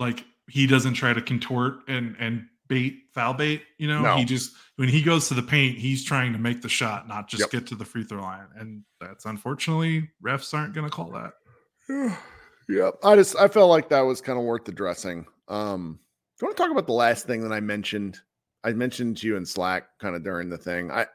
like 0.00 0.24
he 0.48 0.66
doesn't 0.66 0.94
try 0.94 1.12
to 1.12 1.22
contort 1.22 1.80
and 1.86 2.16
and 2.18 2.46
bait 2.68 3.02
foul 3.14 3.34
bait. 3.34 3.62
You 3.78 3.88
know, 3.88 4.02
no. 4.02 4.16
he 4.16 4.24
just 4.24 4.52
when 4.76 4.88
he 4.88 5.02
goes 5.02 5.28
to 5.28 5.34
the 5.34 5.42
paint, 5.42 5.78
he's 5.78 6.04
trying 6.04 6.32
to 6.32 6.38
make 6.38 6.62
the 6.62 6.68
shot, 6.68 7.06
not 7.06 7.28
just 7.28 7.42
yep. 7.42 7.50
get 7.50 7.66
to 7.68 7.74
the 7.76 7.84
free 7.84 8.04
throw 8.04 8.22
line. 8.22 8.48
And 8.56 8.82
that's 9.00 9.24
unfortunately 9.24 10.08
refs 10.24 10.52
aren't 10.54 10.74
going 10.74 10.88
to 10.88 10.94
call 10.94 11.12
that. 11.12 12.18
Yeah, 12.70 12.90
I 13.02 13.16
just 13.16 13.34
I 13.34 13.48
felt 13.48 13.70
like 13.70 13.88
that 13.88 14.02
was 14.02 14.20
kind 14.20 14.38
of 14.38 14.44
worth 14.44 14.68
addressing. 14.68 15.24
Um, 15.48 15.98
do 16.38 16.44
you 16.44 16.48
want 16.48 16.56
to 16.58 16.62
talk 16.62 16.70
about 16.70 16.86
the 16.86 16.92
last 16.92 17.26
thing 17.26 17.40
that 17.40 17.50
I 17.50 17.60
mentioned 17.60 18.20
I 18.64 18.72
mentioned 18.72 19.16
to 19.18 19.26
you 19.26 19.36
in 19.36 19.46
Slack 19.46 19.84
kind 19.98 20.14
of 20.14 20.22
during 20.22 20.50
the 20.50 20.58
thing. 20.58 20.90
I 20.90 21.06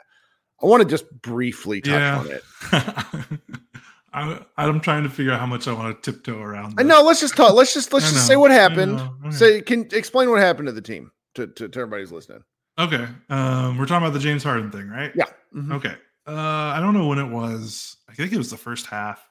I 0.64 0.68
want 0.68 0.82
to 0.82 0.88
just 0.88 1.10
briefly 1.22 1.82
touch 1.82 1.92
yeah. 1.92 2.20
on 2.20 2.32
it. 2.32 2.44
I, 4.14 4.40
I'm 4.58 4.80
trying 4.80 5.04
to 5.04 5.10
figure 5.10 5.34
out 5.34 5.40
how 5.40 5.46
much 5.46 5.68
I 5.68 5.74
want 5.74 6.02
to 6.02 6.12
tiptoe 6.12 6.40
around. 6.40 6.76
I 6.80 6.84
know. 6.84 7.02
Let's 7.02 7.20
just 7.20 7.36
talk. 7.36 7.54
Let's 7.54 7.74
just 7.74 7.92
let's 7.92 8.12
just 8.12 8.28
say 8.28 8.36
what 8.36 8.52
happened. 8.52 9.00
Okay. 9.00 9.32
Say 9.32 9.62
can 9.62 9.88
explain 9.92 10.30
what 10.30 10.40
happened 10.40 10.68
to 10.68 10.72
the 10.72 10.82
team 10.82 11.12
to, 11.34 11.48
to, 11.48 11.68
to 11.68 11.80
everybody 11.80 12.04
who's 12.04 12.12
listening. 12.12 12.44
Okay. 12.78 13.08
Um, 13.30 13.78
we're 13.78 13.86
talking 13.86 14.06
about 14.06 14.14
the 14.14 14.20
James 14.20 14.44
Harden 14.44 14.72
thing, 14.72 14.88
right? 14.88 15.12
Yeah. 15.16 15.26
Mm-hmm. 15.54 15.74
Okay. 15.74 15.96
Uh, 16.28 16.32
I 16.32 16.80
don't 16.80 16.94
know 16.94 17.08
when 17.08 17.20
it 17.20 17.30
was. 17.30 17.98
I 18.08 18.14
think 18.14 18.32
it 18.32 18.38
was 18.38 18.50
the 18.50 18.58
first 18.58 18.86
half. 18.86 19.28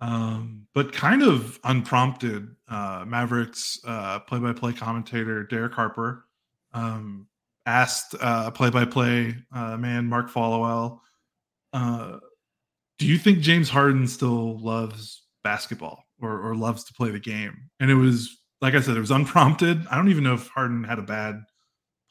Um, 0.00 0.66
but 0.74 0.92
kind 0.92 1.22
of 1.22 1.60
unprompted, 1.64 2.56
uh, 2.68 3.04
Mavericks 3.06 3.78
uh, 3.86 4.18
play-by-play 4.20 4.72
commentator 4.72 5.44
Derek 5.44 5.74
Harper 5.74 6.24
um, 6.72 7.28
asked 7.66 8.14
uh, 8.20 8.50
play-by-play 8.50 9.34
uh, 9.54 9.76
man 9.76 10.06
Mark 10.06 10.30
Followill, 10.30 10.98
uh, 11.72 12.18
"Do 12.98 13.06
you 13.06 13.18
think 13.18 13.40
James 13.40 13.68
Harden 13.68 14.06
still 14.06 14.58
loves 14.60 15.22
basketball 15.44 16.04
or, 16.20 16.40
or 16.40 16.54
loves 16.56 16.84
to 16.84 16.92
play 16.94 17.10
the 17.10 17.20
game?" 17.20 17.70
And 17.80 17.90
it 17.90 17.94
was 17.94 18.38
like 18.60 18.74
I 18.74 18.80
said, 18.80 18.96
it 18.96 19.00
was 19.00 19.10
unprompted. 19.10 19.86
I 19.90 19.96
don't 19.96 20.08
even 20.08 20.24
know 20.24 20.34
if 20.34 20.48
Harden 20.48 20.84
had 20.84 20.98
a 20.98 21.02
bad 21.02 21.42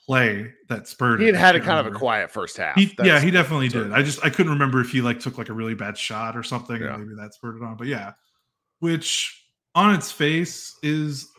play 0.05 0.51
that 0.67 0.87
spurred. 0.87 1.21
He 1.21 1.27
had. 1.27 1.35
Had 1.35 1.55
a 1.55 1.59
kind 1.61 1.79
of 1.85 1.93
a 1.93 1.97
quiet 1.97 2.31
first 2.31 2.57
half. 2.57 2.75
He, 2.75 2.93
yeah, 3.03 3.19
he 3.19 3.31
definitely 3.31 3.69
did. 3.69 3.91
I 3.93 4.01
just 4.01 4.23
I 4.25 4.29
couldn't 4.29 4.51
remember 4.51 4.81
if 4.81 4.89
he 4.91 5.01
like 5.01 5.19
took 5.19 5.37
like 5.37 5.49
a 5.49 5.53
really 5.53 5.75
bad 5.75 5.97
shot 5.97 6.35
or 6.35 6.43
something, 6.43 6.81
Yeah. 6.81 6.97
maybe 6.97 7.13
that 7.19 7.33
spurred 7.33 7.57
it 7.57 7.63
on. 7.63 7.77
But 7.77 7.87
yeah, 7.87 8.13
which 8.79 9.37
on 9.75 9.95
its 9.95 10.11
face 10.11 10.75
is 10.83 11.29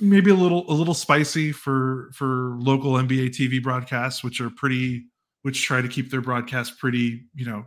maybe 0.00 0.30
a 0.30 0.34
little 0.34 0.64
a 0.70 0.74
little 0.74 0.94
spicy 0.94 1.52
for 1.52 2.10
for 2.14 2.56
local 2.58 2.92
NBA 2.94 3.28
TV 3.30 3.62
broadcasts, 3.62 4.22
which 4.24 4.40
are 4.40 4.50
pretty 4.50 5.06
which 5.42 5.62
try 5.64 5.80
to 5.80 5.88
keep 5.88 6.10
their 6.10 6.20
broadcast 6.20 6.78
pretty 6.78 7.24
you 7.34 7.46
know 7.46 7.64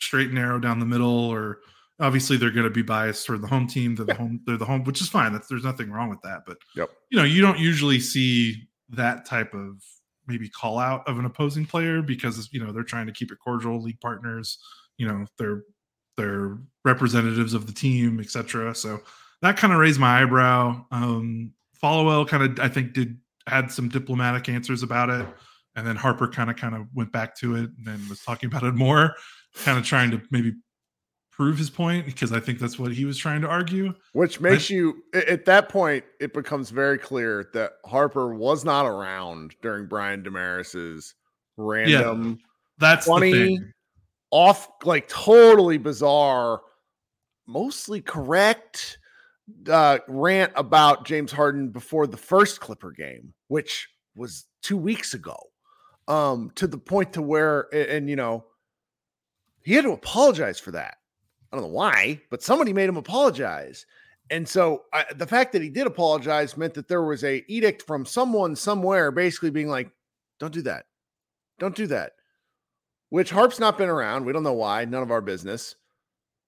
straight 0.00 0.26
and 0.26 0.34
narrow 0.34 0.58
down 0.58 0.78
the 0.80 0.86
middle 0.86 1.08
or 1.28 1.58
obviously 2.00 2.36
they're 2.36 2.50
going 2.50 2.64
to 2.64 2.70
be 2.70 2.82
biased 2.82 3.24
toward 3.26 3.40
the 3.40 3.46
home 3.46 3.66
team 3.66 3.94
they're 3.94 4.06
the 4.06 4.14
home 4.14 4.40
they're 4.46 4.56
the 4.56 4.64
home 4.64 4.82
which 4.84 5.00
is 5.00 5.08
fine 5.08 5.32
that's 5.32 5.46
there's 5.48 5.62
nothing 5.64 5.90
wrong 5.90 6.08
with 6.10 6.20
that 6.22 6.40
but 6.46 6.56
Yep. 6.74 6.90
you 7.10 7.18
know 7.18 7.24
you 7.24 7.40
don't 7.40 7.58
usually 7.58 8.00
see 8.00 8.66
that 8.88 9.24
type 9.24 9.54
of 9.54 9.80
maybe 10.26 10.48
call 10.48 10.78
out 10.78 11.06
of 11.06 11.18
an 11.18 11.24
opposing 11.24 11.64
player 11.64 12.02
because 12.02 12.48
you 12.52 12.58
know 12.62 12.72
they're 12.72 12.82
trying 12.82 13.06
to 13.06 13.12
keep 13.12 13.30
it 13.30 13.38
cordial 13.42 13.80
league 13.80 14.00
partners 14.00 14.58
you 14.96 15.06
know 15.06 15.24
they're 15.38 15.62
they're 16.16 16.58
representatives 16.84 17.54
of 17.54 17.66
the 17.66 17.72
team 17.72 18.18
etc 18.18 18.74
so 18.74 19.00
that 19.44 19.56
kind 19.56 19.72
of 19.72 19.78
raised 19.78 20.00
my 20.00 20.22
eyebrow. 20.22 20.84
Um 20.90 21.52
followill 21.84 22.26
kind 22.26 22.42
of 22.42 22.58
i 22.60 22.68
think 22.68 22.94
did 22.94 23.18
had 23.46 23.70
some 23.70 23.88
diplomatic 23.90 24.48
answers 24.48 24.82
about 24.82 25.10
it 25.10 25.26
and 25.76 25.86
then 25.86 25.96
harper 25.96 26.26
kind 26.26 26.48
of 26.48 26.56
kind 26.56 26.74
of 26.74 26.86
went 26.94 27.12
back 27.12 27.36
to 27.36 27.56
it 27.56 27.70
and 27.76 27.86
then 27.86 28.00
was 28.08 28.20
talking 28.20 28.46
about 28.46 28.62
it 28.62 28.74
more 28.74 29.14
kind 29.64 29.76
of 29.78 29.84
trying 29.84 30.10
to 30.10 30.20
maybe 30.30 30.54
prove 31.30 31.58
his 31.58 31.68
point 31.68 32.06
because 32.06 32.32
i 32.32 32.40
think 32.40 32.58
that's 32.58 32.78
what 32.78 32.90
he 32.92 33.04
was 33.04 33.18
trying 33.18 33.42
to 33.42 33.48
argue. 33.48 33.92
Which 34.12 34.40
makes 34.40 34.70
you 34.70 35.02
at 35.12 35.44
that 35.44 35.68
point, 35.68 36.04
it 36.20 36.32
becomes 36.32 36.70
very 36.70 36.96
clear 36.96 37.50
that 37.52 37.72
Harper 37.84 38.34
was 38.34 38.64
not 38.64 38.86
around 38.86 39.56
during 39.60 39.86
Brian 39.86 40.22
Dameris's 40.22 41.14
random 41.56 42.38
that's 42.78 43.06
funny 43.06 43.58
off, 44.30 44.68
like 44.84 45.08
totally 45.08 45.76
bizarre, 45.76 46.60
mostly 47.46 48.00
correct 48.00 48.98
uh 49.70 49.98
rant 50.08 50.52
about 50.56 51.04
James 51.04 51.32
Harden 51.32 51.68
before 51.68 52.06
the 52.06 52.16
first 52.16 52.60
Clipper 52.60 52.92
game, 52.92 53.34
which 53.48 53.88
was 54.14 54.46
two 54.62 54.76
weeks 54.76 55.14
ago. 55.14 55.36
Um, 56.06 56.50
to 56.56 56.66
the 56.66 56.76
point 56.78 57.14
to 57.14 57.22
where 57.22 57.68
a- 57.72 57.96
and 57.96 58.10
you 58.10 58.16
know, 58.16 58.44
he 59.62 59.74
had 59.74 59.84
to 59.84 59.92
apologize 59.92 60.60
for 60.60 60.70
that. 60.72 60.96
I 61.50 61.56
don't 61.56 61.66
know 61.66 61.72
why, 61.72 62.20
but 62.30 62.42
somebody 62.42 62.72
made 62.72 62.88
him 62.88 62.96
apologize. 62.96 63.86
And 64.30 64.48
so 64.48 64.84
I, 64.92 65.04
the 65.14 65.26
fact 65.26 65.52
that 65.52 65.62
he 65.62 65.68
did 65.70 65.86
apologize 65.86 66.56
meant 66.56 66.74
that 66.74 66.88
there 66.88 67.02
was 67.02 67.24
a 67.24 67.44
edict 67.50 67.82
from 67.82 68.04
someone 68.06 68.56
somewhere 68.56 69.10
basically 69.10 69.50
being 69.50 69.68
like, 69.68 69.90
don't 70.40 70.52
do 70.52 70.62
that. 70.62 70.86
Don't 71.58 71.76
do 71.76 71.86
that. 71.88 72.12
Which 73.10 73.30
Harp's 73.30 73.60
not 73.60 73.78
been 73.78 73.88
around. 73.88 74.24
We 74.24 74.32
don't 74.32 74.42
know 74.42 74.54
why. 74.54 74.84
None 74.84 75.02
of 75.02 75.10
our 75.10 75.20
business. 75.20 75.76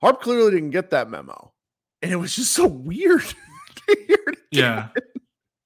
Harp 0.01 0.21
clearly 0.21 0.51
didn't 0.51 0.71
get 0.71 0.91
that 0.91 1.09
memo. 1.09 1.53
And 2.03 2.13
it 2.13 2.17
was 2.17 2.35
just 2.37 2.53
so 2.53 2.67
weird. 2.67 3.23
to 3.77 3.83
it. 3.89 4.39
yeah 4.51 4.89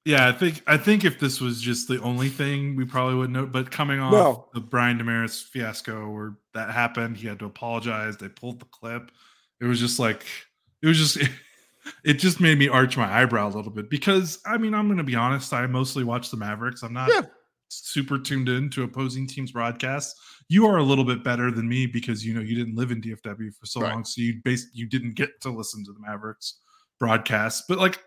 yeah 0.04 0.28
i 0.28 0.32
think 0.32 0.62
i 0.66 0.76
think 0.76 1.04
if 1.04 1.20
this 1.20 1.40
was 1.40 1.60
just 1.60 1.86
the 1.88 2.00
only 2.02 2.28
thing 2.28 2.74
we 2.76 2.84
probably 2.84 3.14
wouldn't 3.14 3.32
know 3.34 3.46
but 3.46 3.70
coming 3.70 4.00
off 4.00 4.12
No. 4.12 4.48
the 4.54 4.60
brian 4.60 4.98
dameris 4.98 5.42
fiasco 5.44 6.08
where 6.10 6.34
that 6.54 6.70
happened 6.70 7.16
he 7.18 7.26
had 7.28 7.38
to 7.38 7.44
apologize 7.44 8.16
they 8.16 8.28
pulled 8.28 8.58
the 8.58 8.64
clip 8.66 9.10
it 9.60 9.66
was 9.66 9.78
just 9.78 9.98
like 9.98 10.24
it 10.82 10.86
was 10.86 10.98
just 10.98 11.18
it 12.04 12.14
just 12.14 12.40
made 12.40 12.58
me 12.58 12.68
arch 12.68 12.96
my 12.96 13.10
eyebrow 13.22 13.46
a 13.46 13.52
little 13.54 13.70
bit 13.70 13.88
because 13.90 14.38
i 14.46 14.58
mean 14.58 14.74
i'm 14.74 14.88
gonna 14.88 15.04
be 15.04 15.14
honest 15.14 15.52
i 15.52 15.66
mostly 15.66 16.02
watch 16.04 16.30
the 16.30 16.36
mavericks 16.36 16.82
i'm 16.82 16.92
not 16.94 17.08
Yeah. 17.10 17.22
Super 17.72 18.18
tuned 18.18 18.48
in 18.48 18.68
to 18.70 18.82
opposing 18.82 19.26
teams 19.26 19.52
broadcasts 19.52 20.18
you 20.48 20.66
are 20.66 20.78
a 20.78 20.82
little 20.82 21.04
bit 21.04 21.22
better 21.22 21.50
than 21.50 21.68
me 21.68 21.86
because 21.86 22.24
you 22.26 22.34
know 22.34 22.40
you 22.40 22.54
didn't 22.56 22.74
live 22.74 22.90
in 22.90 23.00
dfw 23.00 23.54
for 23.54 23.66
so 23.66 23.80
Right. 23.80 23.92
long 23.92 24.04
so 24.04 24.20
you 24.20 24.40
base 24.44 24.66
you 24.72 24.86
didn't 24.86 25.14
get 25.14 25.40
to 25.42 25.50
listen 25.50 25.84
to 25.84 25.92
the 25.92 26.00
mavericks 26.00 26.58
broadcasts 26.98 27.62
but 27.68 27.78
like 27.78 28.02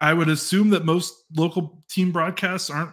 I 0.00 0.12
would 0.12 0.28
assume 0.28 0.70
that 0.70 0.84
most 0.84 1.14
local 1.34 1.82
team 1.88 2.10
broadcasts 2.10 2.68
aren't 2.68 2.90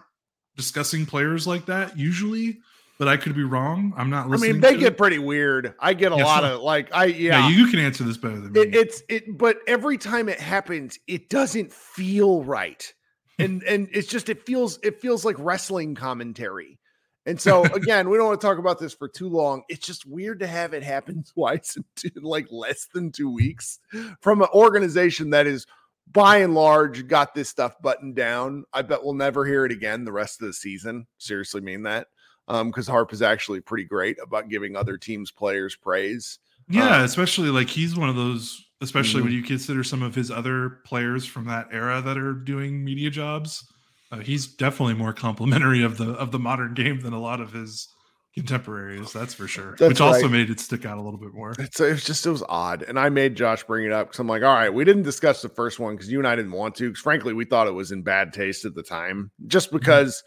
discussing 0.56 1.04
players 1.04 1.46
like 1.46 1.66
that 1.66 1.98
usually, 1.98 2.60
but 2.98 3.06
I 3.08 3.18
could 3.18 3.34
be 3.34 3.42
wrong. 3.42 3.92
I'm 3.98 4.08
not 4.08 4.30
listening. 4.30 4.50
I 4.50 4.52
mean, 4.52 4.60
they 4.62 4.76
get 4.78 4.92
it. 4.92 4.96
pretty 4.98 5.18
weird. 5.18 5.74
I 5.80 5.92
get 5.92 6.12
a 6.12 6.16
Yeah, 6.16 6.24
lot 6.24 6.44
of 6.44 6.60
like, 6.62 6.88
I, 6.94 7.06
yeah. 7.06 7.48
yeah. 7.48 7.48
you 7.50 7.66
can 7.66 7.80
answer 7.80 8.04
this 8.04 8.16
better 8.16 8.40
than 8.40 8.52
me. 8.52 8.60
it, 8.60 8.74
it's 8.74 9.02
it 9.10 9.36
but 9.36 9.58
every 9.66 9.98
time 9.98 10.28
it 10.28 10.40
happens 10.40 10.98
it 11.06 11.28
doesn't 11.28 11.70
feel 11.72 12.44
right 12.44 12.90
and 13.38 13.62
and 13.64 13.88
it's 13.92 14.08
just 14.08 14.28
it 14.28 14.44
feels 14.44 14.78
it 14.82 15.00
feels 15.00 15.24
like 15.24 15.36
wrestling 15.38 15.94
commentary 15.94 16.78
and 17.26 17.40
so 17.40 17.62
again 17.74 18.08
we 18.08 18.16
don't 18.16 18.28
want 18.28 18.40
to 18.40 18.46
talk 18.46 18.58
about 18.58 18.78
this 18.78 18.94
for 18.94 19.08
too 19.08 19.28
long 19.28 19.62
it's 19.68 19.86
just 19.86 20.06
weird 20.06 20.40
to 20.40 20.46
have 20.46 20.74
it 20.74 20.82
happen 20.82 21.24
twice 21.34 21.76
in 21.76 21.84
two, 21.96 22.10
like 22.20 22.46
less 22.50 22.86
than 22.92 23.10
two 23.10 23.30
weeks 23.30 23.78
from 24.20 24.42
an 24.42 24.48
organization 24.54 25.30
that 25.30 25.46
is 25.46 25.66
by 26.10 26.38
and 26.38 26.54
large 26.54 27.06
got 27.06 27.34
this 27.34 27.48
stuff 27.48 27.74
buttoned 27.80 28.16
down 28.16 28.64
i 28.72 28.82
bet 28.82 29.02
we'll 29.02 29.14
never 29.14 29.44
hear 29.44 29.64
it 29.64 29.72
again 29.72 30.04
the 30.04 30.12
rest 30.12 30.40
of 30.40 30.46
the 30.46 30.52
season 30.52 31.06
seriously 31.18 31.60
mean 31.60 31.82
that 31.82 32.08
um 32.48 32.68
because 32.68 32.88
harp 32.88 33.12
is 33.12 33.22
actually 33.22 33.60
pretty 33.60 33.84
great 33.84 34.18
about 34.22 34.48
giving 34.48 34.76
other 34.76 34.98
teams 34.98 35.30
players 35.30 35.76
praise 35.76 36.38
yeah, 36.68 37.00
uh, 37.00 37.04
especially 37.04 37.50
like 37.50 37.68
he's 37.68 37.96
one 37.96 38.08
of 38.08 38.16
those. 38.16 38.64
Especially 38.82 39.20
Mhm. 39.20 39.24
when 39.24 39.32
you 39.32 39.42
consider 39.42 39.82
some 39.84 40.02
of 40.02 40.14
his 40.14 40.30
other 40.30 40.80
players 40.84 41.24
from 41.24 41.46
that 41.46 41.68
era 41.72 42.02
that 42.02 42.18
are 42.18 42.34
doing 42.34 42.84
media 42.84 43.08
jobs, 43.10 43.64
uh, 44.10 44.18
he's 44.18 44.46
definitely 44.46 44.94
more 44.94 45.12
complimentary 45.26 45.82
of 45.82 45.96
the 45.96 46.10
of 46.12 46.32
the 46.32 46.38
modern 46.38 46.74
game 46.74 47.00
than 47.00 47.12
a 47.12 47.20
lot 47.20 47.40
of 47.40 47.52
his 47.52 47.88
contemporaries. 48.34 49.12
That's 49.12 49.34
for 49.34 49.46
sure. 49.46 49.76
That's 49.78 49.90
Which 49.90 50.00
also 50.00 50.28
made 50.28 50.48
it 50.50 50.58
stick 50.58 50.84
out 50.86 50.98
a 50.98 51.02
little 51.02 51.20
bit 51.20 51.34
more. 51.34 51.54
It's 51.58 51.78
it 51.80 51.92
was 51.92 52.04
just 52.04 52.24
it 52.26 52.30
was 52.30 52.42
odd, 52.48 52.82
and 52.82 52.98
I 52.98 53.08
made 53.08 53.36
Josh 53.36 53.62
bring 53.64 53.84
it 53.86 53.92
up 53.92 54.08
because 54.08 54.18
I'm 54.20 54.26
like, 54.26 54.42
all 54.42 54.54
right, 54.54 54.72
we 54.72 54.84
didn't 54.84 55.02
discuss 55.02 55.42
the 55.42 55.48
first 55.48 55.78
one 55.78 55.94
because 55.94 56.10
you 56.10 56.18
and 56.18 56.26
I 56.26 56.34
didn't 56.36 56.52
want 56.52 56.74
to. 56.76 56.88
Because 56.88 57.02
frankly, 57.02 57.34
we 57.34 57.44
thought 57.44 57.66
it 57.66 57.72
was 57.74 57.92
in 57.92 58.02
bad 58.02 58.32
taste 58.32 58.64
at 58.64 58.74
the 58.74 58.82
time, 58.82 59.30
just 59.46 59.68
Mm-hmm. 59.68 59.76
because, 59.78 60.22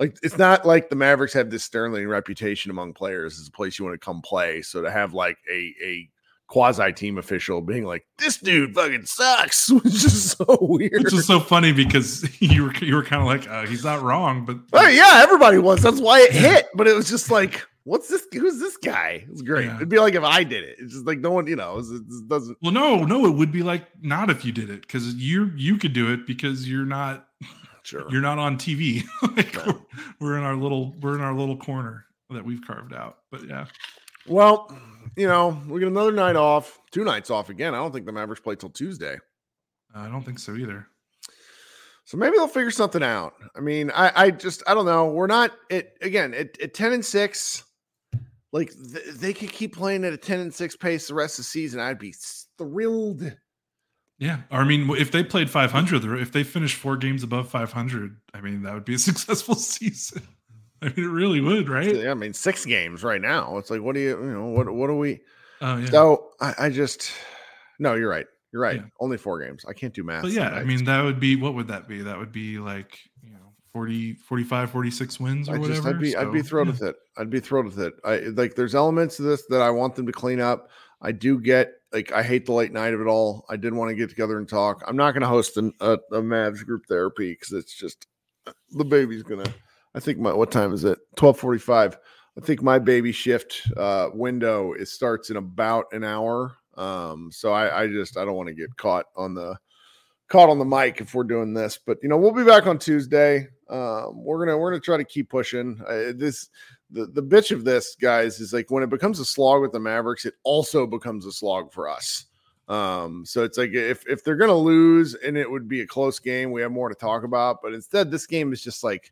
like, 0.00 0.16
it's 0.22 0.38
not 0.38 0.66
like 0.66 0.90
the 0.90 0.96
Mavericks 0.96 1.32
have 1.34 1.50
this 1.50 1.64
sterling 1.64 2.08
reputation 2.08 2.70
among 2.70 2.94
players 2.94 3.38
as 3.40 3.46
a 3.48 3.52
place 3.52 3.78
you 3.78 3.84
want 3.84 3.94
to 3.98 4.04
come 4.04 4.20
play. 4.22 4.60
So 4.62 4.82
to 4.82 4.90
have 4.90 5.14
like 5.14 5.38
a 5.50 5.72
a 5.82 6.08
quasi 6.48 6.92
team 6.92 7.18
official 7.18 7.60
being 7.60 7.84
like, 7.84 8.04
this 8.18 8.38
dude 8.38 8.74
fucking 8.74 9.06
sucks, 9.06 9.70
which 9.70 9.84
is 9.86 10.32
so 10.32 10.58
weird. 10.60 11.02
Which 11.04 11.12
is 11.14 11.26
so 11.26 11.40
funny 11.40 11.72
because 11.72 12.28
you 12.40 12.64
were 12.64 12.74
you 12.76 12.94
were 12.94 13.04
kind 13.04 13.22
of 13.22 13.26
like 13.28 13.48
uh, 13.48 13.66
he's 13.66 13.84
not 13.84 14.02
wrong, 14.02 14.44
but 14.44 14.58
Oh 14.72 14.86
yeah, 14.88 15.20
everybody 15.22 15.58
was. 15.58 15.82
That's 15.82 16.00
why 16.00 16.20
it 16.20 16.32
hit. 16.32 16.66
But 16.74 16.86
it 16.88 16.94
was 16.94 17.08
just 17.08 17.30
like, 17.30 17.66
what's 17.84 18.08
this? 18.08 18.26
Who's 18.32 18.58
this 18.60 18.76
guy? 18.76 19.24
It's 19.30 19.42
great. 19.42 19.66
Yeah. 19.66 19.76
It'd 19.76 19.88
be 19.88 19.98
like 19.98 20.14
if 20.14 20.22
I 20.24 20.44
did 20.44 20.64
it. 20.64 20.76
It's 20.78 20.92
just 20.92 21.06
like 21.06 21.18
no 21.18 21.30
one, 21.32 21.46
you 21.46 21.56
know, 21.56 21.78
it, 21.78 21.84
it 21.90 22.28
doesn't. 22.28 22.56
Well, 22.62 22.72
no, 22.72 23.04
no, 23.04 23.26
it 23.26 23.30
would 23.34 23.52
be 23.52 23.62
like 23.62 23.84
not 24.02 24.30
if 24.30 24.44
you 24.44 24.52
did 24.52 24.70
it 24.70 24.82
because 24.82 25.14
you 25.14 25.50
you 25.56 25.76
could 25.78 25.92
do 25.92 26.12
it 26.12 26.26
because 26.26 26.68
you're 26.68 26.84
not 26.86 27.26
Sure. 27.82 28.04
you're 28.10 28.20
not 28.22 28.38
on 28.38 28.56
TV. 28.58 29.04
like 29.36 29.54
Right. 29.56 29.66
we're, 29.68 29.74
we're 30.20 30.38
in 30.38 30.44
our 30.44 30.56
little 30.56 30.94
we're 31.00 31.14
in 31.14 31.20
our 31.20 31.34
little 31.34 31.56
corner 31.56 32.04
that 32.30 32.44
we've 32.44 32.60
carved 32.66 32.92
out. 32.92 33.18
But 33.30 33.46
yeah, 33.48 33.66
Well, 34.28 34.76
you 35.16 35.26
know, 35.26 35.60
we 35.68 35.80
get 35.80 35.88
another 35.88 36.12
night 36.12 36.36
off, 36.36 36.80
two 36.90 37.04
nights 37.04 37.30
off 37.30 37.48
again. 37.48 37.74
I 37.74 37.78
don't 37.78 37.92
think 37.92 38.06
the 38.06 38.12
Mavericks 38.12 38.40
play 38.40 38.56
till 38.56 38.70
Tuesday. 38.70 39.16
I 39.94 40.08
don't 40.08 40.22
think 40.22 40.38
so 40.38 40.54
either. 40.54 40.86
So 42.04 42.16
maybe 42.16 42.36
they'll 42.36 42.46
figure 42.46 42.70
something 42.70 43.02
out. 43.02 43.34
I 43.56 43.60
mean, 43.60 43.90
I, 43.90 44.12
I 44.14 44.30
just, 44.30 44.62
I 44.66 44.74
don't 44.74 44.86
know. 44.86 45.06
We're 45.06 45.26
not, 45.26 45.52
it 45.70 45.96
again, 46.02 46.34
at, 46.34 46.60
at 46.60 46.74
10 46.74 46.92
and 46.92 47.04
6, 47.04 47.64
like 48.52 48.70
th- 48.70 49.14
they 49.14 49.32
could 49.32 49.50
keep 49.50 49.74
playing 49.74 50.04
at 50.04 50.12
a 50.12 50.16
10 50.16 50.40
and 50.40 50.54
6 50.54 50.76
pace 50.76 51.08
the 51.08 51.14
rest 51.14 51.38
of 51.38 51.44
the 51.44 51.48
season. 51.48 51.80
I'd 51.80 51.98
be 51.98 52.14
thrilled. 52.58 53.32
Yeah, 54.18 54.42
or 54.50 54.60
I 54.60 54.64
mean, 54.64 54.88
if 54.96 55.10
they 55.10 55.24
played 55.24 55.50
500, 55.50 56.04
or 56.04 56.16
if 56.16 56.30
they 56.30 56.42
finished 56.42 56.76
four 56.76 56.96
games 56.96 57.22
above 57.22 57.48
500, 57.50 58.16
I 58.32 58.40
mean, 58.40 58.62
that 58.62 58.74
would 58.74 58.84
be 58.84 58.94
a 58.94 58.98
successful 59.00 59.56
season. 59.56 60.22
I 60.82 60.86
mean, 60.86 61.06
it 61.06 61.08
really 61.08 61.40
would, 61.40 61.68
right? 61.68 62.06
I 62.06 62.14
mean, 62.14 62.32
six 62.32 62.64
games 62.64 63.02
right 63.02 63.20
now. 63.20 63.56
It's 63.58 63.70
like, 63.70 63.80
what 63.80 63.94
do 63.94 64.00
you, 64.00 64.10
you 64.10 64.32
know, 64.32 64.46
what, 64.46 64.72
what 64.72 64.88
do 64.88 64.96
we, 64.96 65.20
Oh 65.60 65.78
yeah. 65.78 65.90
so 65.90 66.30
I, 66.40 66.54
I 66.58 66.70
just, 66.70 67.12
no, 67.78 67.94
you're 67.94 68.10
right. 68.10 68.26
You're 68.52 68.62
right. 68.62 68.76
Yeah. 68.76 68.88
Only 69.00 69.18
four 69.18 69.40
games. 69.44 69.64
I 69.68 69.72
can't 69.72 69.92
do 69.92 70.02
math. 70.02 70.22
But 70.22 70.32
yeah, 70.32 70.50
I 70.50 70.64
mean, 70.64 70.84
that 70.84 71.02
would 71.02 71.20
be 71.20 71.36
what 71.36 71.54
would 71.54 71.68
that 71.68 71.88
be? 71.88 72.02
That 72.02 72.18
would 72.18 72.32
be 72.32 72.58
like 72.58 72.98
you 73.22 73.32
know 73.32 73.52
40, 73.72 74.14
45, 74.14 74.70
46 74.70 75.20
wins 75.20 75.48
or 75.48 75.52
I 75.52 75.58
just, 75.58 75.68
whatever. 75.68 75.88
I'd 75.90 76.00
be, 76.00 76.16
I'd 76.16 76.32
be 76.32 76.42
thrilled 76.42 76.68
yeah. 76.68 76.72
with 76.72 76.82
it. 76.82 76.96
I'd 77.18 77.30
be 77.30 77.40
thrilled 77.40 77.66
with 77.66 77.78
it. 77.78 77.94
I 78.04 78.18
like, 78.34 78.54
there's 78.54 78.74
elements 78.74 79.18
of 79.18 79.26
this 79.26 79.44
that 79.50 79.60
I 79.60 79.70
want 79.70 79.94
them 79.94 80.06
to 80.06 80.12
clean 80.12 80.40
up. 80.40 80.70
I 81.02 81.12
do 81.12 81.38
get 81.38 81.72
like, 81.92 82.12
I 82.12 82.22
hate 82.22 82.46
the 82.46 82.52
late 82.52 82.72
night 82.72 82.94
of 82.94 83.00
it 83.00 83.06
all. 83.06 83.44
I 83.50 83.56
did 83.56 83.74
want 83.74 83.90
to 83.90 83.94
get 83.94 84.08
together 84.08 84.38
and 84.38 84.48
talk. 84.48 84.82
I'm 84.86 84.96
not 84.96 85.12
going 85.12 85.22
to 85.22 85.28
host 85.28 85.56
an, 85.56 85.72
a, 85.80 85.98
a 86.12 86.22
Mavs 86.22 86.64
group 86.64 86.86
therapy 86.86 87.32
because 87.32 87.52
it's 87.52 87.74
just 87.74 88.06
the 88.70 88.84
baby's 88.84 89.22
gonna. 89.22 89.52
I 89.96 90.00
think 90.00 90.18
my 90.18 90.32
what 90.32 90.50
time 90.50 90.74
is 90.74 90.84
it? 90.84 90.98
Twelve 91.16 91.38
forty 91.38 91.58
five. 91.58 91.98
I 92.36 92.42
think 92.42 92.62
my 92.62 92.78
baby 92.78 93.12
shift 93.12 93.62
uh, 93.78 94.10
window 94.12 94.74
it 94.74 94.88
starts 94.88 95.30
in 95.30 95.38
about 95.38 95.86
an 95.92 96.04
hour. 96.04 96.54
Um, 96.74 97.30
so 97.32 97.52
I, 97.52 97.82
I 97.82 97.86
just 97.86 98.18
I 98.18 98.26
don't 98.26 98.36
want 98.36 98.48
to 98.48 98.54
get 98.54 98.76
caught 98.76 99.06
on 99.16 99.34
the 99.34 99.56
caught 100.28 100.50
on 100.50 100.58
the 100.58 100.66
mic 100.66 101.00
if 101.00 101.14
we're 101.14 101.24
doing 101.24 101.54
this. 101.54 101.78
But 101.84 101.96
you 102.02 102.10
know 102.10 102.18
we'll 102.18 102.32
be 102.32 102.44
back 102.44 102.66
on 102.66 102.78
Tuesday. 102.78 103.48
Um, 103.70 104.22
we're 104.22 104.44
gonna 104.44 104.58
we're 104.58 104.70
gonna 104.70 104.82
try 104.82 104.98
to 104.98 105.04
keep 105.04 105.30
pushing 105.30 105.80
uh, 105.88 106.12
this. 106.14 106.50
The 106.90 107.06
the 107.06 107.22
bitch 107.22 107.50
of 107.50 107.64
this 107.64 107.96
guys 107.98 108.38
is 108.38 108.52
like 108.52 108.70
when 108.70 108.82
it 108.82 108.90
becomes 108.90 109.18
a 109.18 109.24
slog 109.24 109.62
with 109.62 109.72
the 109.72 109.80
Mavericks, 109.80 110.26
it 110.26 110.34
also 110.44 110.86
becomes 110.86 111.24
a 111.24 111.32
slog 111.32 111.72
for 111.72 111.88
us. 111.88 112.26
Um, 112.68 113.24
so 113.24 113.44
it's 113.44 113.56
like 113.56 113.72
if 113.72 114.06
if 114.06 114.22
they're 114.22 114.36
gonna 114.36 114.54
lose 114.54 115.14
and 115.14 115.38
it 115.38 115.50
would 115.50 115.68
be 115.68 115.80
a 115.80 115.86
close 115.86 116.18
game, 116.18 116.52
we 116.52 116.60
have 116.60 116.70
more 116.70 116.90
to 116.90 116.94
talk 116.94 117.24
about. 117.24 117.62
But 117.62 117.72
instead, 117.72 118.10
this 118.10 118.26
game 118.26 118.52
is 118.52 118.60
just 118.60 118.84
like 118.84 119.10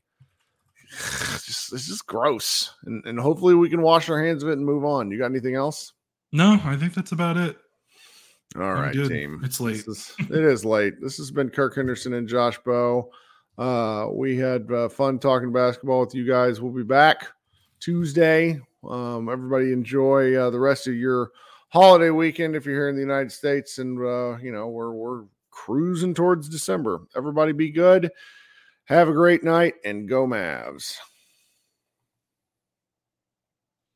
just 1.45 1.72
it's 1.72 1.87
just 1.87 2.07
gross. 2.07 2.74
And 2.85 3.05
and 3.07 3.18
hopefully 3.18 3.55
we 3.55 3.68
can 3.68 3.82
wash 3.82 4.09
our 4.09 4.22
hands 4.22 4.43
of 4.43 4.49
it 4.49 4.55
and 4.55 4.64
move 4.64 4.85
on. 4.85 5.11
You 5.11 5.18
got 5.18 5.26
anything 5.26 5.55
else? 5.55 5.93
No, 6.32 6.61
I 6.64 6.76
think 6.76 6.95
that's 6.95 7.12
about 7.12 7.37
it. 7.37 7.57
All 8.57 8.62
I'm 8.62 8.80
right, 8.80 8.95
good. 8.95 9.09
team. 9.09 9.41
It's 9.45 9.61
late. 9.61 9.85
Is, 9.87 10.14
it 10.18 10.30
is 10.30 10.64
late. 10.64 10.95
This 11.01 11.16
has 11.16 11.30
been 11.30 11.51
Kirk 11.51 11.74
Henderson 11.74 12.14
and 12.14 12.28
Josh 12.28 12.59
Bowe. 12.64 13.11
Uh, 13.59 14.09
we 14.12 14.37
had 14.37 14.70
uh, 14.70 14.89
fun 14.89 15.18
talking 15.18 15.53
basketball 15.53 16.01
with 16.01 16.14
you 16.14 16.26
guys. 16.26 16.61
We'll 16.61 16.72
be 16.72 16.82
back 16.82 17.26
Tuesday. 17.80 18.61
Um, 18.89 19.28
everybody 19.28 19.72
enjoy 19.72 20.35
uh, 20.35 20.51
the 20.51 20.59
rest 20.61 20.87
of 20.87 20.95
your 20.95 21.30
holiday 21.68 22.11
weekend 22.11 22.55
if 22.55 22.66
you're 22.66 22.74
here 22.76 22.89
in 22.89 22.95
the 22.95 23.01
United 23.01 23.32
States, 23.32 23.78
and 23.78 23.99
uh, 23.99 24.37
you 24.39 24.53
know 24.53 24.68
we're 24.68 24.93
we're 24.93 25.24
cruising 25.51 26.14
towards 26.14 26.49
December. 26.49 27.01
Everybody 27.16 27.53
be 27.53 27.70
good. 27.70 28.11
Have 28.87 29.09
a 29.09 29.12
great 29.12 29.43
night 29.43 29.74
and 29.85 30.09
go 30.09 30.26
Mavs. 30.26 30.97